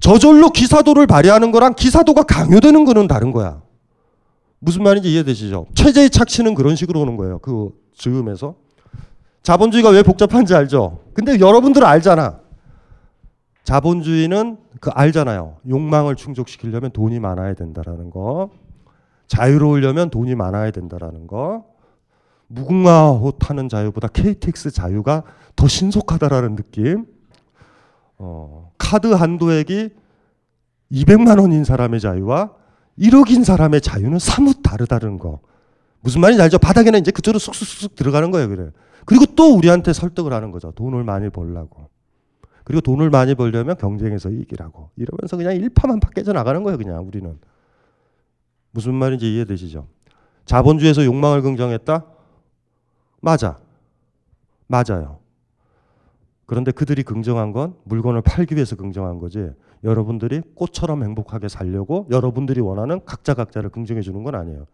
저절로 0.00 0.50
기사도를 0.50 1.06
발휘하는 1.06 1.52
거랑 1.52 1.74
기사도가 1.74 2.22
강요되는 2.22 2.84
거는 2.84 3.06
다른 3.06 3.32
거야. 3.32 3.62
무슨 4.58 4.82
말인지 4.82 5.12
이해되시죠? 5.12 5.66
체제의 5.74 6.10
착취는 6.10 6.54
그런 6.54 6.76
식으로 6.76 7.00
오는 7.00 7.16
거예요. 7.16 7.38
그 7.38 7.70
즈음에서. 7.94 8.54
자본주의가 9.42 9.90
왜 9.90 10.02
복잡한지 10.02 10.54
알죠? 10.54 11.00
근데 11.14 11.38
여러분들은 11.40 11.86
알잖아. 11.86 12.40
자본주의는 13.64 14.58
그 14.80 14.90
알잖아요. 14.90 15.58
욕망을 15.68 16.16
충족시키려면 16.16 16.90
돈이 16.90 17.20
많아야 17.20 17.54
된다라는 17.54 18.10
거. 18.10 18.50
자유로우려면 19.28 20.10
돈이 20.10 20.34
많아야 20.34 20.70
된다라는 20.70 21.26
거. 21.26 21.64
무궁화호 22.48 23.32
타는 23.32 23.68
자유보다 23.68 24.08
KTX 24.08 24.72
자유가 24.72 25.22
더 25.56 25.68
신속하다라는 25.68 26.56
느낌. 26.56 27.06
어, 28.22 28.70
카드 28.76 29.06
한도액이 29.06 29.88
200만 30.92 31.40
원인 31.40 31.64
사람의 31.64 32.00
자유와 32.00 32.52
1억인 32.98 33.44
사람의 33.44 33.80
자유는 33.80 34.18
사뭇 34.18 34.62
다르다는 34.62 35.18
거. 35.18 35.40
무슨 36.00 36.20
말인지 36.20 36.42
알죠? 36.42 36.58
바닥에는 36.58 37.00
이제 37.00 37.10
그쪽으로 37.10 37.38
쑥쑥쑥 37.38 37.94
들어가는 37.94 38.30
거예요, 38.30 38.48
그래. 38.48 38.70
그리고 39.06 39.24
또 39.36 39.56
우리한테 39.56 39.94
설득을 39.94 40.34
하는 40.34 40.50
거죠. 40.50 40.70
돈을 40.72 41.02
많이 41.02 41.30
벌라고. 41.30 41.88
그리고 42.64 42.82
돈을 42.82 43.08
많이 43.08 43.34
벌려면 43.34 43.76
경쟁에서 43.78 44.28
이기라고. 44.28 44.90
이러면서 44.96 45.38
그냥 45.38 45.54
일파만 45.54 46.00
깨져 46.14 46.34
나가는 46.34 46.62
거예요, 46.62 46.76
그냥 46.76 47.06
우리는. 47.06 47.38
무슨 48.70 48.94
말인지 48.94 49.34
이해되시죠? 49.34 49.86
자본주의에서 50.44 51.06
욕망을 51.06 51.40
긍정했다? 51.40 52.04
맞아. 53.22 53.58
맞아요. 54.66 55.19
그런데 56.50 56.72
그들이 56.72 57.04
긍정한 57.04 57.52
건 57.52 57.76
물건을 57.84 58.22
팔기 58.22 58.56
위해서 58.56 58.74
긍정한 58.74 59.20
거지. 59.20 59.52
여러분들이 59.84 60.42
꽃처럼 60.56 61.04
행복하게 61.04 61.46
살려고 61.46 62.08
여러분들이 62.10 62.60
원하는 62.60 63.00
각자 63.04 63.34
각자를 63.34 63.70
긍정해 63.70 64.00
주는 64.00 64.24
건 64.24 64.34
아니에요. 64.34 64.66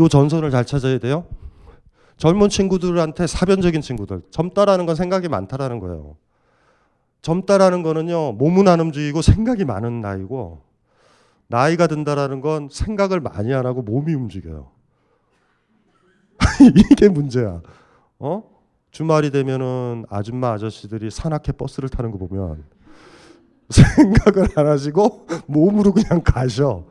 요 0.00 0.08
전선을 0.08 0.50
잘 0.50 0.64
찾아야 0.64 0.98
돼요. 0.98 1.26
젊은 2.16 2.48
친구들한테 2.48 3.28
사변적인 3.28 3.82
친구들. 3.82 4.22
젊다라는 4.32 4.84
건 4.84 4.96
생각이 4.96 5.28
많다라는 5.28 5.78
거예요. 5.78 6.16
젊다라는 7.22 7.84
거는요, 7.84 8.32
몸은 8.32 8.66
안음주의고 8.66 9.22
생각이 9.22 9.64
많은 9.64 10.00
나이고, 10.00 10.60
나이가 11.46 11.86
든다라는 11.86 12.40
건 12.40 12.68
생각을 12.68 13.20
많이 13.20 13.54
안 13.54 13.64
하고 13.64 13.82
몸이 13.82 14.12
움직여요. 14.12 14.72
이게 16.90 17.08
문제야. 17.08 17.62
어? 18.18 18.53
주말이 18.94 19.32
되면은 19.32 20.04
아줌마 20.08 20.52
아저씨들이 20.52 21.10
산악회 21.10 21.50
버스를 21.50 21.88
타는 21.88 22.12
거 22.12 22.18
보면 22.18 22.62
생각을 23.68 24.48
안 24.54 24.68
하시고 24.68 25.26
몸으로 25.46 25.92
그냥 25.92 26.22
가셔. 26.22 26.84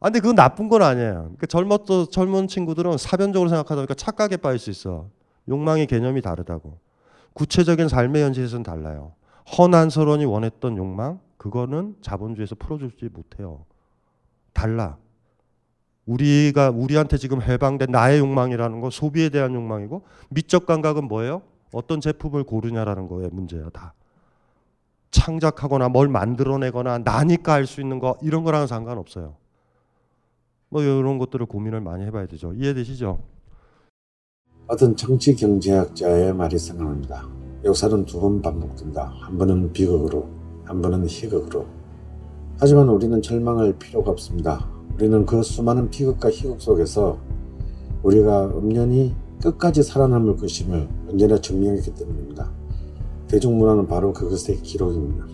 아, 0.00 0.06
근데 0.06 0.18
그건 0.18 0.34
나쁜 0.34 0.68
건 0.68 0.82
아니에요. 0.82 1.12
그러니까 1.12 1.46
젊었던 1.46 2.08
젊은 2.10 2.48
친구들은 2.48 2.98
사변적으로 2.98 3.48
생각하다 3.48 3.76
보니까 3.76 3.94
착각에 3.94 4.36
빠질 4.38 4.58
수 4.58 4.70
있어. 4.70 5.06
욕망의 5.48 5.86
개념이 5.86 6.22
다르다고. 6.22 6.78
구체적인 7.34 7.88
삶의 7.88 8.24
현실에서는 8.24 8.64
달라요. 8.64 9.12
허난 9.56 9.90
서론이 9.90 10.24
원했던 10.24 10.76
욕망, 10.76 11.20
그거는 11.36 11.94
자본주의에서 12.00 12.56
풀어주지 12.56 13.10
못해요. 13.12 13.64
달라. 14.52 14.96
우리가 16.06 16.70
우리한테 16.70 17.16
지금 17.16 17.40
해방된 17.40 17.90
나의 17.90 18.18
욕망이라는 18.18 18.80
거 18.80 18.90
소비에 18.90 19.30
대한 19.30 19.54
욕망이고 19.54 20.02
미적 20.30 20.66
감각은 20.66 21.04
뭐예요? 21.08 21.42
어떤 21.72 22.00
제품을 22.00 22.44
고르냐라는 22.44 23.08
거에 23.08 23.28
문제야 23.32 23.68
다. 23.70 23.94
창작하거나 25.10 25.88
뭘 25.88 26.08
만들어내거나 26.08 26.98
나니까 26.98 27.52
할 27.52 27.66
수 27.66 27.80
있는 27.80 27.98
거 27.98 28.16
이런 28.22 28.44
거랑은 28.44 28.66
상관없어요. 28.66 29.34
뭐 30.68 30.82
이런 30.82 31.18
것들을 31.18 31.46
고민을 31.46 31.80
많이 31.80 32.04
해봐야 32.04 32.26
되죠. 32.26 32.52
이해되시죠? 32.52 33.20
어떤 34.66 34.96
정치 34.96 35.34
경제학자의 35.36 36.34
말이 36.34 36.58
생각납니다. 36.58 37.26
역사는 37.64 38.04
두 38.06 38.20
번 38.20 38.42
반복된다. 38.42 39.12
한 39.20 39.38
번은 39.38 39.72
비극으로, 39.72 40.28
한 40.64 40.82
번은 40.82 41.06
희극으로. 41.06 41.66
하지만 42.58 42.88
우리는 42.88 43.20
절망할 43.22 43.74
필요가 43.78 44.10
없습니다. 44.10 44.68
우리는 44.94 45.26
그 45.26 45.42
수많은 45.42 45.90
비극과 45.90 46.30
희극 46.30 46.60
속에서 46.60 47.18
우리가 48.02 48.44
엄연히 48.54 49.14
끝까지 49.42 49.82
살아남을 49.82 50.36
것임을 50.36 50.88
언제나 51.08 51.40
증명했기 51.40 51.94
때문입니다. 51.94 52.50
대중문화는 53.28 53.88
바로 53.88 54.12
그것의 54.12 54.62
기록입니다. 54.62 55.26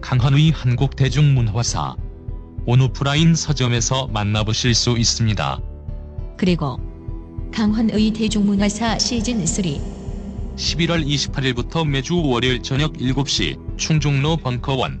강헌의 0.00 0.50
한국 0.50 0.94
대중문화사 0.96 1.96
온오프라인 2.66 3.34
서점에서 3.34 4.08
만나보실 4.08 4.74
수 4.74 4.96
있습니다. 4.96 5.60
그리고 6.36 6.78
강헌의 7.52 8.12
대중문화사 8.12 8.98
시즌 8.98 9.44
3 9.44 9.64
11월 10.56 11.04
28일부터 11.04 11.86
매주 11.86 12.22
월요일 12.22 12.62
저녁 12.62 12.92
7시 12.92 13.58
충중로 13.76 14.36
벙커원 14.36 15.00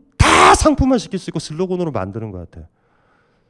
다 0.41 0.55
상품화 0.55 0.97
시킬 0.97 1.19
수 1.19 1.29
있고 1.29 1.37
슬로건으로 1.39 1.91
만드는 1.91 2.31
것 2.31 2.49
같아. 2.49 2.67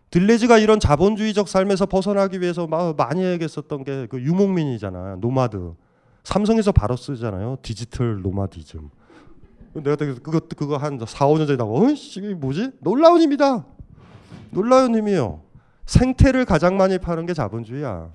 들뢰즈가 0.10 0.58
이런 0.58 0.80
자본주의적 0.82 1.48
삶에서 1.48 1.86
벗어나기 1.86 2.42
위해서 2.42 2.68
막 2.68 2.96
많이 2.98 3.24
얘기했었던 3.24 3.84
게 3.86 4.08
그 4.10 4.22
유목민이잖아. 4.22 5.18
nomad. 5.22 5.74
삼성에서 6.26 6.74
바로 6.74 6.98
쓰잖아요. 6.98 7.58
디지털 7.62 8.22
nomadism. 8.22 8.90
내가 9.74 9.96
그거 9.96 10.42
그거 10.42 10.76
한 10.76 11.00
4, 11.00 11.28
5년 11.28 11.48
전에 11.48 11.56
나고 11.56 11.86
어이씨 11.88 12.20
이게 12.20 12.34
뭐지? 12.34 12.72
놀라운 12.82 13.22
힘이다. 13.22 13.66
놀라운 14.50 14.94
힘이에요. 14.94 15.42
생태를 15.86 16.44
가장 16.44 16.76
많이 16.76 16.98
파는 16.98 17.26
게 17.26 17.34
자본주의야. 17.34 18.10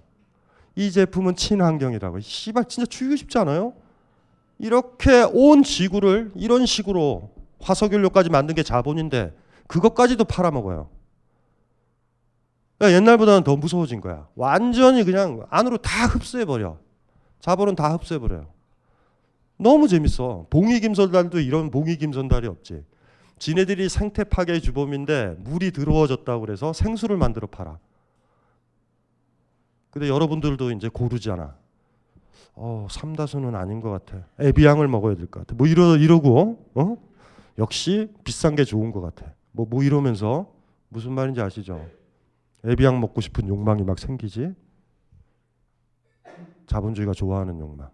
이 0.74 0.90
제품은 0.90 1.34
친환경이라고. 1.36 2.20
씨발 2.20 2.66
진짜 2.66 2.86
죽이고 2.86 3.16
싶지 3.16 3.38
않아요? 3.38 3.72
이렇게 4.58 5.22
온 5.32 5.62
지구를 5.62 6.32
이런 6.34 6.66
식으로 6.66 7.30
화석연료까지 7.66 8.30
만든 8.30 8.54
게 8.54 8.62
자본인데 8.62 9.36
그것까지도 9.66 10.24
팔아먹어요. 10.24 10.88
그러니까 12.78 12.96
옛날보다는 12.96 13.42
더 13.42 13.56
무서워진 13.56 14.00
거야. 14.00 14.28
완전히 14.36 15.02
그냥 15.04 15.44
안으로 15.50 15.78
다 15.78 16.06
흡수해버려. 16.06 16.78
자본은 17.40 17.74
다 17.74 17.92
흡수해버려요. 17.94 18.46
너무 19.58 19.88
재밌어. 19.88 20.46
봉이김선달도 20.50 21.40
이런 21.40 21.70
봉이김선달이 21.70 22.46
없지. 22.46 22.84
지네들이 23.38 23.88
생태 23.88 24.24
파괴 24.24 24.60
주범인데 24.60 25.36
물이 25.40 25.72
더러워졌다고 25.72 26.40
그래서 26.40 26.72
생수를 26.72 27.16
만들어 27.16 27.46
팔아. 27.46 27.78
근데 29.90 30.08
여러분들도 30.08 30.70
이제 30.72 30.88
고르잖아. 30.88 31.54
어, 32.54 32.86
삼다수는 32.90 33.54
아닌 33.54 33.80
것 33.80 33.90
같아. 33.90 34.24
에비앙을 34.38 34.88
먹어야 34.88 35.14
될 35.16 35.26
것 35.26 35.40
같아. 35.40 35.54
뭐 35.56 35.66
이러 35.66 35.96
이러고 35.96 36.64
어? 36.74 36.96
역시 37.58 38.12
비싼 38.24 38.54
게 38.54 38.64
좋은 38.64 38.90
것 38.92 39.00
같아. 39.00 39.32
뭐 39.52 39.66
뭐 39.68 39.82
이러면서 39.82 40.52
무슨 40.88 41.12
말인지 41.12 41.40
아시죠? 41.40 41.84
에비앙 42.64 43.00
먹고 43.00 43.20
싶은 43.20 43.48
욕망이 43.48 43.82
막 43.82 43.98
생기지. 43.98 44.54
자본주의가 46.66 47.12
좋아하는 47.12 47.58
욕망. 47.60 47.90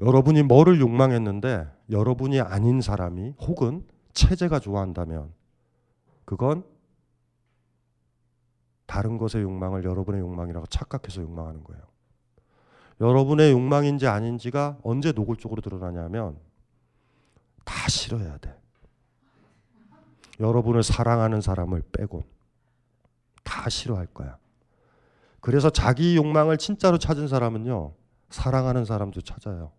여러분이 0.00 0.42
뭐를 0.44 0.80
욕망했는데 0.80 1.66
여러분이 1.90 2.40
아닌 2.40 2.80
사람이 2.80 3.34
혹은 3.40 3.86
체제가 4.12 4.58
좋아한다면 4.60 5.32
그건 6.24 6.64
다른 8.86 9.18
것의 9.18 9.42
욕망을 9.42 9.84
여러분의 9.84 10.20
욕망이라고 10.20 10.66
착각해서 10.66 11.22
욕망하는 11.22 11.62
거예요. 11.64 11.82
여러분의 13.00 13.52
욕망인지 13.52 14.06
아닌지가 14.06 14.78
언제 14.82 15.12
노골적으로 15.12 15.62
드러나냐면 15.62 16.36
다 17.70 17.88
싫어해야 17.88 18.36
돼. 18.38 18.60
여러분을 20.40 20.82
사랑하는 20.82 21.40
사람을 21.40 21.82
빼곤 21.92 22.24
다 23.44 23.70
싫어할 23.70 24.06
거야. 24.06 24.38
그래서 25.40 25.70
자기 25.70 26.16
욕망을 26.16 26.58
진짜로 26.58 26.98
찾은 26.98 27.28
사람은요. 27.28 27.94
사랑하는 28.28 28.84
사람도 28.84 29.20
찾아요. 29.20 29.70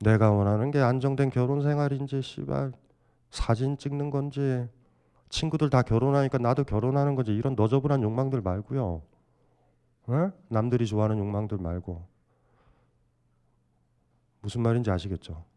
내가 0.00 0.32
원하는 0.32 0.72
게 0.72 0.80
안정된 0.80 1.30
결혼 1.30 1.62
생활인지 1.62 2.22
씨발 2.22 2.72
사진 3.30 3.78
찍는 3.78 4.10
건지 4.10 4.68
친구들 5.28 5.70
다 5.70 5.82
결혼하니까 5.82 6.38
나도 6.38 6.64
결혼하는 6.64 7.14
건지 7.14 7.32
이런 7.32 7.54
너저분한 7.54 8.02
욕망들 8.02 8.40
말고요. 8.40 9.02
에? 10.10 10.30
남들이 10.48 10.86
좋아하는 10.86 11.18
욕망들 11.18 11.58
말고 11.58 12.04
무슨 14.40 14.62
말인지 14.62 14.90
아시겠죠? 14.90 15.51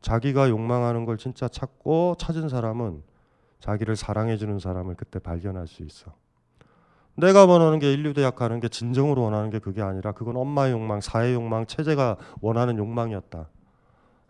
자기가 0.00 0.48
욕망하는 0.48 1.04
걸 1.04 1.18
진짜 1.18 1.48
찾고 1.48 2.16
찾은 2.18 2.48
사람은 2.48 3.02
자기를 3.60 3.96
사랑해주는 3.96 4.58
사람을 4.58 4.94
그때 4.94 5.18
발견할 5.18 5.66
수 5.66 5.82
있어. 5.82 6.12
내가 7.16 7.46
원하는 7.46 7.80
게 7.80 7.92
인류 7.92 8.14
대학 8.14 8.36
가는 8.36 8.60
게 8.60 8.68
진정으로 8.68 9.22
원하는 9.22 9.50
게 9.50 9.58
그게 9.58 9.82
아니라 9.82 10.12
그건 10.12 10.36
엄마의 10.36 10.72
욕망, 10.72 11.00
사회 11.00 11.34
욕망, 11.34 11.66
체제가 11.66 12.16
원하는 12.40 12.78
욕망이었다. 12.78 13.48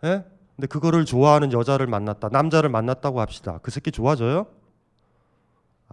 예? 0.05 0.25
근데 0.55 0.67
그거를 0.67 1.05
좋아하는 1.05 1.53
여자를 1.53 1.85
만났다. 1.85 2.29
남자를 2.29 2.69
만났다고 2.69 3.21
합시다. 3.21 3.59
그 3.61 3.69
새끼 3.69 3.91
좋아져요? 3.91 4.47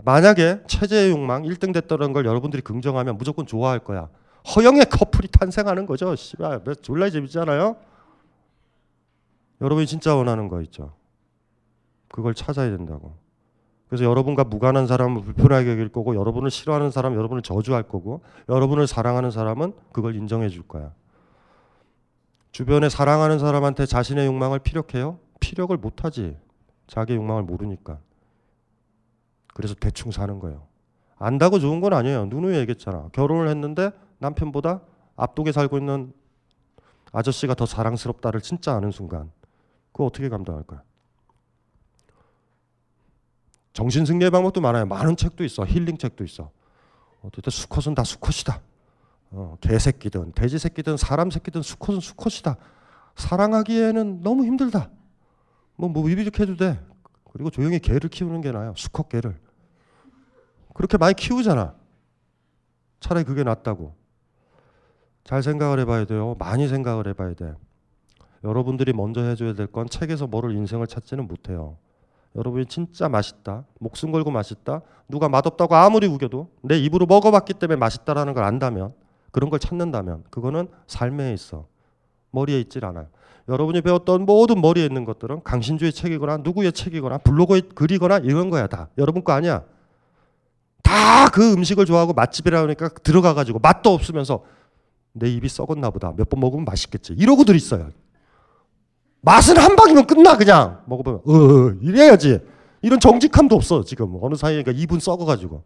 만약에 0.03 0.63
체제의 0.67 1.11
욕망 1.11 1.43
1등 1.43 1.73
됐다는 1.75 2.13
걸 2.13 2.25
여러분들이 2.25 2.63
긍정하면 2.63 3.19
무조건 3.19 3.47
좋아할 3.47 3.79
거야. 3.79 4.09
허영의 4.55 4.87
커플이 4.87 5.29
탄생하는 5.29 5.87
거죠. 5.87 6.15
씨발, 6.17 6.63
졸라 6.83 7.11
재밌잖아요. 7.11 7.77
여러분이 9.61 9.87
진짜 9.87 10.15
원하는 10.15 10.49
거 10.49 10.61
있죠. 10.63 10.95
그걸 12.09 12.35
찾아야 12.35 12.71
된다고. 12.71 13.17
그래서 13.89 14.05
여러분과 14.05 14.45
무관한 14.45 14.87
사람을 14.87 15.23
불편하게 15.23 15.71
여길 15.71 15.91
거고 15.91 16.17
여러분을 16.17 16.51
싫어하는 16.51 16.91
사람 16.91 17.15
여러분을 17.15 17.43
저주할 17.43 17.85
거고 17.85 18.23
여러분을 18.49 18.87
사랑하는 18.87 19.31
사람은 19.31 19.75
그걸 19.93 20.17
인정해 20.17 20.49
줄 20.49 20.63
거야. 20.67 20.93
주변에 22.51 22.89
사랑하는 22.89 23.39
사람한테 23.39 23.87
자신의 23.87 24.27
욕망을 24.27 24.59
피력해요? 24.59 25.19
피력을 25.41 25.77
못 25.77 26.05
하지. 26.05 26.37
자기 26.87 27.15
욕망을 27.15 27.43
모르니까. 27.43 27.99
그래서 29.55 29.75
대충 29.75 30.11
사는 30.11 30.39
거예요. 30.39 30.67
안다고 31.19 31.59
좋은 31.59 31.81
건 31.81 31.93
아니에요. 31.93 32.27
누누이 32.27 32.57
얘기했잖아. 32.57 33.09
결혼을 33.13 33.49
했는데 33.49 33.91
남편보다 34.19 34.81
앞동에 35.17 35.53
살고 35.53 35.79
있는 35.79 36.13
아저씨가 37.13 37.55
더 37.55 37.67
사랑스럽다를 37.67 38.41
진짜 38.41 38.75
아는 38.75 38.91
순간 38.91 39.31
그거 39.97 40.05
어떻게 40.05 40.29
감당할 40.29 40.63
거야? 40.65 40.83
정신 43.73 44.05
승리의 44.05 44.31
방법도 44.31 44.61
많아요. 44.61 44.85
많은 44.85 45.17
책도 45.17 45.43
있어. 45.45 45.65
힐링 45.65 45.97
책도 45.97 46.23
있어. 46.25 46.51
어쨌든 47.23 47.51
수컷은 47.51 47.95
다 47.95 48.05
수컷이다. 48.05 48.61
어, 49.31 49.57
개새끼든 49.63 50.33
돼지 50.33 50.59
새끼든 50.59 50.99
사람 50.99 51.31
새끼든 51.31 51.63
수컷은 51.63 52.01
수컷이다. 52.01 52.57
사랑하기에는 53.15 54.21
너무 54.21 54.45
힘들다. 54.45 54.91
뭐 55.77 56.11
이렇게도 56.11 56.57
돼. 56.57 56.79
그리고 57.33 57.49
조용히 57.49 57.79
개를 57.79 58.11
키우는 58.11 58.43
게 58.43 58.53
나아요. 58.53 58.75
수컷 58.77 59.09
개를. 59.09 59.41
그렇게 60.75 60.99
많이 60.99 61.15
키우잖아. 61.15 61.75
차라리 63.01 63.25
그게 63.25 63.45
낫다고. 63.45 63.95
잘 65.25 65.43
생각을 65.43 65.81
해봐야 65.81 66.05
돼요. 66.05 66.37
많이 66.39 66.69
생각을 66.69 67.09
해봐야 67.09 67.33
돼. 67.33 67.55
여러분들이 68.47 68.93
먼저 68.93 69.23
해줘야 69.23 69.53
될 69.55 69.67
건 69.67 69.89
책에서 69.89 70.27
뭐를 70.27 70.53
인생을 70.55 70.87
찾지는 70.87 71.27
못해요. 71.27 71.77
여러분이 72.37 72.67
진짜 72.67 73.09
맛있다. 73.09 73.65
목숨 73.81 74.13
걸고 74.13 74.31
맛있다. 74.31 74.83
누가 75.09 75.29
맛없다고 75.29 75.75
아무리 75.75 76.07
우겨도 76.07 76.49
내 76.63 76.79
입으로 76.79 77.07
먹어봤기 77.07 77.55
때문에 77.55 77.77
맛있다라는 77.77 78.35
걸 78.35 78.45
안다면 78.45 78.93
그런 79.33 79.51
걸 79.51 79.59
찾는다면 79.59 80.25
그거는 80.31 80.69
삶에 80.87 81.33
있어. 81.33 81.67
머리에 82.31 82.61
있질 82.61 82.85
않아요. 82.85 83.07
여러분이 83.49 83.81
배웠던 83.81 84.27
모든 84.27 84.61
머리에 84.61 84.85
있는 84.85 85.05
것들은 85.05 85.43
강신주의 85.43 85.93
책이거나 85.93 86.39
누구의 86.39 86.73
책이거나 86.73 87.19
블로그에 87.19 87.61
글이거나 87.75 88.19
이런 88.19 88.51
거야 88.51 88.67
다. 88.67 88.89
여러분 88.99 89.25
거 89.25 89.33
아니야. 89.33 89.63
다 90.83 91.29
그 91.33 91.53
음식을 91.55 91.85
좋아하고 91.87 92.13
맛집이라니까 92.13 92.89
들어가 93.03 93.35
가지고 93.35 93.59
맛도 93.59 93.93
없으면서 93.93 94.45
내 95.13 95.29
입이 95.31 95.49
썩었나 95.49 95.91
보다. 95.91 96.13
몇 96.17 96.29
번 96.29 96.41
먹으면 96.41 96.65
맛있겠지. 96.65 97.15
이러고들 97.15 97.57
있어요. 97.57 97.91
맛은 99.21 99.57
한 99.59 99.77
방이면 99.77 100.07
끝나 100.07 100.37
그냥 100.37 100.83
먹어보면 100.87 101.21
어, 101.27 101.33
어 101.33 101.75
이래야지. 101.81 102.41
이런 102.83 103.01
정직함도 103.01 103.57
없어 103.57 103.83
지금 103.85 104.17
어느 104.21 104.35
사이니까 104.37 104.71
입은 104.73 105.01
썩어가지고 105.01 105.65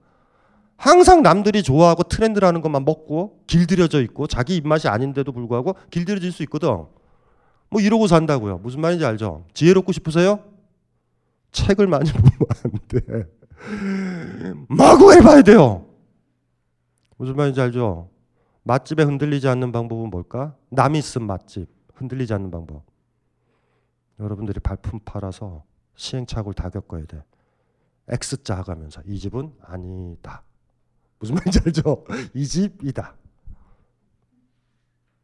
항상 0.77 1.23
남들이 1.23 1.63
좋아하고 1.63 2.05
트렌드라는 2.05 2.63
것만 2.63 2.87
먹고 2.87 3.43
길들여져 3.47 4.01
있고 4.03 4.27
자기 4.27 4.57
입맛이 4.57 4.89
아닌데도 4.89 5.31
불구하고 5.33 5.75
길들여질 5.91 6.33
수 6.33 6.43
있거든. 6.45 6.87
뭐 7.69 7.81
이러고 7.81 8.07
산다고요. 8.07 8.59
무슨 8.59 8.81
말인지 8.81 9.05
알죠? 9.05 9.45
지혜롭고 9.53 9.93
싶으세요? 9.93 10.41
책을 11.53 11.87
많이 11.87 12.11
보면 12.11 12.33
안 12.65 12.73
돼. 12.89 13.27
마구 14.69 15.13
해봐야 15.13 15.43
돼요. 15.43 15.87
무슨 17.19 17.37
말인지 17.37 17.61
알죠? 17.61 18.09
맛집에 18.63 19.03
흔들리지 19.03 19.49
않는 19.49 19.73
방법은 19.73 20.09
뭘까? 20.09 20.55
남이 20.71 21.03
쓴 21.03 21.25
맛집 21.27 21.69
흔들리지 21.95 22.33
않는 22.33 22.51
방법. 22.51 22.90
여러분들이 24.21 24.61
발품 24.61 25.01
팔아서 25.01 25.65
시행착오를 25.97 26.55
다 26.55 26.69
겪어야 26.71 27.05
돼. 27.07 27.23
X자 28.09 28.63
가면서 28.63 29.03
이 29.07 29.19
집은 29.19 29.53
아니다. 29.63 30.43
무슨 31.19 31.35
말인지 31.37 31.61
알죠? 31.65 32.05
이 32.35 32.47
집이다. 32.47 33.15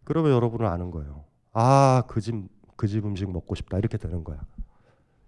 그러면 0.04 0.32
여러분은 0.32 0.66
아는 0.66 0.90
거예요. 0.90 1.24
아, 1.52 2.02
그 2.06 2.20
집, 2.20 2.34
그 2.76 2.86
집 2.86 3.04
음식 3.04 3.30
먹고 3.30 3.54
싶다. 3.54 3.78
이렇게 3.78 3.96
되는 3.98 4.22
거야. 4.22 4.40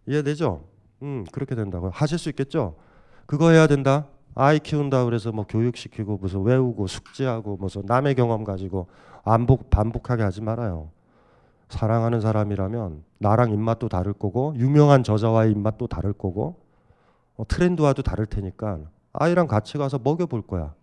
이해되죠? 0.06 0.64
음, 1.02 1.24
그렇게 1.32 1.54
된다고. 1.54 1.90
하실 1.90 2.18
수 2.18 2.28
있겠죠? 2.28 2.76
그거 3.26 3.50
해야 3.50 3.66
된다. 3.66 4.06
아이 4.34 4.58
키운다 4.60 5.04
그래서 5.04 5.32
뭐 5.32 5.44
교육시키고 5.46 6.18
무슨 6.18 6.42
외우고 6.42 6.86
숙제하고 6.86 7.56
무슨 7.56 7.82
남의 7.86 8.14
경험 8.14 8.44
가지고 8.44 8.88
반복 9.24 9.68
반복하게 9.68 10.22
하지 10.22 10.40
말아요. 10.40 10.90
사랑하는 11.68 12.20
사람이라면 12.20 13.04
나랑 13.18 13.50
입맛도 13.52 13.88
다를 13.88 14.12
거고 14.12 14.54
유명한 14.56 15.02
저자와의 15.02 15.52
입맛도 15.52 15.86
다를 15.86 16.12
거고 16.12 16.60
어, 17.36 17.46
트렌드와도 17.46 18.02
다를 18.02 18.26
테니까 18.26 18.80
아이랑 19.12 19.46
같이 19.46 19.78
가서 19.78 19.98
먹여볼 19.98 20.46
거야. 20.46 20.74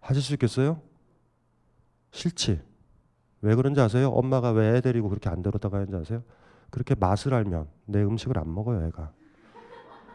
하실 0.00 0.22
수 0.22 0.32
있겠어요? 0.34 0.80
싫지. 2.10 2.60
왜 3.40 3.54
그런지 3.54 3.80
아세요? 3.80 4.08
엄마가 4.10 4.50
왜 4.50 4.76
애 4.76 4.80
데리고 4.80 5.08
그렇게 5.08 5.28
안 5.28 5.42
데려다 5.42 5.68
가는지 5.68 5.94
아세요? 5.96 6.22
그렇게 6.70 6.94
맛을 6.94 7.34
알면 7.34 7.68
내 7.86 8.02
음식을 8.02 8.38
안 8.38 8.52
먹어요, 8.52 8.86
애가. 8.86 9.12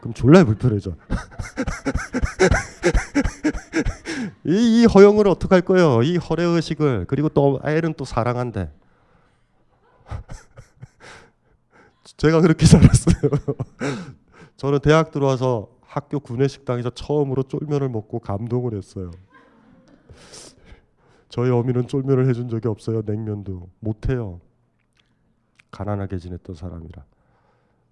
그럼 0.00 0.14
졸라 0.14 0.44
불편해져. 0.44 0.94
이, 4.46 4.82
이 4.82 4.86
허영을 4.86 5.28
어떡할 5.28 5.62
거예요? 5.62 6.02
이 6.02 6.16
허례 6.16 6.44
의식을 6.44 7.06
그리고 7.06 7.28
또 7.28 7.60
애는 7.64 7.94
또 7.94 8.04
사랑한대. 8.04 8.70
제가 12.16 12.40
그렇게 12.40 12.66
살았어요. 12.66 13.30
저는 14.56 14.80
대학 14.80 15.10
들어와서 15.10 15.68
학교 15.82 16.20
구내식당에서 16.20 16.90
처음으로 16.90 17.44
쫄면을 17.44 17.88
먹고 17.88 18.18
감동을 18.18 18.74
했어요. 18.74 19.10
저희 21.28 21.50
어미는 21.50 21.88
쫄면을 21.88 22.28
해준 22.28 22.48
적이 22.48 22.68
없어요. 22.68 23.02
냉면도 23.04 23.68
못해요. 23.80 24.40
가난하게 25.70 26.18
지냈던 26.18 26.56
사람이라. 26.56 27.04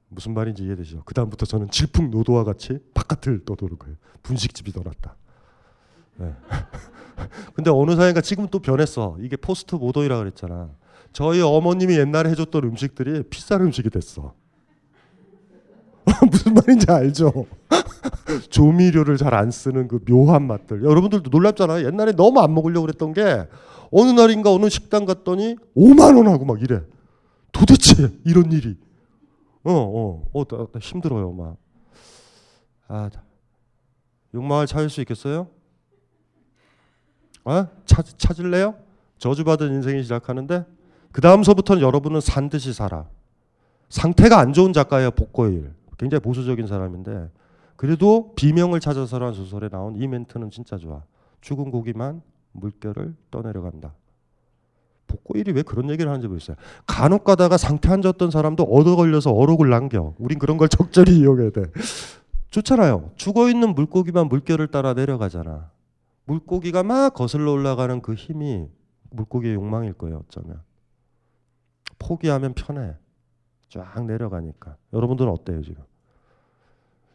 무슨 0.08 0.34
말인지 0.34 0.64
이해되시죠? 0.64 1.02
그 1.04 1.14
다음부터 1.14 1.46
저는 1.46 1.70
질풍노도와 1.70 2.44
같이 2.44 2.78
바깥을 2.94 3.44
떠도는 3.44 3.78
거예요. 3.78 3.96
분식집이 4.22 4.72
더 4.72 4.82
낫다. 4.84 5.16
네. 6.18 6.32
근데 7.54 7.70
어느 7.70 7.96
사이인가 7.96 8.20
지금 8.20 8.46
또 8.48 8.58
변했어. 8.60 9.16
이게 9.20 9.36
포스트 9.36 9.74
모더이라 9.74 10.18
그랬잖아. 10.18 10.70
저희 11.12 11.40
어머님이 11.40 11.98
옛날에 11.98 12.30
해줬던 12.30 12.64
음식들이 12.64 13.22
비싼 13.24 13.62
음식이 13.62 13.90
됐어. 13.90 14.34
무슨 16.30 16.54
말인지 16.54 16.86
알죠? 16.90 17.46
조미료를 18.50 19.16
잘 19.16 19.34
안 19.34 19.50
쓰는 19.50 19.88
그 19.88 19.98
묘한 20.08 20.46
맛들. 20.46 20.84
여러분들도 20.84 21.30
놀랍잖아요. 21.30 21.86
옛날에 21.86 22.12
너무 22.12 22.40
안 22.40 22.54
먹으려고 22.54 22.86
그랬던 22.86 23.12
게 23.12 23.48
어느 23.90 24.10
날인가 24.10 24.52
어느 24.52 24.68
식당 24.68 25.04
갔더니 25.04 25.56
5만 25.76 26.16
원 26.16 26.28
하고 26.28 26.44
막 26.44 26.62
이래. 26.62 26.82
도대체 27.52 28.10
이런 28.24 28.52
일이. 28.52 28.76
어, 29.66 29.72
어, 29.72 30.24
어, 30.32 30.44
나, 30.44 30.66
나 30.70 30.78
힘들어요, 30.78 31.32
막. 31.32 31.56
아, 32.86 33.10
욕망을 34.32 34.66
찾을 34.66 34.88
수 34.88 35.00
있겠어요? 35.00 35.48
어? 37.44 37.66
찾, 37.84 38.06
찾을래요? 38.16 38.76
저주받은 39.18 39.72
인생이 39.72 40.02
시작하는데 40.02 40.64
그 41.10 41.20
다음서부터는 41.20 41.82
여러분은 41.82 42.20
산 42.20 42.48
듯이 42.48 42.72
살아. 42.72 43.08
상태가 43.88 44.38
안 44.38 44.52
좋은 44.52 44.72
작가예요, 44.72 45.10
복고일. 45.10 45.74
굉장히 45.98 46.20
보수적인 46.20 46.68
사람인데 46.68 47.30
그래도 47.74 48.34
비명을 48.36 48.78
찾아서라는 48.78 49.34
소설에 49.34 49.68
나온 49.68 49.96
이 49.96 50.06
멘트는 50.06 50.50
진짜 50.50 50.76
좋아. 50.76 51.02
죽은 51.40 51.72
고기만 51.72 52.22
물결을 52.52 53.16
떠내려간다. 53.30 53.94
복고일이 55.16 55.52
왜 55.52 55.62
그런 55.62 55.90
얘기를 55.90 56.10
하는지 56.10 56.28
모르겠어요. 56.28 56.56
간혹 56.86 57.24
가다가 57.24 57.56
상태 57.56 57.90
안 57.90 58.02
좋았던 58.02 58.30
사람도 58.30 58.64
얻어 58.64 58.96
걸려서 58.96 59.32
어록을 59.32 59.70
남겨. 59.70 60.14
우린 60.18 60.38
그런 60.38 60.56
걸 60.56 60.68
적절히 60.68 61.18
이용해야 61.18 61.50
돼. 61.50 61.62
좋잖아요. 62.50 63.10
죽어 63.16 63.50
있는 63.50 63.74
물고기만 63.74 64.28
물결을 64.28 64.68
따라 64.68 64.94
내려가잖아. 64.94 65.70
물고기가 66.24 66.82
막 66.82 67.14
거슬러 67.14 67.52
올라가는 67.52 68.00
그 68.00 68.14
힘이 68.14 68.68
물고기의 69.10 69.54
욕망일 69.54 69.92
거예요. 69.94 70.22
어쩌면 70.26 70.60
포기하면 71.98 72.54
편해. 72.54 72.94
쫙 73.68 74.04
내려가니까. 74.04 74.76
여러분들은 74.92 75.30
어때요 75.30 75.62
지금? 75.62 75.82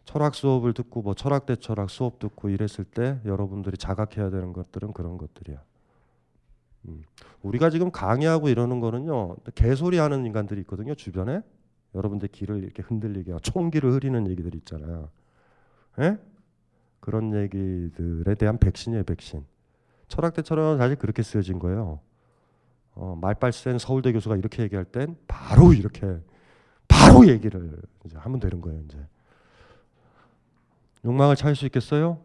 철학 0.06 0.36
수업을 0.36 0.74
듣고 0.74 1.02
뭐 1.02 1.14
철학 1.14 1.46
대 1.46 1.56
철학 1.56 1.90
수업 1.90 2.20
듣고 2.20 2.50
이랬을 2.50 2.86
때 2.94 3.20
여러분들이 3.26 3.78
자각해야 3.78 4.30
되는 4.30 4.52
것들은 4.52 4.94
그런 4.94 5.18
것들이야. 5.18 5.62
음. 6.88 7.04
우리가 7.42 7.70
지금 7.70 7.92
강의하고 7.92 8.50
이러는 8.50 8.80
거는요 8.80 9.36
개소리 9.56 9.98
하는 9.98 10.26
인간들이 10.26 10.62
있거든요 10.62 10.96
주변에 10.96 11.42
여러분들 11.94 12.30
귀를 12.30 12.64
이렇게 12.64 12.82
흔들리게 12.82 13.36
총기를 13.42 13.92
흐리는 13.92 14.30
얘기들 14.30 14.56
있잖아요. 14.56 15.10
예? 16.00 16.18
그런 17.00 17.34
얘기들에 17.34 18.36
대한 18.36 18.58
백신이에요 18.58 19.04
백신. 19.04 19.46
철학 20.08 20.34
대 20.34 20.42
철학은 20.42 20.78
사실 20.78 20.96
그렇게 20.98 21.24
쓰여진 21.24 21.60
거예요. 21.60 22.00
어, 22.94 23.18
말빨 23.22 23.52
센 23.54 23.78
서울대 23.78 24.12
교수가 24.12 24.36
이렇게 24.38 24.64
얘기할 24.64 24.86
땐 24.86 25.18
바로 25.28 25.74
이렇게 25.74 26.20
바로 26.88 27.28
얘기를 27.28 27.78
이제 28.06 28.18
하면 28.18 28.40
되는 28.40 28.62
거예요 28.62 28.82
이제. 28.82 28.98
욕망을 31.04 31.36
찾을 31.36 31.56
수 31.56 31.66
있겠어요? 31.66 32.24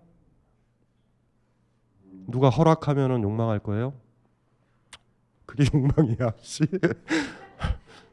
누가 2.28 2.50
허락하면은 2.50 3.22
욕망할 3.22 3.60
거예요? 3.60 3.94
그게 5.56 5.68
욕망이야. 5.72 6.32
씨. 6.40 6.64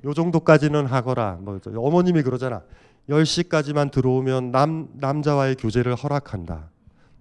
요 0.06 0.14
정도까지는 0.14 0.86
하거라. 0.86 1.38
뭐 1.42 1.60
어머님이 1.76 2.24
그러잖아. 2.24 2.62
10시까지만 3.10 3.92
들어오면 3.92 4.52
남 4.52 4.88
남자와의 4.94 5.56
교제를 5.56 5.96
허락한다. 5.96 6.70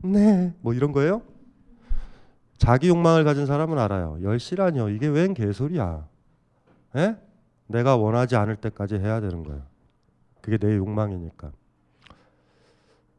네. 0.04 0.54
뭐 0.60 0.74
이런 0.74 0.92
거예요? 0.92 1.22
자기 2.58 2.88
욕망을 2.88 3.24
가진 3.24 3.46
사람은 3.46 3.78
알아요. 3.78 4.18
10시라뇨. 4.22 4.94
이게 4.94 5.08
웬 5.08 5.34
개소리야. 5.34 6.06
에? 6.96 7.16
내가 7.66 7.96
원하지 7.96 8.36
않을 8.36 8.56
때까지 8.56 8.96
해야 8.96 9.20
되는 9.20 9.42
거예요. 9.42 9.62
그게 10.40 10.58
내 10.58 10.76
욕망이니까. 10.76 11.50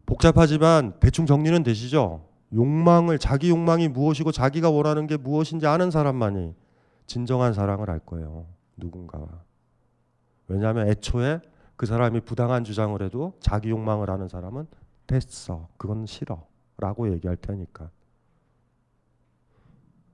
복잡하지만 0.06 0.94
대충 1.00 1.26
정리는 1.26 1.64
되시죠? 1.64 2.26
욕망을 2.54 3.18
자기 3.18 3.50
욕망이 3.50 3.88
무엇이고 3.88 4.32
자기가 4.32 4.70
원하는 4.70 5.08
게 5.08 5.18
무엇인지 5.18 5.66
아는 5.66 5.90
사람만이 5.90 6.54
진정한 7.06 7.54
사랑을 7.54 7.90
할 7.90 8.00
거예요. 8.00 8.46
누군가와. 8.78 9.28
왜냐하면 10.48 10.88
애초에 10.88 11.40
그 11.76 11.86
사람이 11.86 12.22
부당한 12.22 12.64
주장을 12.64 13.02
해도 13.02 13.38
자기 13.40 13.70
욕망을 13.70 14.10
아는 14.10 14.28
사람은 14.28 14.68
됐어. 15.08 15.68
그건 15.78 16.06
싫어. 16.06 16.46
라고 16.78 17.12
얘기할 17.12 17.38
테니까. 17.38 17.90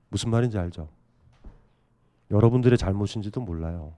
무슨 0.08 0.30
말인지 0.30 0.58
알죠? 0.58 0.88
여러분들의 2.30 2.76
잘못인지도 2.78 3.40
몰라요. 3.40 3.94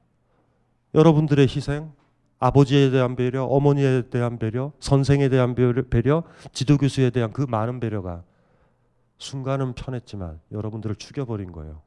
여러분들의 0.94 1.46
희생, 1.48 1.92
아버지에 2.38 2.90
대한 2.90 3.16
배려, 3.16 3.44
어머니에 3.44 4.10
대한 4.10 4.38
배려, 4.38 4.72
선생에 4.80 5.28
대한 5.28 5.54
배려, 5.54 6.24
지도교수에 6.52 7.10
대한 7.10 7.32
그 7.32 7.42
많은 7.42 7.80
배려가 7.80 8.24
순간은 9.18 9.74
편했지만 9.74 10.40
여러분들을 10.50 10.96
죽여버린 10.96 11.52
거예요. 11.52 11.80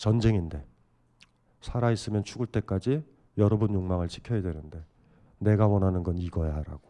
전쟁인데 0.00 0.64
살아 1.60 1.90
있으면 1.92 2.24
죽을 2.24 2.46
때까지 2.46 3.04
여러분 3.36 3.74
욕망을 3.74 4.08
지켜야 4.08 4.40
되는데 4.40 4.82
내가 5.38 5.66
원하는 5.66 6.02
건 6.02 6.16
이거야라고. 6.16 6.80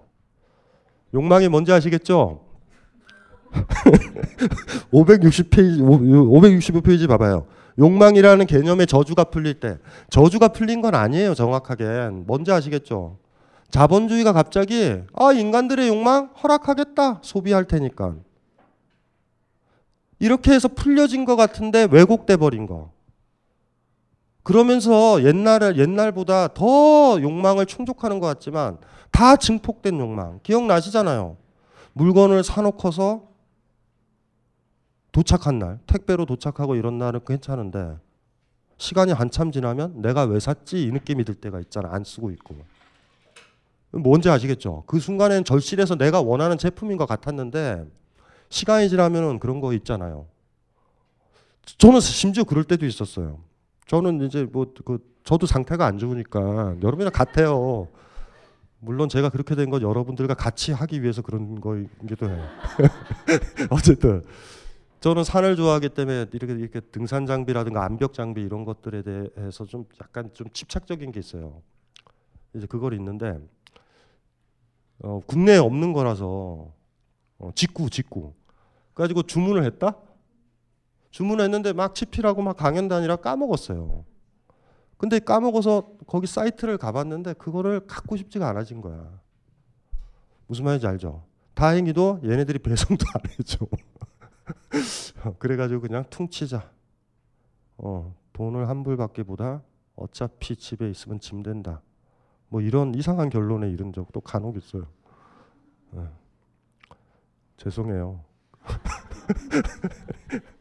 욕망이 1.13 1.49
뭔지 1.49 1.73
아시겠죠? 1.73 2.45
560페이지 4.93 5.81
565페이지 5.81 7.09
봐봐요. 7.09 7.47
욕망이라는 7.81 8.47
개념의 8.47 8.87
저주가 8.87 9.25
풀릴 9.25 9.59
때 9.59 9.79
저주가 10.09 10.49
풀린 10.49 10.81
건 10.81 10.95
아니에요. 10.95 11.35
정확하게 11.35 12.11
뭔지 12.13 12.53
아시겠죠? 12.53 13.19
자본주의가 13.71 14.33
갑자기 14.33 15.03
아 15.15 15.33
인간들의 15.33 15.89
욕망 15.89 16.27
허락하겠다 16.41 17.23
소비할 17.23 17.65
테니까 17.65 18.15
이렇게 20.21 20.53
해서 20.53 20.69
풀려진 20.69 21.25
것 21.25 21.35
같은데 21.35 21.89
왜곡돼 21.91 22.37
버린 22.37 22.67
거. 22.67 22.93
그러면서 24.43 25.23
옛날에 25.23 25.77
옛날보다 25.77 26.49
더 26.49 27.21
욕망을 27.21 27.67
충족하는 27.67 28.21
것 28.21 28.27
같지만 28.27 28.79
다 29.11 29.37
증폭된 29.37 29.99
욕망 29.99 30.41
기억나시잖아요. 30.43 31.37
물건을 31.93 32.43
사놓고서 32.45 33.29
도착한 35.13 35.59
날 35.59 35.79
택배로 35.87 36.25
도착하고 36.25 36.77
이런 36.77 36.99
날은 36.99 37.21
괜찮은데 37.27 37.97
시간이 38.79 39.13
한참 39.13 39.53
지나면 39.53 40.01
내가 40.01 40.23
왜 40.23 40.41
샀지 40.41 40.85
이 40.85 40.93
느낌이 40.93 41.25
들 41.25 41.35
때가 41.35 41.61
있잖아 41.61 41.91
안 41.93 42.05
쓰고 42.05 42.31
있고 42.31 42.57
뭔지 43.91 44.31
아시겠죠? 44.31 44.85
그 44.87 45.01
순간엔 45.01 45.45
절실해서 45.45 45.97
내가 45.97 46.21
원하는 46.21 46.57
제품인 46.57 46.97
것 46.97 47.07
같았는데 47.07 47.85
시간이 48.49 48.89
지나면 48.89 49.39
그런 49.41 49.61
거 49.61 49.73
있잖아요. 49.75 50.27
저는 51.79 52.01
심지어 52.01 52.45
그럴 52.45 52.65
때도 52.65 52.87
있었어요. 52.87 53.50
저는 53.91 54.21
이제 54.23 54.45
뭐 54.45 54.67
그 54.85 54.99
저도 55.25 55.47
상태가 55.47 55.85
안 55.85 55.99
좋으니까 55.99 56.77
여러분이랑 56.81 57.11
같아요. 57.13 57.89
물론 58.79 59.09
제가 59.09 59.31
그렇게 59.31 59.57
된 59.57 59.69
건 59.69 59.83
여러분들과 59.83 60.35
같이 60.35 60.71
하기 60.71 61.03
위해서 61.03 61.23
그런 61.23 61.61
거이기도 61.61 62.31
해요. 62.31 62.41
어쨌든 63.71 64.23
저는 65.01 65.25
산을 65.25 65.57
좋아하기 65.57 65.89
때문에 65.89 66.27
이렇게 66.33 66.53
이렇게 66.53 66.79
등산 66.79 67.27
장비라든가 67.27 67.85
암벽 67.85 68.13
장비 68.15 68.43
이런 68.43 68.65
것들에 68.65 69.03
대해서 69.03 69.65
좀 69.65 69.85
약간 70.01 70.31
좀 70.35 70.49
집착적인 70.53 71.11
게 71.11 71.19
있어요. 71.19 71.61
이제 72.55 72.69
그걸 72.69 72.95
있는데 72.95 73.41
어, 75.03 75.21
국내에 75.27 75.57
없는 75.59 75.93
거라서 75.95 76.73
어, 77.39 77.51
직구 77.57 77.91
직구. 77.91 78.35
그래가지고 78.95 79.25
주문을 79.25 79.65
했다. 79.65 79.97
주문했는데 81.11 81.73
막 81.73 81.95
치필하고 81.95 82.43
막 82.43 82.57
강연 82.57 82.89
다니라 82.89 83.17
까먹었어요. 83.17 84.05
근데 84.97 85.19
까먹어서 85.19 85.93
거기 86.07 86.27
사이트를 86.27 86.79
가봤는데 86.79 87.35
그거를 87.35 87.87
갖고 87.87 88.17
싶지가 88.17 88.49
않아진 88.49 88.81
거야. 88.81 89.21
무슨 90.47 90.65
말인지 90.65 90.87
알죠? 90.87 91.25
다행히도 91.55 92.21
얘네들이 92.25 92.59
배송도 92.59 93.05
안 93.15 93.31
해줘. 93.31 93.67
그래가지고 95.39 95.81
그냥 95.81 96.05
퉁치자. 96.11 96.71
어, 97.79 98.15
돈을 98.33 98.69
환불 98.69 98.97
받기보다 98.97 99.63
어차피 99.97 100.57
집에 100.57 100.91
있으면 100.91 101.21
짐 101.21 101.43
된다. 101.43 101.83
뭐 102.49 102.61
이런 102.61 102.95
이상한 102.95 103.31
결론에 103.31 103.71
이른 103.71 103.93
적도 103.93 104.21
간혹 104.21 104.57
있어요. 104.57 104.87
예. 105.97 106.09
죄송해요. 107.57 108.25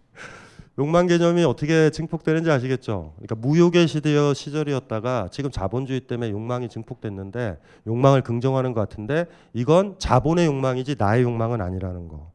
욕망 0.77 1.07
개념이 1.07 1.43
어떻게 1.43 1.89
증폭되는지 1.89 2.49
아시겠죠? 2.49 3.13
그러니까 3.17 3.35
무욕의 3.35 3.87
시대 3.87 4.33
시절이었다가 4.33 5.27
지금 5.31 5.51
자본주의 5.51 6.01
때문에 6.01 6.31
욕망이 6.31 6.69
증폭됐는데 6.69 7.57
욕망을 7.87 8.21
긍정하는 8.21 8.73
것 8.73 8.79
같은데 8.81 9.25
이건 9.53 9.95
자본의 9.99 10.45
욕망이지 10.45 10.95
나의 10.97 11.23
욕망은 11.23 11.61
아니라는 11.61 12.07
거. 12.07 12.31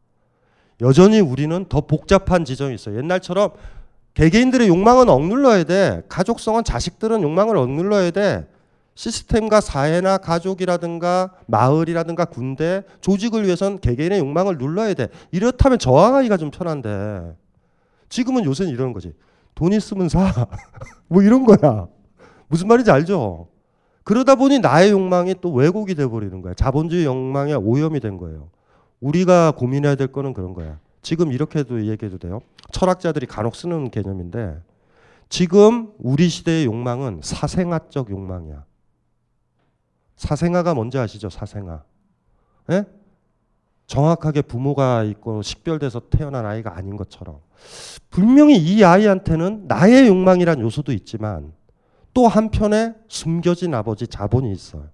여전히 0.80 1.20
우리는 1.20 1.64
더 1.68 1.82
복잡한 1.82 2.44
지점이 2.44 2.74
있어요. 2.74 2.98
옛날처럼 2.98 3.52
개개인들의 4.14 4.68
욕망은 4.68 5.08
억눌러야 5.08 5.64
돼. 5.64 6.02
가족성은 6.08 6.64
자식들은 6.64 7.22
욕망을 7.22 7.56
억눌러야 7.56 8.10
돼. 8.10 8.46
시스템과 8.94 9.60
사회나 9.60 10.18
가족이라든가 10.18 11.32
마을이라든가 11.46 12.26
군대, 12.26 12.82
조직을 13.00 13.44
위해선 13.44 13.80
개개인의 13.80 14.20
욕망을 14.20 14.56
눌러야 14.58 14.94
돼. 14.94 15.08
이렇다면 15.32 15.78
저항하기가 15.78 16.36
좀 16.36 16.50
편한데 16.50 17.34
지금은 18.08 18.44
요새는 18.44 18.72
이러는 18.72 18.92
거지. 18.92 19.14
돈 19.54 19.72
있으면 19.72 20.08
사. 20.08 20.46
뭐 21.08 21.22
이런 21.22 21.44
거야. 21.44 21.88
무슨 22.48 22.68
말인지 22.68 22.90
알죠? 22.90 23.48
그러다 24.04 24.34
보니 24.34 24.58
나의 24.58 24.90
욕망이 24.90 25.34
또 25.40 25.52
왜곡이 25.52 25.94
돼버리는 25.94 26.42
거야. 26.42 26.54
자본주의 26.54 27.04
욕망에 27.04 27.54
오염이 27.54 28.00
된 28.00 28.18
거예요. 28.18 28.50
우리가 29.00 29.52
고민해야 29.52 29.94
될 29.94 30.08
거는 30.08 30.34
그런 30.34 30.52
거야. 30.54 30.78
지금 31.02 31.32
이렇게도 31.32 31.86
얘기해도 31.86 32.18
돼요. 32.18 32.40
철학자들이 32.72 33.26
간혹 33.26 33.54
쓰는 33.56 33.90
개념인데 33.90 34.60
지금 35.28 35.92
우리 35.98 36.28
시대의 36.28 36.66
욕망은 36.66 37.20
사생아적 37.22 38.10
욕망이야. 38.10 38.64
사생아가 40.16 40.74
뭔지 40.74 40.98
아시죠? 40.98 41.28
사생아. 41.30 41.82
예? 42.70 42.84
정확하게 43.86 44.42
부모가 44.42 45.02
있고 45.04 45.42
식별돼서 45.42 46.00
태어난 46.08 46.46
아이가 46.46 46.76
아닌 46.76 46.96
것처럼 46.96 47.40
분명히 48.10 48.56
이 48.56 48.84
아이한테는 48.84 49.64
나의 49.66 50.08
욕망이란 50.08 50.60
요소도 50.60 50.92
있지만 50.92 51.52
또 52.12 52.28
한편에 52.28 52.94
숨겨진 53.08 53.74
아버지 53.74 54.06
자본이 54.06 54.52
있어요. 54.52 54.84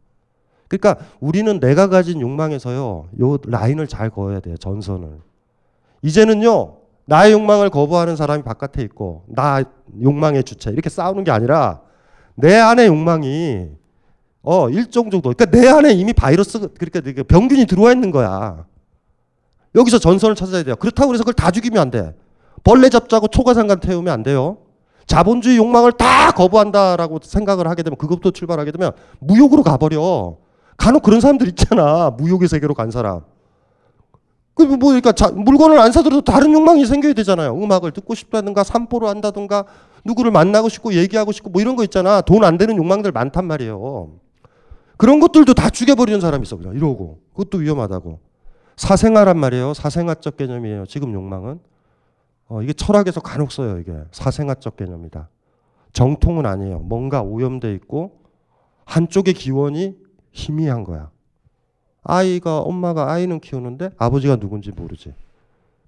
그러니까 0.68 1.04
우리는 1.18 1.58
내가 1.60 1.88
가진 1.88 2.20
욕망에서요, 2.20 3.08
요 3.20 3.38
라인을 3.44 3.88
잘 3.88 4.08
그어야 4.08 4.40
돼요, 4.40 4.56
전선을. 4.56 5.18
이제는요, 6.02 6.76
나의 7.06 7.32
욕망을 7.32 7.70
거부하는 7.70 8.14
사람이 8.14 8.44
바깥에 8.44 8.80
있고, 8.84 9.24
나 9.28 9.64
욕망의 10.00 10.44
주체, 10.44 10.70
이렇게 10.70 10.88
싸우는 10.88 11.24
게 11.24 11.32
아니라, 11.32 11.82
내 12.36 12.54
안의 12.54 12.86
욕망이, 12.86 13.68
어, 14.42 14.70
일정 14.70 15.10
정도, 15.10 15.32
그러니까 15.32 15.46
내 15.46 15.68
안에 15.68 15.92
이미 15.92 16.12
바이러스, 16.12 16.60
그러니까 16.78 17.24
병균이 17.24 17.66
들어와 17.66 17.92
있는 17.92 18.12
거야. 18.12 18.64
여기서 19.74 19.98
전선을 19.98 20.36
찾아야 20.36 20.62
돼요. 20.62 20.76
그렇다고 20.76 21.12
해서 21.12 21.22
그걸 21.24 21.34
다 21.34 21.50
죽이면 21.50 21.80
안 21.80 21.90
돼. 21.90 22.14
벌레 22.64 22.88
잡자고 22.88 23.28
초가상간 23.28 23.80
태우면 23.80 24.12
안 24.12 24.22
돼요. 24.22 24.58
자본주의 25.06 25.56
욕망을 25.56 25.92
다 25.92 26.30
거부한다라고 26.32 27.18
생각을 27.22 27.66
하게 27.68 27.82
되면 27.82 27.96
그것부터 27.96 28.30
출발하게 28.30 28.70
되면 28.72 28.92
무욕으로 29.18 29.62
가버려. 29.62 30.36
간혹 30.76 31.02
그런 31.02 31.20
사람들 31.20 31.48
있잖아. 31.48 32.11
무욕의 32.11 32.48
세계로 32.48 32.74
간 32.74 32.90
사람. 32.90 33.22
그뭐 34.54 34.76
그러니까 34.78 35.12
자, 35.12 35.30
물건을 35.30 35.78
안 35.78 35.90
사더라도 35.90 36.20
다른 36.22 36.52
욕망이 36.52 36.84
생겨야 36.84 37.12
되잖아요. 37.14 37.54
음악을 37.54 37.92
듣고 37.92 38.14
싶다든가 38.14 38.62
산보를 38.62 39.08
한다든가 39.08 39.64
누구를 40.04 40.30
만나고 40.30 40.68
싶고 40.68 40.94
얘기하고 40.94 41.32
싶고 41.32 41.50
뭐 41.50 41.61
이런 41.61 41.76
거 41.76 41.84
있잖아. 41.84 42.20
돈 42.20 42.44
안 42.44 42.56
되는 42.58 42.76
욕망들 42.76 43.11
많단 43.12 43.46
말이에요. 43.46 44.11
그런 44.96 45.18
것들도 45.18 45.54
다 45.54 45.70
죽여버리는 45.70 46.20
사람이 46.20 46.42
있어 46.42 46.56
그냥 46.56 46.74
이러고 46.74 47.18
그것도 47.34 47.58
위험하다고. 47.58 48.18
사생아란 48.76 49.38
말이에요. 49.38 49.74
사생아적 49.74 50.36
개념이에요. 50.36 50.86
지금 50.86 51.12
욕망은. 51.14 51.58
어, 52.51 52.62
이게 52.62 52.72
철학에서 52.72 53.20
간혹 53.20 53.53
써요. 53.53 53.78
이게 53.78 53.96
사생아적 54.11 54.76
개념이다. 54.76 55.28
정통은 55.92 56.46
아니에요. 56.46 56.80
뭔가 56.80 57.22
오염돼 57.22 57.72
있고 57.74 58.20
한쪽의 58.84 59.34
기원이 59.34 59.96
희미한 60.32 60.82
거야. 60.82 61.12
아이가 62.03 62.59
엄마가 62.61 63.12
아이는 63.12 63.38
키우는데 63.38 63.90
아버지가 63.96 64.36
누군지 64.36 64.72
모르지. 64.72 65.14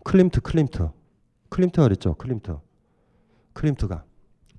클림트 0.05 0.41
클림트. 0.43 0.89
클림트가 1.49 1.83
그랬죠. 1.83 2.15
클림트. 2.15 2.57
클림트가. 3.55 4.05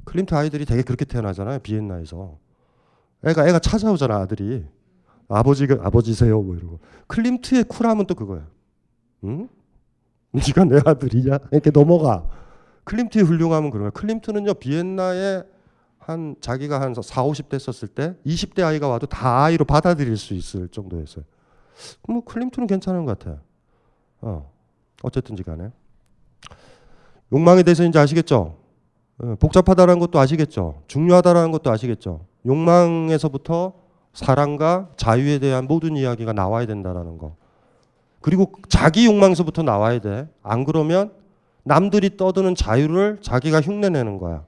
클림트 0.04 0.36
아이들이 0.36 0.66
되게 0.66 0.82
그렇게 0.82 1.06
태어나잖아요. 1.06 1.60
비엔나에서. 1.60 2.38
애가 3.26 3.48
애가 3.48 3.60
찾아오잖아 3.60 4.18
아들이. 4.18 4.66
아버지가 5.30 5.86
아버지세요 5.88 6.42
뭐 6.42 6.58
이러고. 6.58 6.80
클림트의 7.08 7.64
쿨함은 7.64 8.08
또 8.08 8.16
그거야. 8.16 8.46
응? 9.24 9.48
네가 10.34 10.66
내 10.66 10.80
아들이냐? 10.84 11.40
이렇게 11.52 11.72
넘어가. 11.72 12.28
클림트의 12.86 13.24
훌륭함은 13.24 13.70
그런 13.70 13.84
거야. 13.84 13.92
클림트는요 13.92 14.56
비엔나에 14.56 15.44
한 16.00 16.36
자기가 16.42 16.82
한 16.82 16.94
4, 16.94 17.02
50대 17.02 17.58
됐을 17.60 17.94
때 17.94 18.16
20대 18.26 18.64
아이가 18.66 18.90
와도 18.90 19.08
다 19.08 19.44
아이로 19.44 19.64
받아들일 19.64 20.18
수 20.18 20.34
있을 20.34 20.68
정도였어요. 20.68 21.24
뭐 22.08 22.24
클림트는 22.24 22.68
괜찮은 22.68 23.06
것 23.06 23.18
같아요. 23.18 23.40
어. 24.22 24.52
어쨌든지 25.02 25.44
간에. 25.44 25.70
욕망에 27.32 27.64
대해서 27.64 27.84
이제 27.84 28.00
아시겠죠? 28.00 28.58
어, 29.20 29.36
복잡하다는 29.40 30.00
것도 30.00 30.20
아시겠죠? 30.20 30.84
중요하다는 30.88 31.52
것도 31.52 31.72
아시겠죠? 31.72 32.26
욕망에서부터 32.46 33.74
사랑과 34.14 34.90
자유에 34.98 35.40
대한 35.40 35.66
모든 35.66 35.96
이야기가 35.96 36.34
나와야 36.34 36.66
된다는 36.66 37.18
거. 37.18 37.36
그리고 38.24 38.54
자기 38.70 39.06
욕망에서부터 39.06 39.62
나와야 39.64 40.00
돼. 40.00 40.28
안 40.42 40.64
그러면 40.64 41.12
남들이 41.64 42.18
떠드는 42.18 42.56
자유를 42.56 43.20
자기가 43.22 43.62
흉내내는 43.62 44.18
거야. 44.18 44.46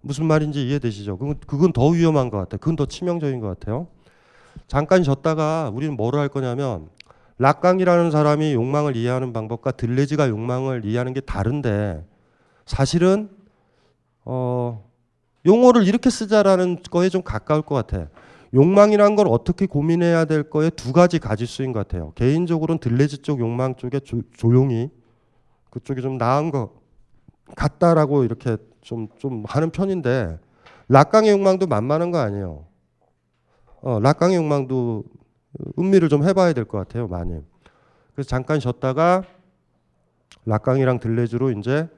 무슨 0.00 0.24
말인지 0.24 0.66
이해되시죠? 0.66 1.18
그건, 1.18 1.36
그건 1.46 1.72
더 1.72 1.88
위험한 1.88 2.30
것 2.30 2.38
같아요. 2.38 2.58
그건 2.58 2.76
더 2.76 2.86
치명적인 2.86 3.40
것 3.40 3.48
같아요. 3.48 3.86
잠깐 4.66 5.02
쉬었다가 5.02 5.70
우리는 5.74 5.94
뭐를 5.94 6.18
할 6.18 6.28
거냐면 6.28 6.88
락강이라는 7.38 8.10
사람이 8.10 8.54
욕망을 8.54 8.96
이해하는 8.96 9.32
방법과 9.32 9.72
들레즈가 9.72 10.28
욕망을 10.28 10.86
이해하는 10.86 11.12
게 11.12 11.20
다른데 11.20 12.04
사실은 12.64 13.28
어, 14.24 14.88
용어를 15.44 15.86
이렇게 15.86 16.08
쓰자라는 16.08 16.82
거에 16.90 17.10
좀 17.10 17.22
가까울 17.22 17.60
것 17.60 17.74
같아. 17.74 18.08
욕망이란 18.54 19.16
걸 19.16 19.26
어떻게 19.28 19.66
고민해야 19.66 20.24
될 20.26 20.48
거에 20.48 20.70
두 20.70 20.92
가지 20.92 21.18
가지수인 21.18 21.72
것 21.72 21.80
같아요. 21.80 22.12
개인적으로는 22.14 22.78
들레즈 22.78 23.22
쪽 23.22 23.40
욕망 23.40 23.74
쪽에 23.74 24.00
조, 24.00 24.22
조용히 24.36 24.90
그쪽이 25.70 26.02
좀 26.02 26.18
나은 26.18 26.50
것 26.50 26.70
같다라고 27.56 28.24
이렇게 28.24 28.56
좀, 28.80 29.08
좀 29.18 29.44
하는 29.46 29.70
편인데 29.70 30.38
락강의 30.88 31.30
욕망도 31.32 31.66
만만한 31.66 32.10
거 32.12 32.18
아니에요. 32.18 32.64
어, 33.80 33.98
락강의 34.00 34.36
욕망도 34.36 35.04
음미를 35.78 36.08
좀 36.08 36.24
해봐야 36.24 36.52
될 36.52 36.64
것 36.64 36.78
같아요, 36.78 37.08
많이. 37.08 37.40
그래서 38.14 38.28
잠깐 38.28 38.60
쉬었다가 38.60 39.24
락강이랑 40.46 41.00
들레즈로 41.00 41.50
이제 41.52 41.88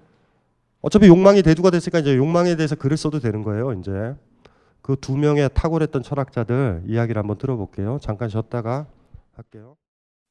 어차피 0.80 1.08
욕망이 1.08 1.42
대두가 1.42 1.70
됐으니까 1.70 1.98
이제 1.98 2.16
욕망에 2.16 2.56
대해서 2.56 2.76
글을 2.76 2.96
써도 2.96 3.18
되는 3.20 3.42
거예요, 3.42 3.72
이제. 3.74 4.14
그 4.86 4.94
두 4.94 5.16
명의 5.16 5.50
탁월했던 5.52 6.04
철학자들 6.04 6.84
이야기를 6.86 7.18
한번 7.18 7.38
들어볼게요. 7.38 7.98
잠깐 8.00 8.28
쉬었다가 8.28 8.86
할게요. 9.34 9.76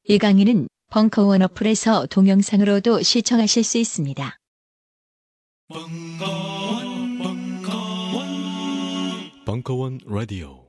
이 0.04 0.16
강의는 0.16 0.68
벙커원 0.90 1.42
어플에서 1.42 2.06
동영상으로도 2.06 3.02
시청하실 3.02 3.64
수 3.64 3.76
있습니다. 3.76 4.38
벙커원, 5.68 7.18
벙커원, 7.18 8.24
벙커원 9.44 9.98
라디오. 10.06 10.65